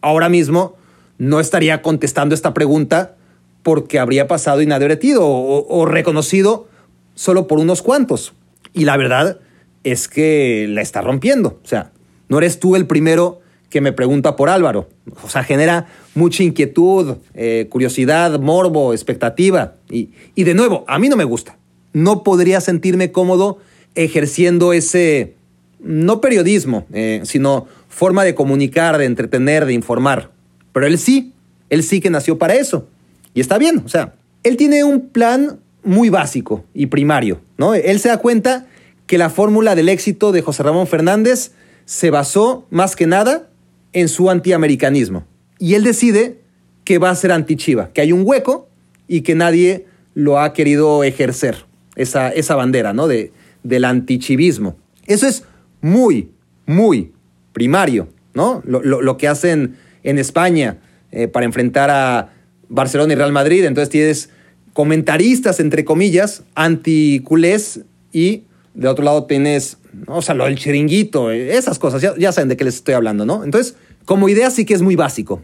ahora 0.00 0.28
mismo 0.28 0.76
no 1.18 1.40
estaría 1.40 1.82
contestando 1.82 2.34
esta 2.34 2.54
pregunta 2.54 3.16
porque 3.62 3.98
habría 3.98 4.26
pasado 4.26 4.62
inadvertido 4.62 5.26
o, 5.26 5.66
o 5.68 5.86
reconocido 5.86 6.68
solo 7.14 7.46
por 7.46 7.58
unos 7.58 7.82
cuantos. 7.82 8.32
Y 8.72 8.84
la 8.84 8.96
verdad 8.96 9.40
es 9.84 10.08
que 10.08 10.66
la 10.68 10.82
está 10.82 11.00
rompiendo. 11.02 11.60
O 11.62 11.66
sea, 11.66 11.92
no 12.28 12.38
eres 12.38 12.58
tú 12.58 12.76
el 12.76 12.86
primero 12.86 13.40
que 13.74 13.80
me 13.80 13.92
pregunta 13.92 14.36
por 14.36 14.50
Álvaro. 14.50 14.88
O 15.24 15.28
sea, 15.28 15.42
genera 15.42 15.88
mucha 16.14 16.44
inquietud, 16.44 17.16
eh, 17.34 17.66
curiosidad, 17.68 18.38
morbo, 18.38 18.92
expectativa. 18.92 19.74
Y, 19.90 20.10
y 20.36 20.44
de 20.44 20.54
nuevo, 20.54 20.84
a 20.86 21.00
mí 21.00 21.08
no 21.08 21.16
me 21.16 21.24
gusta. 21.24 21.58
No 21.92 22.22
podría 22.22 22.60
sentirme 22.60 23.10
cómodo 23.10 23.58
ejerciendo 23.96 24.72
ese, 24.72 25.34
no 25.80 26.20
periodismo, 26.20 26.86
eh, 26.92 27.22
sino 27.24 27.66
forma 27.88 28.22
de 28.22 28.36
comunicar, 28.36 28.96
de 28.96 29.06
entretener, 29.06 29.66
de 29.66 29.72
informar. 29.72 30.30
Pero 30.72 30.86
él 30.86 30.96
sí, 30.96 31.32
él 31.68 31.82
sí 31.82 32.00
que 32.00 32.10
nació 32.10 32.38
para 32.38 32.54
eso. 32.54 32.86
Y 33.34 33.40
está 33.40 33.58
bien, 33.58 33.82
o 33.84 33.88
sea, 33.88 34.14
él 34.44 34.56
tiene 34.56 34.84
un 34.84 35.08
plan 35.08 35.58
muy 35.82 36.10
básico 36.10 36.64
y 36.74 36.86
primario, 36.86 37.40
¿no? 37.58 37.74
Él 37.74 37.98
se 37.98 38.08
da 38.08 38.18
cuenta 38.18 38.68
que 39.08 39.18
la 39.18 39.30
fórmula 39.30 39.74
del 39.74 39.88
éxito 39.88 40.30
de 40.30 40.42
José 40.42 40.62
Ramón 40.62 40.86
Fernández 40.86 41.50
se 41.86 42.10
basó 42.10 42.68
más 42.70 42.94
que 42.94 43.08
nada 43.08 43.48
en 43.94 44.08
su 44.08 44.28
antiamericanismo. 44.28 45.24
Y 45.58 45.74
él 45.74 45.84
decide 45.84 46.40
que 46.84 46.98
va 46.98 47.08
a 47.08 47.14
ser 47.14 47.32
anti-Chiva, 47.32 47.90
que 47.94 48.02
hay 48.02 48.12
un 48.12 48.22
hueco 48.26 48.68
y 49.08 49.22
que 49.22 49.34
nadie 49.34 49.86
lo 50.12 50.38
ha 50.38 50.52
querido 50.52 51.02
ejercer, 51.02 51.64
esa, 51.96 52.28
esa 52.28 52.54
bandera, 52.54 52.92
¿no? 52.92 53.08
De, 53.08 53.32
del 53.62 53.84
antichivismo. 53.86 54.76
Eso 55.06 55.26
es 55.26 55.44
muy, 55.80 56.30
muy 56.66 57.12
primario, 57.52 58.08
¿no? 58.34 58.62
Lo, 58.66 59.16
que 59.16 59.28
hacen 59.28 59.76
en 60.02 60.18
España 60.18 60.78
eh, 61.10 61.28
para 61.28 61.46
enfrentar 61.46 61.90
a 61.90 62.32
Barcelona 62.68 63.14
y 63.14 63.16
Real 63.16 63.32
Madrid. 63.32 63.64
Entonces 63.64 63.88
tienes 63.90 64.30
comentaristas, 64.72 65.60
entre 65.60 65.84
comillas, 65.84 66.42
anticulés 66.54 67.80
y 68.12 68.42
de 68.74 68.88
otro 68.88 69.04
lado 69.04 69.24
tienes, 69.24 69.78
o 70.06 70.20
sea, 70.20 70.34
lo 70.34 70.44
del 70.44 70.56
chiringuito, 70.56 71.30
esas 71.30 71.78
cosas, 71.78 72.02
ya, 72.18 72.32
saben 72.32 72.48
de 72.48 72.56
qué 72.56 72.64
les 72.64 72.74
estoy 72.74 72.94
hablando, 72.94 73.24
¿no? 73.24 73.44
Entonces, 73.44 73.76
como 74.04 74.28
idea 74.28 74.50
sí 74.50 74.64
que 74.64 74.74
es 74.74 74.82
muy 74.82 74.96
básico, 74.96 75.42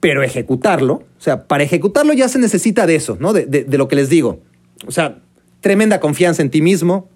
pero 0.00 0.22
ejecutarlo, 0.22 0.94
o 0.94 1.20
sea, 1.20 1.46
para 1.46 1.64
ejecutarlo 1.64 2.12
ya 2.12 2.28
se 2.28 2.38
necesita 2.38 2.86
de 2.86 2.96
eso, 2.96 3.16
¿no? 3.20 3.32
De, 3.32 3.66
lo 3.70 3.88
que 3.88 3.96
les 3.96 4.08
digo. 4.08 4.40
O 4.86 4.90
sea, 4.90 5.22
tremenda 5.60 6.00
confianza 6.00 6.42
en 6.42 6.50
ti 6.50 6.60
mismo, 6.60 7.08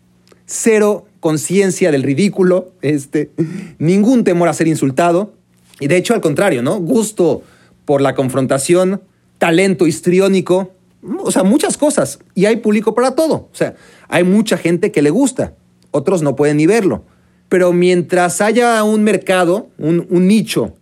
cero 0.47 1.07
conciencia 1.21 1.91
del 1.91 2.03
ridículo, 2.03 2.73
este, 2.81 3.31
ningún 3.79 4.25
temor 4.25 4.49
a 4.49 4.55
ser 4.55 4.69
insultado, 4.69 5.35
y 5.81 5.89
de 5.89 5.97
hecho 5.97 6.15
al 6.15 6.21
contrario, 6.21 6.63
¿no? 6.63 6.79
Gusto 6.79 7.43
por 7.85 8.01
la 8.01 8.15
confrontación, 8.15 9.03
talento 9.39 9.87
histriónico, 9.87 10.73
o 11.21 11.31
sea, 11.31 11.43
muchas 11.43 11.77
cosas. 11.77 12.19
Y 12.35 12.47
hay 12.47 12.57
público 12.57 12.95
para 12.95 13.15
todo. 13.15 13.49
O 13.53 13.55
sea, 13.55 13.77
hay 14.09 14.25
mucha 14.25 14.57
gente 14.57 14.91
que 14.93 15.03
le 15.03 15.11
gusta, 15.11 15.55
otros 15.91 16.23
no 16.23 16.37
pueden 16.37 16.57
ni 16.57 16.67
verlo. 16.67 17.05
Pero 17.49 17.73
mientras 17.73 18.41
haya 18.41 18.83
un 18.85 19.05
mercado, 19.05 19.69
un, 19.79 20.07
nicho 20.11 20.75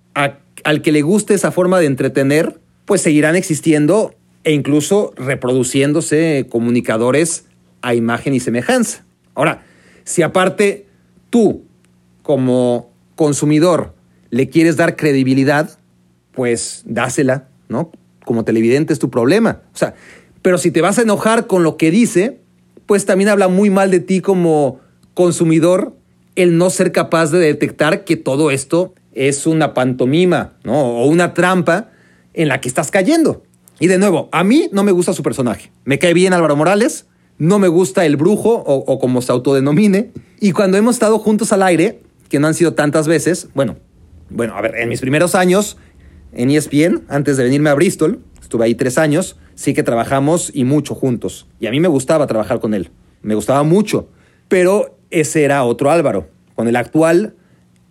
al 0.67 0.83
que 0.83 0.91
le 0.91 1.03
guste 1.03 1.33
esa 1.33 1.53
forma 1.53 1.79
de 1.79 1.87
entretener, 1.87 2.59
pues 2.87 3.01
seguirán 3.01 3.37
existiendo 3.37 4.17
e 4.43 4.53
incluso 4.53 5.13
reproduciéndose 5.17 6.49
comunicadores 6.51 7.45
a 7.83 7.95
imagen 7.95 8.35
y 8.35 8.41
semejanza. 8.41 9.05
Ahora, 9.37 9.63
si 10.03 10.23
aparte 10.23 10.87
tú, 11.31 11.63
como 12.25 12.91
consumidor, 13.15 13.95
le 14.31 14.49
quieres 14.49 14.77
dar 14.77 14.97
credibilidad, 14.97 15.79
pues 16.33 16.83
dásela, 16.85 17.47
¿no? 17.69 17.93
como 18.25 18.45
televidente 18.45 18.93
es 18.93 18.99
tu 18.99 19.09
problema. 19.09 19.63
O 19.73 19.77
sea, 19.77 19.95
pero 20.43 20.59
si 20.59 20.73
te 20.73 20.81
vas 20.81 20.99
a 20.99 21.03
enojar 21.03 21.47
con 21.47 21.63
lo 21.63 21.77
que 21.77 21.93
dice, 21.93 22.41
pues 22.87 23.07
también 23.07 23.31
habla 23.31 23.47
muy 23.47 23.71
mal 23.71 23.93
de 23.93 24.01
ti 24.01 24.21
como 24.21 24.81
consumidor 25.15 25.95
el 26.35 26.59
no 26.59 26.71
ser 26.71 26.91
capaz 26.91 27.31
de 27.31 27.39
detectar 27.39 28.03
que 28.03 28.17
todo 28.17 28.51
esto 28.51 28.95
es 29.17 29.47
una 29.47 29.75
pantomima, 29.75 30.53
¿no? 30.63 30.79
O 30.79 31.07
una 31.07 31.35
trampa 31.35 31.89
en 32.35 32.49
la 32.49 32.61
que 32.61 32.69
estás 32.69 32.91
cayendo. 32.91 33.43
Y 33.81 33.89
de 33.89 33.99
nuevo, 33.99 34.29
a 34.31 34.45
mí 34.45 34.69
no 34.73 34.85
me 34.85 34.93
gusta 34.93 35.15
su 35.15 35.23
personaje. 35.23 35.73
Me 35.85 35.99
cae 35.99 36.15
bien 36.15 36.35
Álvaro 36.35 36.55
Morales, 36.55 37.07
no 37.39 37.59
me 37.59 37.69
gusta 37.69 38.05
el 38.05 38.17
brujo 38.17 38.63
o, 38.67 38.99
como 38.99 39.23
se 39.23 39.33
autodenomine. 39.33 40.13
Y 40.39 40.53
cuando 40.53 40.77
hemos 40.77 40.97
estado 40.97 41.19
juntos 41.19 41.53
al 41.53 41.63
aire, 41.63 42.01
que 42.29 42.39
no 42.39 42.47
han 42.47 42.55
sido 42.55 42.75
tantas 42.75 43.09
veces, 43.09 43.49
bueno, 43.55 43.77
bueno, 44.29 44.55
a 44.55 44.61
ver, 44.61 44.77
en 44.77 44.89
mis 44.89 45.01
primeros 45.01 45.35
años 45.35 45.77
en 46.33 46.51
ESPN 46.51 47.05
antes 47.09 47.37
de 47.37 47.45
venirme 47.45 47.71
a 47.71 47.75
Bristol. 47.75 48.21
Estuve 48.41 48.67
ahí 48.67 48.75
tres 48.75 48.99
años. 48.99 49.37
Sí 49.55 49.73
que 49.73 49.83
trabajamos 49.83 50.51
y 50.53 50.65
mucho 50.65 50.95
juntos. 50.95 51.47
Y 51.59 51.67
a 51.67 51.71
mí 51.71 51.81
me 51.81 51.89
gustaba 51.89 52.27
trabajar 52.27 52.61
con 52.61 52.75
él. 52.75 52.91
Me 53.23 53.35
gustaba 53.35 53.63
mucho. 53.63 54.11
Pero 54.49 54.99
ese 55.11 55.45
era 55.45 55.65
otro 55.65 55.91
Álvaro. 55.91 56.29
Con 56.55 56.69
el 56.69 56.77
actual, 56.77 57.35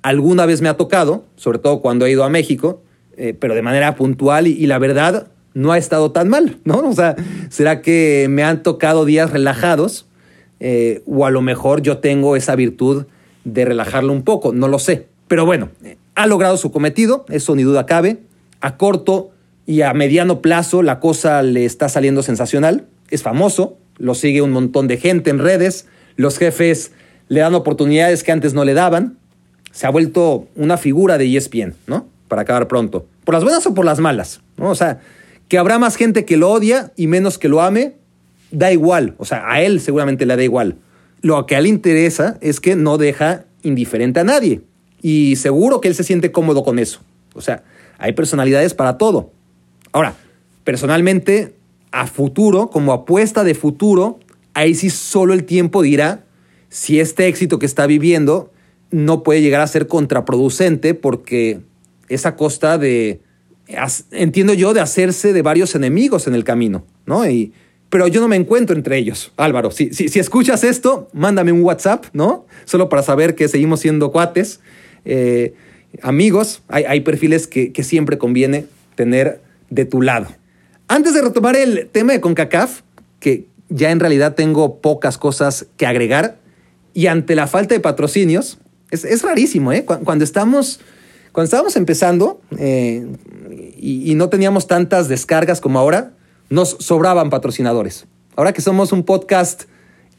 alguna 0.05 0.45
vez 0.45 0.61
me 0.61 0.69
ha 0.69 0.77
tocado, 0.77 1.25
sobre 1.35 1.57
todo 1.57 1.81
cuando 1.81 2.05
he 2.05 2.11
ido 2.11 2.23
a 2.23 2.29
México, 2.29 2.83
eh, 3.17 3.33
pero 3.33 3.55
de 3.55 3.63
manera 3.63 3.95
puntual 3.95 4.45
y, 4.45 4.67
la 4.67 4.77
verdad 4.77 5.29
no 5.55 5.71
ha 5.71 5.79
estado 5.79 6.11
tan 6.11 6.29
mal, 6.29 6.59
¿no? 6.63 6.77
O 6.87 6.93
sea, 6.93 7.15
¿será 7.49 7.81
que 7.81 8.27
me 8.29 8.43
han 8.43 8.61
tocado 8.61 9.05
días 9.05 9.31
relajados? 9.31 10.05
Eh, 10.59 11.01
o 11.07 11.25
a 11.25 11.31
lo 11.31 11.41
mejor 11.41 11.81
yo 11.81 11.97
tengo 11.97 12.35
esa 12.35 12.55
virtud 12.55 13.07
de 13.45 13.65
relajarlo 13.65 14.13
un 14.13 14.21
poco, 14.21 14.53
no 14.53 14.67
lo 14.67 14.77
sé. 14.77 15.07
Pero 15.27 15.43
bueno, 15.47 15.69
ha 16.13 16.27
logrado 16.27 16.57
su 16.57 16.71
cometido, 16.71 17.25
eso 17.29 17.55
ni 17.55 17.63
duda 17.63 17.87
cabe 17.87 18.19
a 18.61 18.77
corto 18.77 19.31
y 19.65 19.81
a 19.81 19.91
mediano 19.93 20.39
plazo 20.39 20.83
la 20.83 20.99
cosa 20.99 21.41
le 21.41 21.65
está 21.65 21.89
saliendo 21.89 22.21
sensacional. 22.21 22.85
Es 23.09 23.23
famoso, 23.23 23.77
lo 23.97 24.13
sigue 24.13 24.43
un 24.43 24.51
montón 24.51 24.87
de 24.87 24.97
gente 24.97 25.31
en 25.31 25.39
redes, 25.39 25.87
los 26.15 26.37
jefes 26.37 26.91
le 27.27 27.39
dan 27.39 27.55
oportunidades 27.55 28.23
que 28.23 28.31
antes 28.31 28.53
no 28.53 28.65
le 28.65 28.75
daban. 28.75 29.17
Se 29.75 29.85
ha 29.85 29.89
vuelto 29.89 30.47
una 30.55 30.77
figura 30.77 31.17
de 31.17 31.35
ESPN, 31.35 31.75
¿no? 31.85 32.07
Para 32.29 32.43
acabar 32.43 32.69
pronto. 32.69 33.07
Por 33.25 33.35
las 33.35 33.43
buenas 33.43 33.67
o 33.67 33.73
por 33.73 33.83
las 33.83 33.99
malas, 33.99 34.39
¿no? 34.55 34.69
O 34.69 34.75
sea, 34.75 35.01
que 35.49 35.57
habrá 35.57 35.79
más 35.79 35.97
gente 35.97 36.23
que 36.23 36.37
lo 36.37 36.49
odia 36.49 36.93
y 36.95 37.07
menos 37.07 37.37
que 37.37 37.49
lo 37.49 37.61
ame, 37.61 37.97
da 38.51 38.71
igual. 38.71 39.15
O 39.17 39.25
sea, 39.25 39.51
a 39.51 39.61
él 39.61 39.81
seguramente 39.81 40.25
le 40.25 40.37
da 40.37 40.43
igual. 40.45 40.77
Lo 41.19 41.45
que 41.45 41.57
a 41.57 41.59
él 41.59 41.67
interesa 41.67 42.37
es 42.39 42.61
que 42.61 42.77
no 42.77 42.97
deja 42.97 43.43
indiferente 43.63 44.21
a 44.21 44.23
nadie. 44.23 44.61
Y 45.01 45.35
seguro 45.35 45.81
que 45.81 45.89
él 45.89 45.95
se 45.95 46.05
siente 46.05 46.31
cómodo 46.31 46.63
con 46.63 46.79
eso. 46.79 47.01
O 47.33 47.41
sea, 47.41 47.63
hay 47.97 48.13
personalidades 48.13 48.73
para 48.73 48.97
todo. 48.97 49.33
Ahora, 49.91 50.15
personalmente, 50.63 51.53
a 51.91 52.07
futuro, 52.07 52.69
como 52.69 52.93
apuesta 52.93 53.43
de 53.43 53.55
futuro, 53.55 54.19
ahí 54.53 54.73
sí 54.73 54.89
solo 54.89 55.33
el 55.33 55.43
tiempo 55.43 55.81
dirá 55.81 56.23
si 56.69 57.01
este 57.01 57.27
éxito 57.27 57.59
que 57.59 57.65
está 57.65 57.87
viviendo 57.87 58.53
no 58.95 59.23
puede 59.23 59.41
llegar 59.41 59.59
a 59.59 59.67
ser 59.67 59.87
contraproducente 59.87 60.93
porque 60.93 61.59
es 62.07 62.25
a 62.25 62.37
costa 62.37 62.77
de, 62.77 63.19
entiendo 64.11 64.53
yo, 64.53 64.73
de 64.73 64.79
hacerse 64.79 65.33
de 65.33 65.41
varios 65.41 65.75
enemigos 65.75 66.27
en 66.27 66.33
el 66.33 66.45
camino, 66.45 66.85
¿no? 67.05 67.29
Y, 67.29 67.51
pero 67.89 68.07
yo 68.07 68.21
no 68.21 68.29
me 68.29 68.37
encuentro 68.37 68.75
entre 68.75 68.97
ellos. 68.97 69.33
Álvaro, 69.35 69.71
si, 69.71 69.93
si, 69.93 70.17
escuchas 70.17 70.63
esto, 70.63 71.09
mándame 71.11 71.51
un 71.51 71.61
WhatsApp, 71.61 72.05
¿no? 72.13 72.45
Solo 72.63 72.87
para 72.87 73.03
saber 73.03 73.35
que 73.35 73.49
seguimos 73.49 73.81
siendo 73.81 74.13
cuates. 74.13 74.61
Eh, 75.03 75.53
amigos, 76.01 76.63
hay, 76.69 77.01
perfiles 77.01 77.47
que, 77.47 77.71
siempre 77.83 78.17
conviene 78.17 78.65
tener 78.95 79.41
de 79.69 79.83
tu 79.83 80.01
lado. 80.01 80.27
Antes 80.87 81.13
de 81.13 81.21
retomar 81.21 81.57
el 81.57 81.89
tema 81.91 82.13
de 82.13 82.21
CONCACAF, 82.21 82.81
que 83.19 83.47
ya 83.67 83.91
en 83.91 83.99
realidad 83.99 84.35
tengo 84.35 84.79
pocas 84.79 85.17
cosas 85.17 85.67
que 85.75 85.85
agregar, 85.85 86.37
y 86.93 87.07
ante 87.07 87.35
la 87.35 87.47
falta 87.47 87.75
de 87.75 87.81
patrocinios, 87.81 88.59
es, 88.91 89.21
rarísimo, 89.21 89.71
¿eh? 89.71 89.85
Cuando, 89.85 90.23
estamos, 90.23 90.79
cuando 91.31 91.45
estábamos 91.45 91.75
empezando 91.75 92.41
eh, 92.57 93.05
y, 93.77 94.15
no 94.15 94.29
teníamos 94.29 94.67
tantas 94.67 95.07
descargas 95.07 95.61
como 95.61 95.79
ahora, 95.79 96.13
nos 96.49 96.77
sobraban 96.79 97.29
patrocinadores. 97.29 98.05
Ahora 98.35 98.53
que 98.53 98.61
somos 98.61 98.91
un 98.91 99.03
podcast 99.03 99.63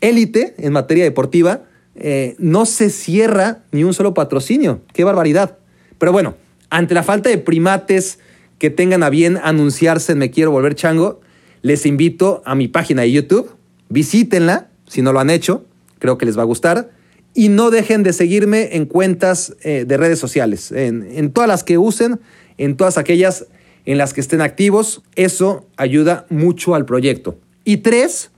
élite 0.01 0.55
en 0.59 0.73
materia 0.73 1.05
deportiva, 1.05 1.63
eh, 1.95 2.35
no 2.39 2.67
se 2.67 2.91
cierra 2.91 3.63
ni 3.73 3.85
un 3.85 3.95
solo 3.95 4.15
patrocinio. 4.15 4.81
¡Qué 4.93 5.05
barbaridad! 5.05 5.59
Pero 5.99 6.13
bueno, 6.13 6.35
ante 6.69 6.95
la 6.95 7.03
falta 7.03 7.31
de 7.31 7.39
primates 7.39 8.19
que 8.59 8.71
tengan 8.71 9.03
a 9.03 9.11
bien 9.11 9.39
anunciarse 9.43 10.13
en 10.13 10.19
Me 10.19 10.31
Quiero 10.31 10.51
Volver 10.51 10.75
Chango, 10.75 11.21
les 11.63 11.87
invito 11.87 12.43
a 12.45 12.55
mi 12.55 12.69
página 12.69 13.03
de 13.03 13.13
YouTube. 13.13 13.51
Visítenla 13.89 14.69
si 14.87 15.03
no 15.03 15.13
lo 15.13 15.21
han 15.21 15.31
hecho. 15.31 15.65
Creo 15.99 16.19
que 16.19 16.27
les 16.27 16.37
va 16.37 16.43
a 16.43 16.47
gustar. 16.47 16.91
Y 17.39 17.51
no 17.51 17.71
dejen 17.71 18.03
de 18.03 18.15
seguirme 18.15 18.77
en 18.77 18.87
cuentas 18.87 19.55
eh, 19.63 19.85
de 19.87 19.97
redes 19.99 20.19
sociales. 20.19 20.73
En, 20.73 21.31
todas 21.33 21.47
las 21.47 21.65
que 21.65 21.77
usen, 21.77 22.19
en 22.57 22.79
todas 22.79 22.97
aquellas 22.97 23.47
en 23.85 23.99
las 23.99 24.15
que 24.15 24.23
estén 24.23 24.41
activos. 24.41 25.03
Eso 25.17 25.69
ayuda 25.77 26.25
mucho 26.31 26.75
al 26.75 26.87
proyecto. 26.87 27.39
Y 27.63 27.77
tres, 27.77 28.31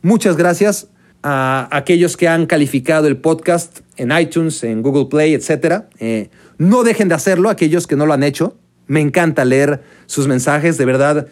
muchas 0.00 0.38
gracias 0.38 0.88
a 1.22 1.68
aquellos 1.70 2.16
que 2.16 2.28
han 2.28 2.46
calificado 2.46 3.06
el 3.08 3.18
podcast 3.18 3.80
en 3.98 4.10
iTunes, 4.10 4.64
en 4.64 4.80
Google 4.80 5.06
Play, 5.10 5.34
etc. 5.34 5.84
Eh, 5.98 6.30
no 6.56 6.82
dejen 6.82 7.08
de 7.08 7.14
hacerlo, 7.14 7.50
aquellos 7.50 7.86
que 7.86 7.94
no 7.94 8.06
lo 8.06 8.14
han 8.14 8.22
hecho. 8.22 8.56
Me 8.86 9.02
encanta 9.02 9.44
leer 9.44 9.82
sus 10.06 10.28
mensajes, 10.28 10.78
de 10.78 10.86
verdad 10.86 11.28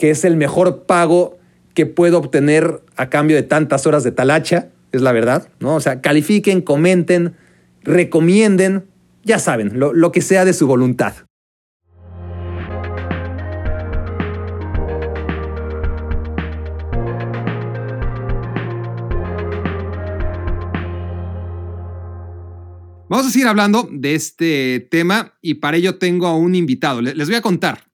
que 0.00 0.10
es 0.10 0.24
el 0.24 0.36
mejor 0.36 0.84
pago 0.84 1.36
que 1.74 1.84
puedo 1.84 2.16
obtener 2.16 2.80
a 2.96 3.10
cambio 3.10 3.36
de 3.36 3.42
tantas 3.42 3.86
horas 3.86 4.02
de 4.02 4.12
talacha, 4.12 4.68
es 4.92 5.02
la 5.02 5.12
verdad, 5.12 5.48
¿no? 5.60 5.74
O 5.76 5.80
sea, 5.80 6.00
califiquen, 6.00 6.62
comenten, 6.62 7.36
recomienden, 7.82 8.86
ya 9.24 9.38
saben, 9.38 9.78
lo, 9.78 9.92
lo 9.92 10.12
que 10.12 10.22
sea 10.22 10.44
de 10.44 10.52
su 10.52 10.66
voluntad. 10.66 11.14
Vamos 23.10 23.26
a 23.26 23.30
seguir 23.30 23.48
hablando 23.48 23.88
de 23.90 24.14
este 24.14 24.86
tema 24.88 25.36
y 25.42 25.54
para 25.54 25.76
ello 25.76 25.98
tengo 25.98 26.28
a 26.28 26.36
un 26.36 26.54
invitado. 26.54 27.00
Les 27.02 27.26
voy 27.26 27.34
a 27.34 27.42
contar. 27.42 27.90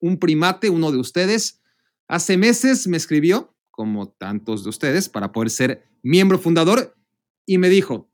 Un 0.00 0.18
primate, 0.18 0.70
uno 0.70 0.90
de 0.90 0.96
ustedes, 0.96 1.60
hace 2.08 2.38
meses 2.38 2.86
me 2.88 2.96
escribió, 2.96 3.53
como 3.74 4.08
tantos 4.08 4.62
de 4.62 4.70
ustedes, 4.70 5.08
para 5.08 5.32
poder 5.32 5.50
ser 5.50 5.84
miembro 6.02 6.38
fundador 6.38 6.96
y 7.44 7.58
me 7.58 7.68
dijo, 7.68 8.08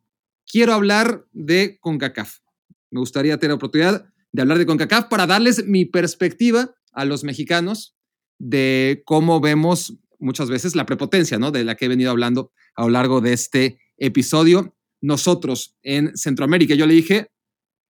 quiero 0.50 0.72
hablar 0.72 1.26
de 1.32 1.78
CONCACAF. 1.80 2.38
Me 2.90 3.00
gustaría 3.00 3.36
tener 3.36 3.50
la 3.50 3.56
oportunidad 3.56 4.06
de 4.32 4.42
hablar 4.42 4.56
de 4.56 4.64
CONCACAF 4.64 5.08
para 5.08 5.26
darles 5.26 5.66
mi 5.66 5.84
perspectiva 5.84 6.74
a 6.92 7.04
los 7.04 7.24
mexicanos 7.24 7.94
de 8.38 9.02
cómo 9.04 9.40
vemos 9.40 9.98
muchas 10.18 10.48
veces 10.48 10.74
la 10.74 10.86
prepotencia, 10.86 11.38
¿no? 11.38 11.50
De 11.50 11.62
la 11.62 11.74
que 11.74 11.84
he 11.84 11.88
venido 11.88 12.10
hablando 12.10 12.52
a 12.74 12.84
lo 12.84 12.90
largo 12.90 13.20
de 13.20 13.34
este 13.34 13.78
episodio 13.98 14.74
nosotros 15.02 15.76
en 15.82 16.16
Centroamérica. 16.16 16.74
Yo 16.74 16.86
le 16.86 16.94
dije, 16.94 17.30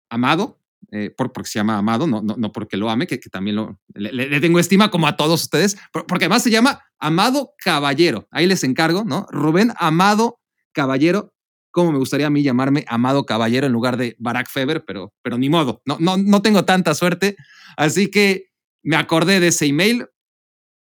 Amado, 0.08 0.58
eh, 0.90 1.14
porque 1.14 1.44
se 1.44 1.58
llama 1.58 1.76
Amado, 1.76 2.06
no, 2.06 2.22
no, 2.22 2.52
porque 2.52 2.78
lo 2.78 2.88
ame, 2.88 3.06
que, 3.06 3.18
también 3.18 3.56
lo, 3.56 3.78
le, 3.94 4.40
tengo 4.40 4.58
estima 4.58 4.90
como 4.90 5.06
a 5.06 5.16
todos 5.16 5.42
ustedes, 5.42 5.76
porque 5.92 6.24
además 6.24 6.42
se 6.42 6.50
llama 6.50 6.82
Amado 6.98 7.52
Caballero. 7.62 8.26
Ahí 8.30 8.46
les 8.46 8.64
encargo, 8.64 9.04
¿no? 9.04 9.26
Rubén 9.30 9.72
Amado 9.76 10.40
Caballero. 10.72 11.34
Como 11.70 11.92
me 11.92 11.98
gustaría 11.98 12.28
a 12.28 12.30
mí 12.30 12.42
llamarme 12.42 12.86
Amado 12.88 13.26
Caballero 13.26 13.66
en 13.66 13.72
lugar 13.72 13.98
de 13.98 14.16
Barack 14.18 14.48
Feber, 14.48 14.84
pero, 14.86 15.12
pero 15.22 15.36
ni 15.36 15.50
modo, 15.50 15.82
no, 15.84 15.98
no, 16.00 16.16
no 16.16 16.40
tengo 16.40 16.64
tanta 16.64 16.94
suerte. 16.94 17.36
Así 17.76 18.10
que 18.10 18.46
me 18.82 18.96
acordé 18.96 19.40
de 19.40 19.48
ese 19.48 19.66
email, 19.66 20.06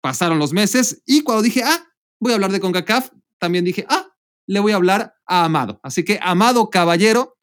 pasaron 0.01 0.39
los 0.39 0.53
meses 0.53 1.03
y 1.05 1.23
cuando 1.23 1.41
dije, 1.41 1.61
ah, 1.65 1.85
voy 2.21 2.31
a 2.31 2.35
hablar 2.35 2.53
de 2.53 2.61
CONCACAF, 2.61 3.09
también 3.37 3.65
dije, 3.65 3.85
ah, 3.89 4.07
le 4.47 4.61
voy 4.61 4.71
a 4.71 4.77
hablar 4.77 5.15
a 5.25 5.43
Amado. 5.43 5.81
Así 5.83 6.05
que, 6.05 6.19
Amado 6.21 6.69
Caballero, 6.69 7.37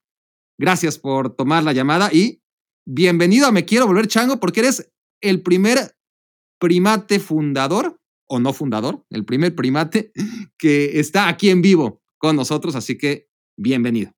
gracias 0.59 0.99
por 0.99 1.37
tomar 1.37 1.63
la 1.63 1.75
llamada 1.75 2.09
y 2.11 2.43
bienvenido 2.87 3.49
a 3.49 3.53
Me 3.53 3.64
Quiero 3.64 3.87
Volver 3.87 4.07
Chango 4.07 4.39
porque 4.39 4.61
eres 4.61 4.91
el 5.20 5.43
primer 5.43 5.97
primate 6.59 7.18
fundador, 7.18 7.99
o 8.28 8.39
no 8.39 8.53
fundador, 8.53 9.05
el 9.11 9.24
primer 9.24 9.55
primate 9.55 10.12
que 10.59 10.99
está 10.99 11.28
aquí 11.28 11.51
en 11.51 11.61
vivo 11.61 12.01
con 12.16 12.37
nosotros. 12.37 12.74
Así 12.76 12.97
que, 12.97 13.28
bienvenido. 13.57 14.12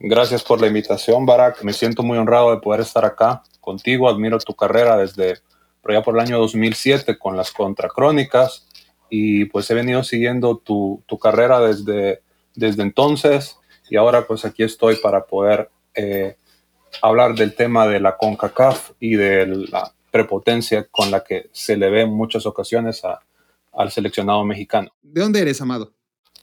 Gracias 0.00 0.42
por 0.42 0.60
la 0.60 0.66
invitación, 0.66 1.24
Barack. 1.24 1.62
Me 1.62 1.72
siento 1.72 2.02
muy 2.02 2.18
honrado 2.18 2.50
de 2.50 2.60
poder 2.60 2.80
estar 2.80 3.04
acá 3.04 3.42
contigo. 3.60 4.08
Admiro 4.08 4.38
tu 4.38 4.54
carrera 4.54 4.96
desde 4.96 5.38
por 5.80 5.92
allá 5.92 6.02
por 6.02 6.14
el 6.14 6.20
año 6.20 6.38
2007 6.38 7.18
con 7.18 7.36
las 7.36 7.52
contracrónicas 7.52 8.66
y 9.10 9.44
pues 9.44 9.70
he 9.70 9.74
venido 9.74 10.02
siguiendo 10.02 10.56
tu, 10.56 11.02
tu 11.06 11.18
carrera 11.18 11.60
desde 11.60 12.22
desde 12.54 12.82
entonces 12.82 13.58
y 13.90 13.96
ahora 13.96 14.26
pues 14.26 14.44
aquí 14.44 14.62
estoy 14.62 14.96
para 14.96 15.26
poder 15.26 15.70
eh, 15.94 16.36
hablar 17.02 17.34
del 17.34 17.54
tema 17.54 17.86
de 17.86 18.00
la 18.00 18.16
CONCACAF 18.16 18.92
y 19.00 19.16
de 19.16 19.46
la 19.46 19.92
prepotencia 20.10 20.86
con 20.90 21.10
la 21.10 21.24
que 21.24 21.48
se 21.52 21.76
le 21.76 21.90
ve 21.90 22.02
en 22.02 22.14
muchas 22.14 22.46
ocasiones 22.46 23.02
al 23.72 23.90
seleccionado 23.90 24.44
mexicano. 24.44 24.92
¿De 25.02 25.20
dónde 25.20 25.40
eres, 25.40 25.60
Amado? 25.60 25.92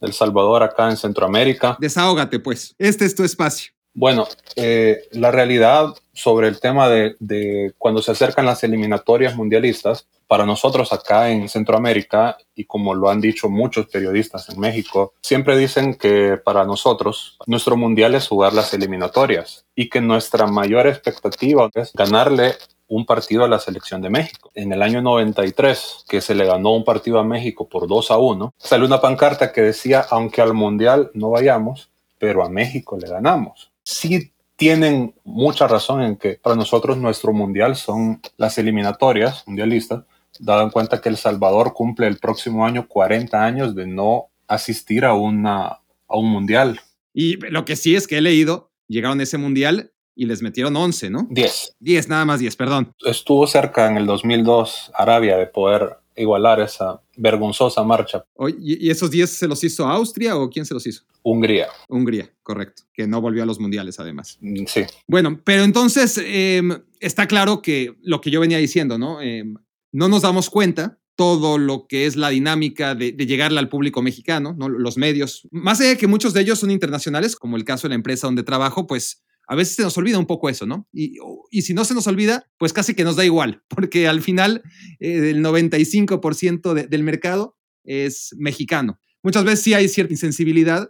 El 0.01 0.13
Salvador, 0.13 0.63
acá 0.63 0.89
en 0.89 0.97
Centroamérica. 0.97 1.77
Desahógate, 1.79 2.39
pues. 2.39 2.75
Este 2.77 3.05
es 3.05 3.15
tu 3.15 3.23
espacio. 3.23 3.71
Bueno, 3.93 4.25
eh, 4.55 5.03
la 5.11 5.31
realidad 5.31 5.93
sobre 6.13 6.47
el 6.47 6.59
tema 6.59 6.87
de, 6.87 7.73
cuando 7.77 8.01
se 8.01 8.11
acercan 8.11 8.45
las 8.45 8.63
eliminatorias 8.63 9.35
mundialistas, 9.35 10.07
para 10.27 10.45
nosotros 10.45 10.93
acá 10.93 11.29
en 11.29 11.49
Centroamérica, 11.49 12.37
y 12.55 12.63
como 12.63 12.95
lo 12.95 13.09
han 13.09 13.19
dicho 13.19 13.49
muchos 13.49 13.87
periodistas 13.87 14.47
en 14.47 14.61
México, 14.61 15.13
siempre 15.21 15.57
dicen 15.57 15.95
que 15.95 16.37
para 16.37 16.63
nosotros 16.63 17.37
nuestro 17.47 17.75
mundial 17.75 18.15
es 18.15 18.29
jugar 18.29 18.53
las 18.53 18.73
eliminatorias 18.73 19.65
y 19.75 19.89
que 19.89 19.99
nuestra 19.99 20.47
mayor 20.47 20.87
expectativa 20.87 21.69
es 21.73 21.91
ganarle 21.93 22.55
un 22.87 23.05
partido 23.05 23.43
a 23.43 23.49
la 23.49 23.59
selección 23.59 24.01
de 24.01 24.09
México. 24.09 24.51
En 24.55 24.71
el 24.71 24.81
año 24.81 25.01
93, 25.01 26.05
que 26.07 26.21
se 26.21 26.33
le 26.33 26.45
ganó 26.45 26.71
un 26.71 26.85
partido 26.85 27.19
a 27.19 27.25
México 27.25 27.67
por 27.67 27.87
2 27.87 28.11
a 28.11 28.17
1, 28.17 28.53
salió 28.57 28.85
una 28.85 29.01
pancarta 29.01 29.51
que 29.51 29.61
decía, 29.61 30.05
aunque 30.09 30.41
al 30.41 30.53
mundial 30.53 31.11
no 31.13 31.29
vayamos, 31.29 31.89
pero 32.19 32.43
a 32.43 32.49
México 32.49 32.97
le 32.97 33.09
ganamos 33.09 33.70
sí 33.83 34.33
tienen 34.55 35.15
mucha 35.23 35.67
razón 35.67 36.03
en 36.03 36.17
que 36.17 36.39
para 36.41 36.55
nosotros 36.55 36.97
nuestro 36.97 37.33
mundial 37.33 37.75
son 37.75 38.21
las 38.37 38.57
eliminatorias 38.57 39.43
mundialistas, 39.47 40.03
dado 40.39 40.61
en 40.61 40.69
cuenta 40.69 41.01
que 41.01 41.09
El 41.09 41.17
Salvador 41.17 41.73
cumple 41.73 42.07
el 42.07 42.17
próximo 42.17 42.65
año 42.65 42.87
40 42.87 43.43
años 43.43 43.75
de 43.75 43.87
no 43.87 44.27
asistir 44.47 45.05
a, 45.05 45.13
una, 45.13 45.65
a 46.07 46.17
un 46.17 46.29
mundial. 46.29 46.79
Y 47.13 47.37
lo 47.37 47.65
que 47.65 47.75
sí 47.75 47.95
es 47.95 48.07
que 48.07 48.17
he 48.17 48.21
leído, 48.21 48.71
llegaron 48.87 49.19
a 49.19 49.23
ese 49.23 49.37
mundial 49.37 49.91
y 50.15 50.25
les 50.25 50.41
metieron 50.41 50.75
11, 50.75 51.09
¿no? 51.09 51.27
10. 51.31 51.77
10, 51.79 52.09
nada 52.09 52.25
más 52.25 52.39
10, 52.39 52.55
perdón. 52.55 52.93
Estuvo 53.03 53.47
cerca 53.47 53.87
en 53.87 53.97
el 53.97 54.05
2002 54.05 54.91
Arabia 54.93 55.37
de 55.37 55.47
poder 55.47 55.97
igualar 56.15 56.59
esa 56.59 57.01
vergonzosa 57.17 57.83
marcha. 57.83 58.25
¿Y 58.59 58.89
esos 58.89 59.11
10 59.11 59.29
se 59.29 59.47
los 59.47 59.63
hizo 59.63 59.85
Austria 59.87 60.37
o 60.37 60.49
quién 60.49 60.65
se 60.65 60.73
los 60.73 60.85
hizo? 60.85 61.03
Hungría. 61.23 61.67
Hungría, 61.87 62.29
correcto, 62.43 62.83
que 62.93 63.07
no 63.07 63.21
volvió 63.21 63.43
a 63.43 63.45
los 63.45 63.59
mundiales 63.59 63.99
además. 63.99 64.37
Mm, 64.41 64.65
sí. 64.67 64.81
Bueno, 65.07 65.39
pero 65.43 65.63
entonces 65.63 66.19
em, 66.23 66.81
está 66.99 67.27
claro 67.27 67.61
que 67.61 67.95
lo 68.01 68.21
que 68.21 68.31
yo 68.31 68.39
venía 68.39 68.57
diciendo, 68.57 68.97
¿no? 68.97 69.21
Em, 69.21 69.55
no 69.91 70.07
nos 70.07 70.23
damos 70.23 70.49
cuenta 70.49 70.99
todo 71.15 71.57
lo 71.57 71.87
que 71.87 72.05
es 72.05 72.15
la 72.15 72.29
dinámica 72.29 72.95
de, 72.95 73.11
llegarle 73.11 73.59
al 73.59 73.69
público 73.69 74.01
mexicano, 74.01 74.55
¿no? 74.57 74.69
los 74.69 74.97
medios. 74.97 75.47
Más 75.51 75.79
allá 75.79 75.89
de 75.89 75.97
que 75.97 76.07
muchos 76.07 76.33
de 76.33 76.41
ellos 76.41 76.57
son 76.57 76.71
internacionales, 76.71 77.35
como 77.35 77.57
el 77.57 77.65
caso 77.65 77.83
de 77.83 77.89
la 77.89 77.95
empresa 77.95 78.25
donde 78.25 78.43
trabajo, 78.43 78.87
pues 78.87 79.21
a 79.47 79.55
veces 79.55 79.75
se 79.75 79.83
nos 79.83 79.97
olvida 79.97 80.17
un 80.17 80.25
poco 80.25 80.49
eso, 80.49 80.65
¿no? 80.65 80.87
Y, 80.93 81.17
si 81.61 81.73
no 81.73 81.83
se 81.83 81.93
nos 81.93 82.07
olvida, 82.07 82.49
pues 82.57 82.73
casi 82.73 82.93
que 82.93 83.03
nos 83.03 83.15
da 83.15 83.25
igual, 83.25 83.63
porque 83.69 84.07
al 84.07 84.21
final 84.21 84.63
eh, 84.99 85.29
el 85.31 85.43
95% 85.43 86.87
del 86.87 87.03
mercado 87.03 87.57
es 87.83 88.35
mexicano. 88.37 88.99
Muchas 89.23 89.43
veces 89.43 89.61
sí 89.61 89.73
hay 89.73 89.87
cierta 89.87 90.13
insensibilidad 90.13 90.89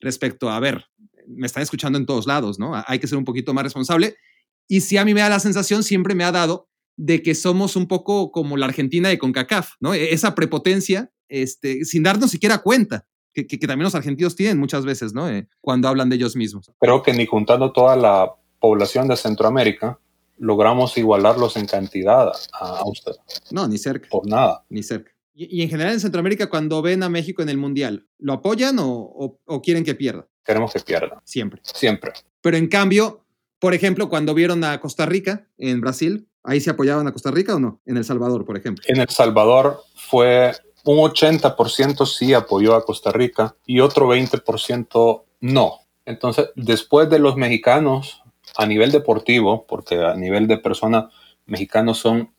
respecto 0.00 0.50
a, 0.50 0.60
ver, 0.60 0.84
me 1.26 1.46
están 1.46 1.62
escuchando 1.62 1.98
en 1.98 2.06
todos 2.06 2.26
lados, 2.26 2.58
¿no? 2.58 2.72
Hay 2.86 2.98
que 2.98 3.06
ser 3.06 3.18
un 3.18 3.24
poquito 3.24 3.54
más 3.54 3.64
responsable. 3.64 4.16
Y 4.68 4.80
si 4.80 4.96
a 4.96 5.04
mí 5.04 5.14
me 5.14 5.20
da 5.20 5.28
la 5.28 5.40
sensación, 5.40 5.82
siempre 5.82 6.14
me 6.14 6.24
ha 6.24 6.32
dado 6.32 6.68
de 6.96 7.22
que 7.22 7.34
somos 7.34 7.76
un 7.76 7.86
poco 7.86 8.30
como 8.30 8.56
la 8.56 8.66
Argentina 8.66 9.08
de 9.08 9.18
CONCACAF, 9.18 9.72
¿no? 9.80 9.94
E-, 9.94 10.12
esa 10.12 10.34
prepotencia, 10.34 11.10
este, 11.28 11.84
sin 11.84 12.02
darnos 12.02 12.30
siquiera 12.30 12.58
cuenta 12.58 13.06
que, 13.32 13.44
también 13.58 13.84
los 13.84 13.94
argentinos 13.94 14.36
tienen 14.36 14.58
muchas 14.58 14.84
veces, 14.84 15.12
¿no? 15.14 15.28
Eh, 15.28 15.48
cuando 15.60 15.88
hablan 15.88 16.08
de 16.08 16.16
ellos 16.16 16.36
mismos. 16.36 16.70
Creo 16.80 17.02
que 17.02 17.12
ni 17.12 17.26
juntando 17.26 17.72
toda 17.72 17.96
la 17.96 18.34
población 18.58 19.08
de 19.08 19.16
Centroamérica 19.16 19.98
logramos 20.38 20.96
igualarlos 20.96 21.56
en 21.56 21.66
cantidad 21.66 22.32
a 22.52 22.84
usted. 22.86 23.12
No, 23.50 23.68
ni 23.68 23.78
cerca. 23.78 24.08
Por 24.08 24.26
nada. 24.26 24.64
Ni 24.70 24.82
cerca. 24.82 25.12
Y, 25.34 25.62
en 25.62 25.70
general 25.70 25.94
en 25.94 26.00
Centroamérica, 26.00 26.50
cuando 26.50 26.82
ven 26.82 27.02
a 27.02 27.08
México 27.08 27.40
en 27.40 27.48
el 27.48 27.56
Mundial, 27.56 28.06
¿lo 28.18 28.34
apoyan 28.34 28.76
o, 28.78 29.38
quieren 29.62 29.84
que 29.84 29.94
pierda? 29.94 30.28
Queremos 30.44 30.72
que 30.72 30.80
pierda. 30.80 31.22
Siempre. 31.24 31.60
Siempre. 31.64 32.12
Pero 32.40 32.56
en 32.56 32.68
cambio, 32.68 33.24
por 33.58 33.74
ejemplo, 33.74 34.08
cuando 34.08 34.34
vieron 34.34 34.64
a 34.64 34.80
Costa 34.80 35.06
Rica 35.06 35.48
en 35.56 35.80
Brasil, 35.80 36.28
¿ahí 36.42 36.60
se 36.60 36.70
apoyaban 36.70 37.06
a 37.06 37.12
Costa 37.12 37.30
Rica 37.30 37.54
o 37.54 37.60
no? 37.60 37.80
En 37.86 37.96
El 37.96 38.04
Salvador, 38.04 38.44
por 38.44 38.56
ejemplo. 38.56 38.84
En 38.88 39.00
El 39.00 39.08
Salvador 39.08 39.80
fue 39.94 40.52
un 40.84 40.98
80% 40.98 42.06
sí 42.06 42.34
apoyó 42.34 42.74
a 42.74 42.84
Costa 42.84 43.12
Rica 43.12 43.54
y 43.66 43.80
otro 43.80 44.08
20% 44.08 45.24
no. 45.40 45.80
Entonces, 46.04 46.50
después 46.56 47.08
de 47.10 47.18
los 47.18 47.36
mexicanos, 47.36 48.22
a 48.56 48.66
nivel 48.66 48.90
deportivo, 48.90 49.66
porque 49.66 50.02
a 50.02 50.14
nivel 50.14 50.46
de 50.46 50.58
persona, 50.58 51.08
mexicanos 51.46 51.98
son 51.98 52.32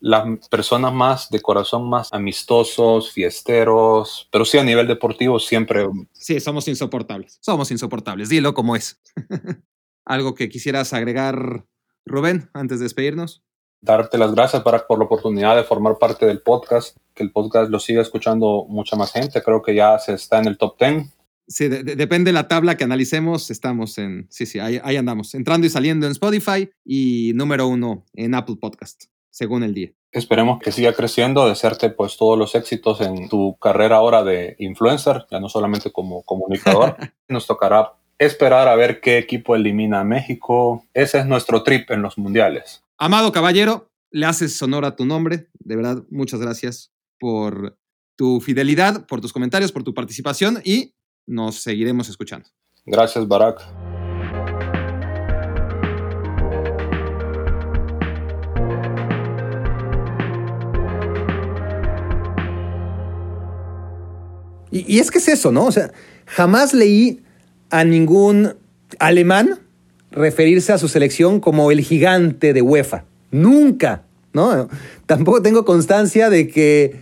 las 0.00 0.24
personas 0.48 0.92
más 0.92 1.30
de 1.30 1.40
corazón 1.40 1.88
más 1.88 2.12
amistosos, 2.12 3.10
fiesteros, 3.10 4.28
pero 4.30 4.44
sí 4.44 4.58
a 4.58 4.64
nivel 4.64 4.86
deportivo 4.86 5.38
siempre. 5.38 5.86
Sí, 6.12 6.40
somos 6.40 6.68
insoportables. 6.68 7.38
Somos 7.40 7.70
insoportables. 7.70 8.28
Dilo 8.28 8.54
como 8.54 8.76
es. 8.76 9.00
¿Algo 10.04 10.34
que 10.34 10.50
quisieras 10.50 10.92
agregar, 10.92 11.64
Rubén, 12.04 12.50
antes 12.52 12.80
de 12.80 12.84
despedirnos? 12.84 13.42
Darte 13.84 14.18
las 14.18 14.34
gracias 14.34 14.62
para, 14.62 14.86
por 14.86 14.98
la 14.98 15.04
oportunidad 15.04 15.56
de 15.56 15.64
formar 15.64 15.98
parte 15.98 16.26
del 16.26 16.40
podcast, 16.40 16.96
que 17.14 17.22
el 17.22 17.30
podcast 17.30 17.70
lo 17.70 17.78
siga 17.78 18.02
escuchando 18.02 18.64
mucha 18.68 18.96
más 18.96 19.12
gente. 19.12 19.42
Creo 19.42 19.62
que 19.62 19.74
ya 19.74 19.98
se 19.98 20.14
está 20.14 20.38
en 20.38 20.46
el 20.46 20.58
top 20.58 20.78
10. 20.78 21.06
Sí, 21.46 21.68
depende 21.68 22.30
de 22.30 22.32
la 22.32 22.48
tabla 22.48 22.76
que 22.76 22.84
analicemos, 22.84 23.50
estamos 23.50 23.98
en, 23.98 24.26
sí, 24.30 24.46
sí, 24.46 24.58
ahí, 24.60 24.80
ahí 24.82 24.96
andamos, 24.96 25.34
entrando 25.34 25.66
y 25.66 25.70
saliendo 25.70 26.06
en 26.06 26.12
Spotify 26.12 26.70
y 26.86 27.32
número 27.34 27.66
uno 27.68 28.06
en 28.14 28.34
Apple 28.34 28.56
Podcast, 28.58 29.04
según 29.28 29.62
el 29.62 29.74
día. 29.74 29.90
Esperemos 30.10 30.58
que 30.60 30.72
siga 30.72 30.94
creciendo, 30.94 31.46
desearte 31.46 31.90
pues 31.90 32.16
todos 32.16 32.38
los 32.38 32.54
éxitos 32.54 33.02
en 33.02 33.28
tu 33.28 33.58
carrera 33.58 33.96
ahora 33.96 34.24
de 34.24 34.56
influencer, 34.58 35.26
ya 35.30 35.38
no 35.38 35.50
solamente 35.50 35.92
como 35.92 36.22
comunicador. 36.22 36.96
Nos 37.28 37.46
tocará 37.46 37.92
esperar 38.18 38.68
a 38.68 38.76
ver 38.76 39.00
qué 39.00 39.18
equipo 39.18 39.54
elimina 39.54 40.00
a 40.00 40.04
México. 40.04 40.84
Ese 40.94 41.18
es 41.18 41.26
nuestro 41.26 41.62
trip 41.62 41.90
en 41.90 42.00
los 42.00 42.16
mundiales. 42.16 42.83
Amado 42.96 43.32
caballero, 43.32 43.90
le 44.12 44.26
haces 44.26 44.60
honor 44.62 44.84
a 44.84 44.94
tu 44.94 45.04
nombre. 45.04 45.48
De 45.58 45.74
verdad, 45.74 46.04
muchas 46.10 46.40
gracias 46.40 46.92
por 47.18 47.76
tu 48.16 48.40
fidelidad, 48.40 49.06
por 49.06 49.20
tus 49.20 49.32
comentarios, 49.32 49.72
por 49.72 49.82
tu 49.82 49.94
participación 49.94 50.60
y 50.64 50.94
nos 51.26 51.56
seguiremos 51.56 52.08
escuchando. 52.08 52.48
Gracias, 52.86 53.26
Barack. 53.26 53.62
Y, 64.70 64.98
es 64.98 65.10
que 65.10 65.18
es 65.18 65.28
eso, 65.28 65.52
¿no? 65.52 65.66
O 65.66 65.72
sea, 65.72 65.92
jamás 66.26 66.74
leí 66.74 67.22
a 67.70 67.84
ningún 67.84 68.56
alemán 68.98 69.63
referirse 70.14 70.72
a 70.72 70.78
su 70.78 70.88
selección 70.88 71.40
como 71.40 71.70
el 71.70 71.80
gigante 71.80 72.52
de 72.52 72.62
UEFA. 72.62 73.04
Nunca, 73.30 74.02
¿no? 74.32 74.68
Tampoco 75.06 75.42
tengo 75.42 75.64
constancia 75.64 76.30
de 76.30 76.48
que 76.48 76.96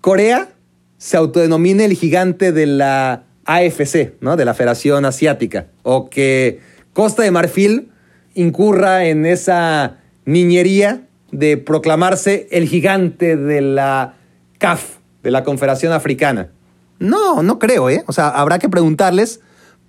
Corea 0.00 0.50
se 0.98 1.16
autodenomine 1.16 1.84
el 1.84 1.94
gigante 1.94 2.52
de 2.52 2.66
la 2.66 3.24
AFC, 3.44 4.14
¿no? 4.20 4.36
De 4.36 4.44
la 4.44 4.54
Federación 4.54 5.04
Asiática. 5.04 5.66
O 5.82 6.08
que 6.08 6.60
Costa 6.92 7.22
de 7.22 7.30
Marfil 7.30 7.90
incurra 8.34 9.06
en 9.06 9.26
esa 9.26 9.98
niñería 10.24 11.02
de 11.32 11.56
proclamarse 11.56 12.48
el 12.50 12.68
gigante 12.68 13.36
de 13.36 13.60
la 13.60 14.14
CAF, 14.58 14.98
de 15.22 15.30
la 15.30 15.42
Confederación 15.42 15.92
Africana. 15.92 16.50
No, 16.98 17.42
no 17.42 17.58
creo, 17.58 17.90
¿eh? 17.90 18.04
O 18.06 18.12
sea, 18.12 18.28
habrá 18.28 18.58
que 18.58 18.68
preguntarles, 18.68 19.40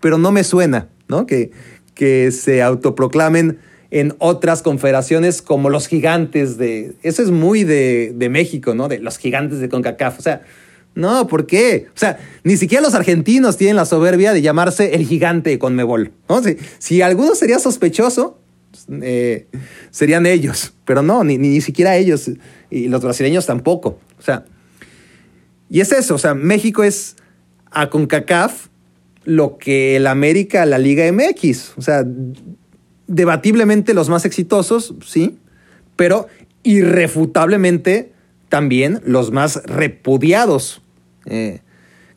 pero 0.01 0.18
no 0.18 0.32
me 0.32 0.43
suena, 0.43 0.89
¿no? 1.08 1.26
Que, 1.26 1.51
que 1.98 2.32
se 2.32 2.62
autoproclamen 2.62 3.60
en 3.89 4.16
otras 4.20 4.62
confederaciones 4.62 5.41
como 5.41 5.70
los 5.70 5.88
gigantes 5.88 6.58
de... 6.58 6.95
Eso 7.04 7.24
es 7.24 7.32
muy 7.32 7.64
de, 7.64 8.14
de 8.16 8.30
México, 8.30 8.76
¿no? 8.76 8.88
De 8.88 9.00
los 9.00 9.18
gigantes 9.18 9.60
de 9.60 9.70
CONCACAF. 9.70 10.20
O 10.20 10.22
sea, 10.22 10.41
no, 10.93 11.28
¿por 11.28 11.45
qué? 11.45 11.88
O 11.89 11.98
sea, 11.98 12.20
ni 12.43 12.58
siquiera 12.58 12.82
los 12.82 12.93
argentinos 12.93 13.58
tienen 13.58 13.76
la 13.76 13.86
soberbia 13.86 14.34
de 14.34 14.41
llamarse 14.41 14.95
el 14.95 15.06
gigante 15.06 15.50
de 15.50 15.60
Conmebol. 15.60 16.12
¿no? 16.30 16.43
Si, 16.43 16.58
si 16.80 17.02
alguno 17.02 17.36
sería 17.36 17.60
sospechoso, 17.60 18.39
eh, 19.02 19.48
serían 19.91 20.26
ellos. 20.26 20.74
Pero 20.86 21.02
no, 21.02 21.24
ni, 21.24 21.38
ni 21.38 21.62
siquiera 21.62 21.95
ellos. 21.95 22.30
Y 22.70 22.88
los 22.89 23.02
brasileños 23.02 23.45
tampoco. 23.45 24.00
O 24.20 24.22
sea, 24.22 24.45
y 25.70 25.82
es 25.82 25.91
eso, 25.91 26.16
o 26.16 26.18
sea, 26.18 26.34
México 26.34 26.84
es 26.84 27.16
a 27.72 27.89
CONCACAF 27.89 28.68
lo 29.28 29.57
que 29.57 29.97
el 29.97 30.07
América 30.07 30.65
la 30.65 30.78
Liga 30.78 31.03
MX. 31.11 31.73
O 31.78 31.82
sea, 31.82 32.05
debatiblemente 33.07 33.93
los 33.93 34.07
más 34.07 34.23
exitosos, 34.23 34.95
sí, 35.05 35.38
pero 35.97 36.28
irrefutablemente 36.63 38.13
también 38.47 39.01
los 39.03 39.34
más 39.34 39.61
repudiados, 39.65 40.82
eh, 41.25 41.59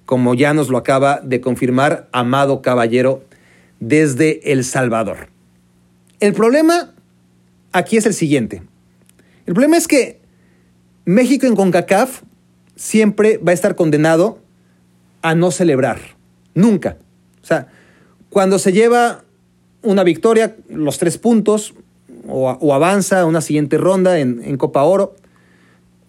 como 0.06 0.34
ya 0.34 0.54
nos 0.54 0.68
lo 0.68 0.78
acaba 0.78 1.20
de 1.20 1.40
confirmar 1.40 2.08
Amado 2.12 2.62
Caballero 2.62 3.24
desde 3.80 4.52
El 4.52 4.62
Salvador. 4.62 5.30
El 6.20 6.32
problema 6.32 6.94
aquí 7.72 7.96
es 7.96 8.06
el 8.06 8.14
siguiente. 8.14 8.62
El 9.46 9.54
problema 9.54 9.76
es 9.76 9.88
que 9.88 10.20
México 11.04 11.48
en 11.48 11.56
CONCACAF 11.56 12.22
siempre 12.76 13.38
va 13.38 13.50
a 13.50 13.54
estar 13.54 13.74
condenado 13.74 14.38
a 15.22 15.34
no 15.34 15.50
celebrar. 15.50 16.19
Nunca. 16.54 16.96
O 17.42 17.46
sea, 17.46 17.68
cuando 18.28 18.58
se 18.58 18.72
lleva 18.72 19.24
una 19.82 20.04
victoria, 20.04 20.56
los 20.68 20.98
tres 20.98 21.18
puntos, 21.18 21.74
o, 22.28 22.74
avanza 22.74 23.20
a 23.20 23.26
una 23.26 23.40
siguiente 23.40 23.78
ronda 23.78 24.18
en, 24.18 24.42
en, 24.44 24.56
Copa 24.56 24.82
Oro, 24.84 25.16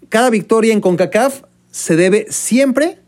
cada 0.10 0.30
victoria 0.30 0.74
en 0.74 0.82
CONCACAF 0.82 1.44
se 1.72 1.96
debe 1.96 2.28
siempre 2.30 3.00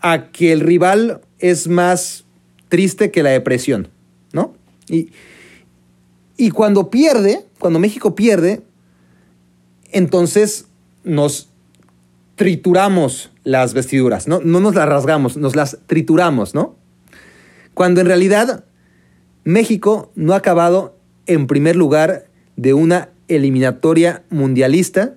a 0.00 0.30
que 0.30 0.52
el 0.52 0.60
rival 0.60 1.20
es 1.38 1.68
más 1.68 2.24
triste 2.68 3.10
que 3.10 3.22
la 3.22 3.30
depresión, 3.30 3.88
¿no? 4.32 4.54
Y, 4.88 5.10
y 6.36 6.50
cuando 6.50 6.90
pierde, 6.90 7.44
cuando 7.58 7.78
México 7.78 8.14
pierde, 8.14 8.62
entonces 9.92 10.66
nos 11.04 11.50
trituramos 12.36 13.30
las 13.44 13.74
vestiduras, 13.74 14.26
¿no? 14.26 14.40
No 14.40 14.60
nos 14.60 14.74
las 14.74 14.88
rasgamos, 14.88 15.36
nos 15.36 15.54
las 15.54 15.78
trituramos, 15.86 16.54
¿no? 16.54 16.76
Cuando 17.74 18.00
en 18.00 18.06
realidad 18.06 18.64
México 19.44 20.10
no 20.14 20.32
ha 20.32 20.36
acabado 20.36 20.96
en 21.26 21.46
primer 21.46 21.76
lugar 21.76 22.26
de 22.56 22.74
una 22.74 23.10
eliminatoria 23.28 24.22
mundialista 24.30 25.14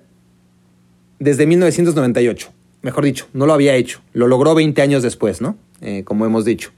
desde 1.18 1.46
1998. 1.46 2.50
Mejor 2.82 3.04
dicho, 3.04 3.26
no 3.32 3.46
lo 3.46 3.54
había 3.54 3.74
hecho. 3.74 4.00
Lo 4.12 4.28
logró 4.28 4.54
20 4.54 4.80
años 4.82 5.02
después, 5.02 5.40
¿no? 5.40 5.56
Eh, 5.80 6.04
como 6.04 6.26
hemos 6.26 6.44
dicho. 6.44 6.70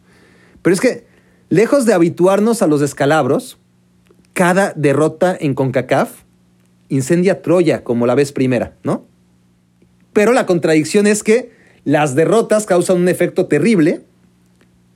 Pero 0.63 0.75
es 0.75 0.81
que, 0.81 1.07
lejos 1.49 1.87
de 1.87 1.93
habituarnos 1.93 2.63
a 2.63 2.67
los 2.67 2.81
descalabros, 2.81 3.59
cada 4.33 4.73
derrota 4.77 5.37
en 5.39 5.55
CONCACAF 5.55 6.23
incendia 6.89 7.41
Troya 7.41 7.85
como 7.85 8.07
la 8.07 8.15
vez 8.15 8.33
primera, 8.33 8.75
¿no? 8.83 9.07
Pero 10.13 10.33
la 10.33 10.47
contradicción 10.47 11.07
es 11.07 11.23
que 11.23 11.51
las 11.85 12.15
derrotas 12.15 12.67
causan 12.67 12.99
un 12.99 13.09
efecto 13.09 13.47
terrible, 13.47 14.03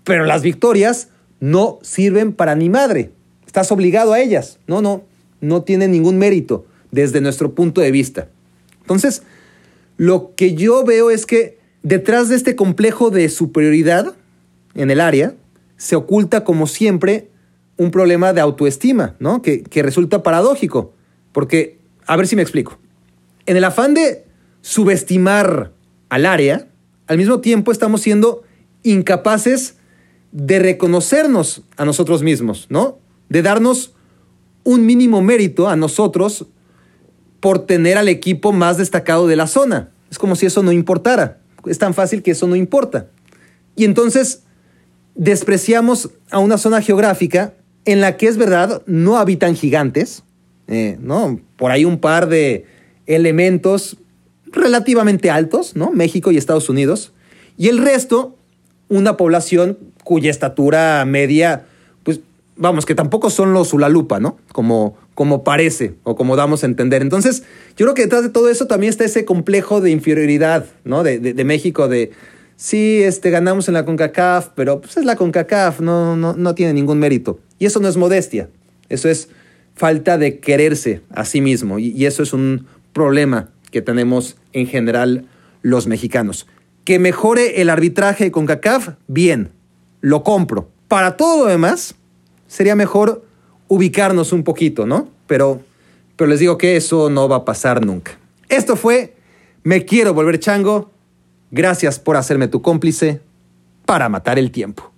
pero 0.05 0.25
las 0.25 0.43
victorias 0.43 1.09
no 1.41 1.79
sirven 1.83 2.33
para 2.33 2.55
ni 2.55 2.69
madre. 2.69 3.11
Estás 3.47 3.71
obligado 3.73 4.13
a 4.13 4.21
ellas. 4.21 4.59
No, 4.67 4.83
no, 4.83 5.05
no 5.41 5.63
tienen 5.63 5.93
ningún 5.93 6.19
mérito 6.19 6.67
desde 6.91 7.21
nuestro 7.21 7.55
punto 7.55 7.81
de 7.81 7.91
vista. 7.91 8.29
Entonces, 8.81 9.23
lo 9.97 10.35
que 10.35 10.55
yo 10.55 10.85
veo 10.85 11.11
es 11.11 11.27
que 11.27 11.59
detrás 11.83 12.29
de 12.29 12.37
este 12.37 12.57
complejo 12.57 13.11
de 13.11 13.29
superioridad 13.29 14.15
en 14.75 14.91
el 14.91 15.01
área 15.01 15.35
se 15.77 15.97
oculta, 15.97 16.45
como 16.45 16.67
siempre, 16.67 17.29
un 17.77 17.91
problema 17.91 18.33
de 18.33 18.41
autoestima, 18.41 19.17
¿no? 19.19 19.43
Que, 19.43 19.63
que 19.63 19.83
resulta 19.83 20.23
paradójico. 20.23 20.93
Porque, 21.33 21.79
a 22.07 22.17
ver 22.17 22.27
si 22.27 22.37
me 22.37 22.43
explico. 22.43 22.79
En 23.47 23.57
el 23.57 23.65
afán 23.65 23.95
de 23.95 24.24
subestimar 24.65 25.73
al 26.09 26.25
área, 26.25 26.69
al 27.07 27.19
mismo 27.19 27.41
tiempo 27.43 27.71
estamos 27.71 28.01
siendo 28.01 28.45
incapaces 28.83 29.77
de 30.33 30.59
reconocernos 30.59 31.65
a 31.77 31.85
nosotros 31.85 32.23
mismos, 32.23 32.67
¿no? 32.71 32.99
De 33.29 33.43
darnos 33.43 33.93
un 34.63 34.87
mínimo 34.87 35.21
mérito 35.21 35.69
a 35.69 35.77
nosotros 35.77 36.47
por 37.41 37.67
tener 37.67 37.99
al 37.99 38.09
equipo 38.09 38.53
más 38.53 38.79
destacado 38.79 39.27
de 39.27 39.37
la 39.37 39.49
zona. 39.49 39.91
Es 40.11 40.19
como 40.19 40.35
si 40.35 40.47
eso 40.47 40.63
no 40.63 40.73
importara. 40.73 41.41
Es 41.67 41.79
tan 41.79 41.93
fácil 41.93 42.23
que 42.23 42.31
eso 42.31 42.47
no 42.47 42.57
importa. 42.57 43.09
Y 43.77 43.85
entonces 43.85 44.45
despreciamos 45.15 46.09
a 46.31 46.39
una 46.39 46.57
zona 46.57 46.81
geográfica 46.81 47.53
en 47.85 48.01
la 48.01 48.17
que 48.17 48.29
es 48.29 48.39
verdad 48.39 48.83
no 48.87 49.19
habitan 49.19 49.57
gigantes, 49.57 50.23
eh, 50.69 50.97
¿no? 51.03 51.39
Por 51.57 51.71
ahí 51.71 51.85
un 51.85 51.99
par 51.99 52.31
de 52.31 52.65
elementos 53.05 53.99
relativamente 54.55 55.31
altos, 55.31 55.77
¿no? 55.77 55.91
México 55.93 56.31
y 56.31 56.37
Estados 56.37 56.69
Unidos. 56.69 57.13
Y 57.57 57.69
el 57.69 57.79
resto, 57.79 58.37
una 58.89 59.17
población 59.17 59.79
cuya 60.03 60.31
estatura 60.31 61.05
media, 61.05 61.65
pues 62.03 62.21
vamos, 62.57 62.87
que 62.87 62.95
tampoco 62.95 63.31
son 63.31 63.53
los 63.53 63.73
Ulalupa, 63.73 64.21
¿no? 64.21 64.39
Como, 64.53 64.97
como 65.15 65.45
parece 65.45 65.95
o 66.05 66.17
como 66.17 66.37
damos 66.37 66.63
a 66.63 66.67
entender. 66.67 67.03
Entonces, 67.03 67.43
yo 67.77 67.87
creo 67.87 67.95
que 67.95 68.03
detrás 68.03 68.23
de 68.23 68.29
todo 68.29 68.49
eso 68.49 68.67
también 68.67 68.91
está 68.91 69.05
ese 69.05 69.25
complejo 69.25 69.81
de 69.81 69.91
inferioridad, 69.91 70.67
¿no? 70.85 71.03
De, 71.03 71.19
de, 71.19 71.45
México, 71.45 71.89
de 71.89 72.13
sí, 72.57 73.03
este, 73.03 73.31
ganamos 73.31 73.69
en 73.69 73.75
la 73.75 73.85
CONCACAF, 73.85 74.51
pero 74.55 74.81
pues 74.81 74.97
es 74.97 75.05
la 75.05 75.17
CONCACAF, 75.17 75.81
no, 75.81 76.17
no, 76.17 76.35
no 76.35 76.55
tiene 76.55 76.73
ningún 76.75 76.99
mérito. 76.99 77.39
Y 77.59 77.67
eso 77.67 77.81
no 77.81 77.89
es 77.89 77.97
modestia, 77.97 78.49
eso 78.89 79.09
es 79.09 79.29
falta 79.75 80.19
de 80.19 80.39
quererse 80.39 81.01
a 81.11 81.25
sí 81.25 81.41
mismo. 81.41 81.79
Y, 81.79 81.89
y 81.89 82.07
eso 82.07 82.23
es 82.23 82.33
un 82.33 82.67
problema 82.93 83.51
que 83.75 83.83
tenemos 83.83 84.37
en 84.53 84.69
general 84.69 85.27
los 85.63 85.89
mexicanos. 85.89 86.47
Que 86.85 87.01
mejore 87.01 87.61
el 87.61 87.69
arbitraje 87.69 88.31
con 88.31 88.47
CACAF, 88.47 88.91
bien, 89.09 89.51
lo 90.01 90.23
compro. 90.23 90.69
Para 90.87 91.17
todo 91.17 91.45
lo 91.45 91.51
demás, 91.51 91.97
sería 92.47 92.77
mejor 92.77 93.25
ubicarnos 93.67 94.33
un 94.33 94.45
poquito, 94.45 94.87
¿no? 94.87 95.09
Pero, 95.27 95.61
pero 96.15 96.31
les 96.31 96.39
digo 96.39 96.57
que 96.57 96.77
eso 96.77 97.11
no 97.11 97.29
va 97.29 97.39
a 97.39 97.45
pasar 97.45 97.85
nunca. 97.85 98.13
Esto 98.49 98.77
fue 98.77 99.17
Me 99.65 99.85
quiero 99.85 100.15
volver 100.15 100.39
chango. 100.39 100.93
Gracias 101.51 101.99
por 101.99 102.17
hacerme 102.17 102.47
tu 102.47 102.63
cómplice 102.63 103.23
para 103.87 104.09
matar 104.09 104.39
el 104.39 104.53
tiempo. 104.53 104.93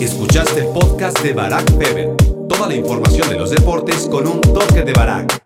Escuchaste 0.00 0.60
el 0.60 0.68
podcast 0.68 1.22
de 1.22 1.34
Barack 1.34 1.70
Feber. 1.78 2.16
Toda 2.48 2.66
la 2.66 2.76
información 2.76 3.28
de 3.28 3.36
los 3.36 3.50
deportes 3.50 4.08
con 4.10 4.26
un 4.26 4.40
toque 4.40 4.84
de 4.84 4.92
Barack. 4.94 5.45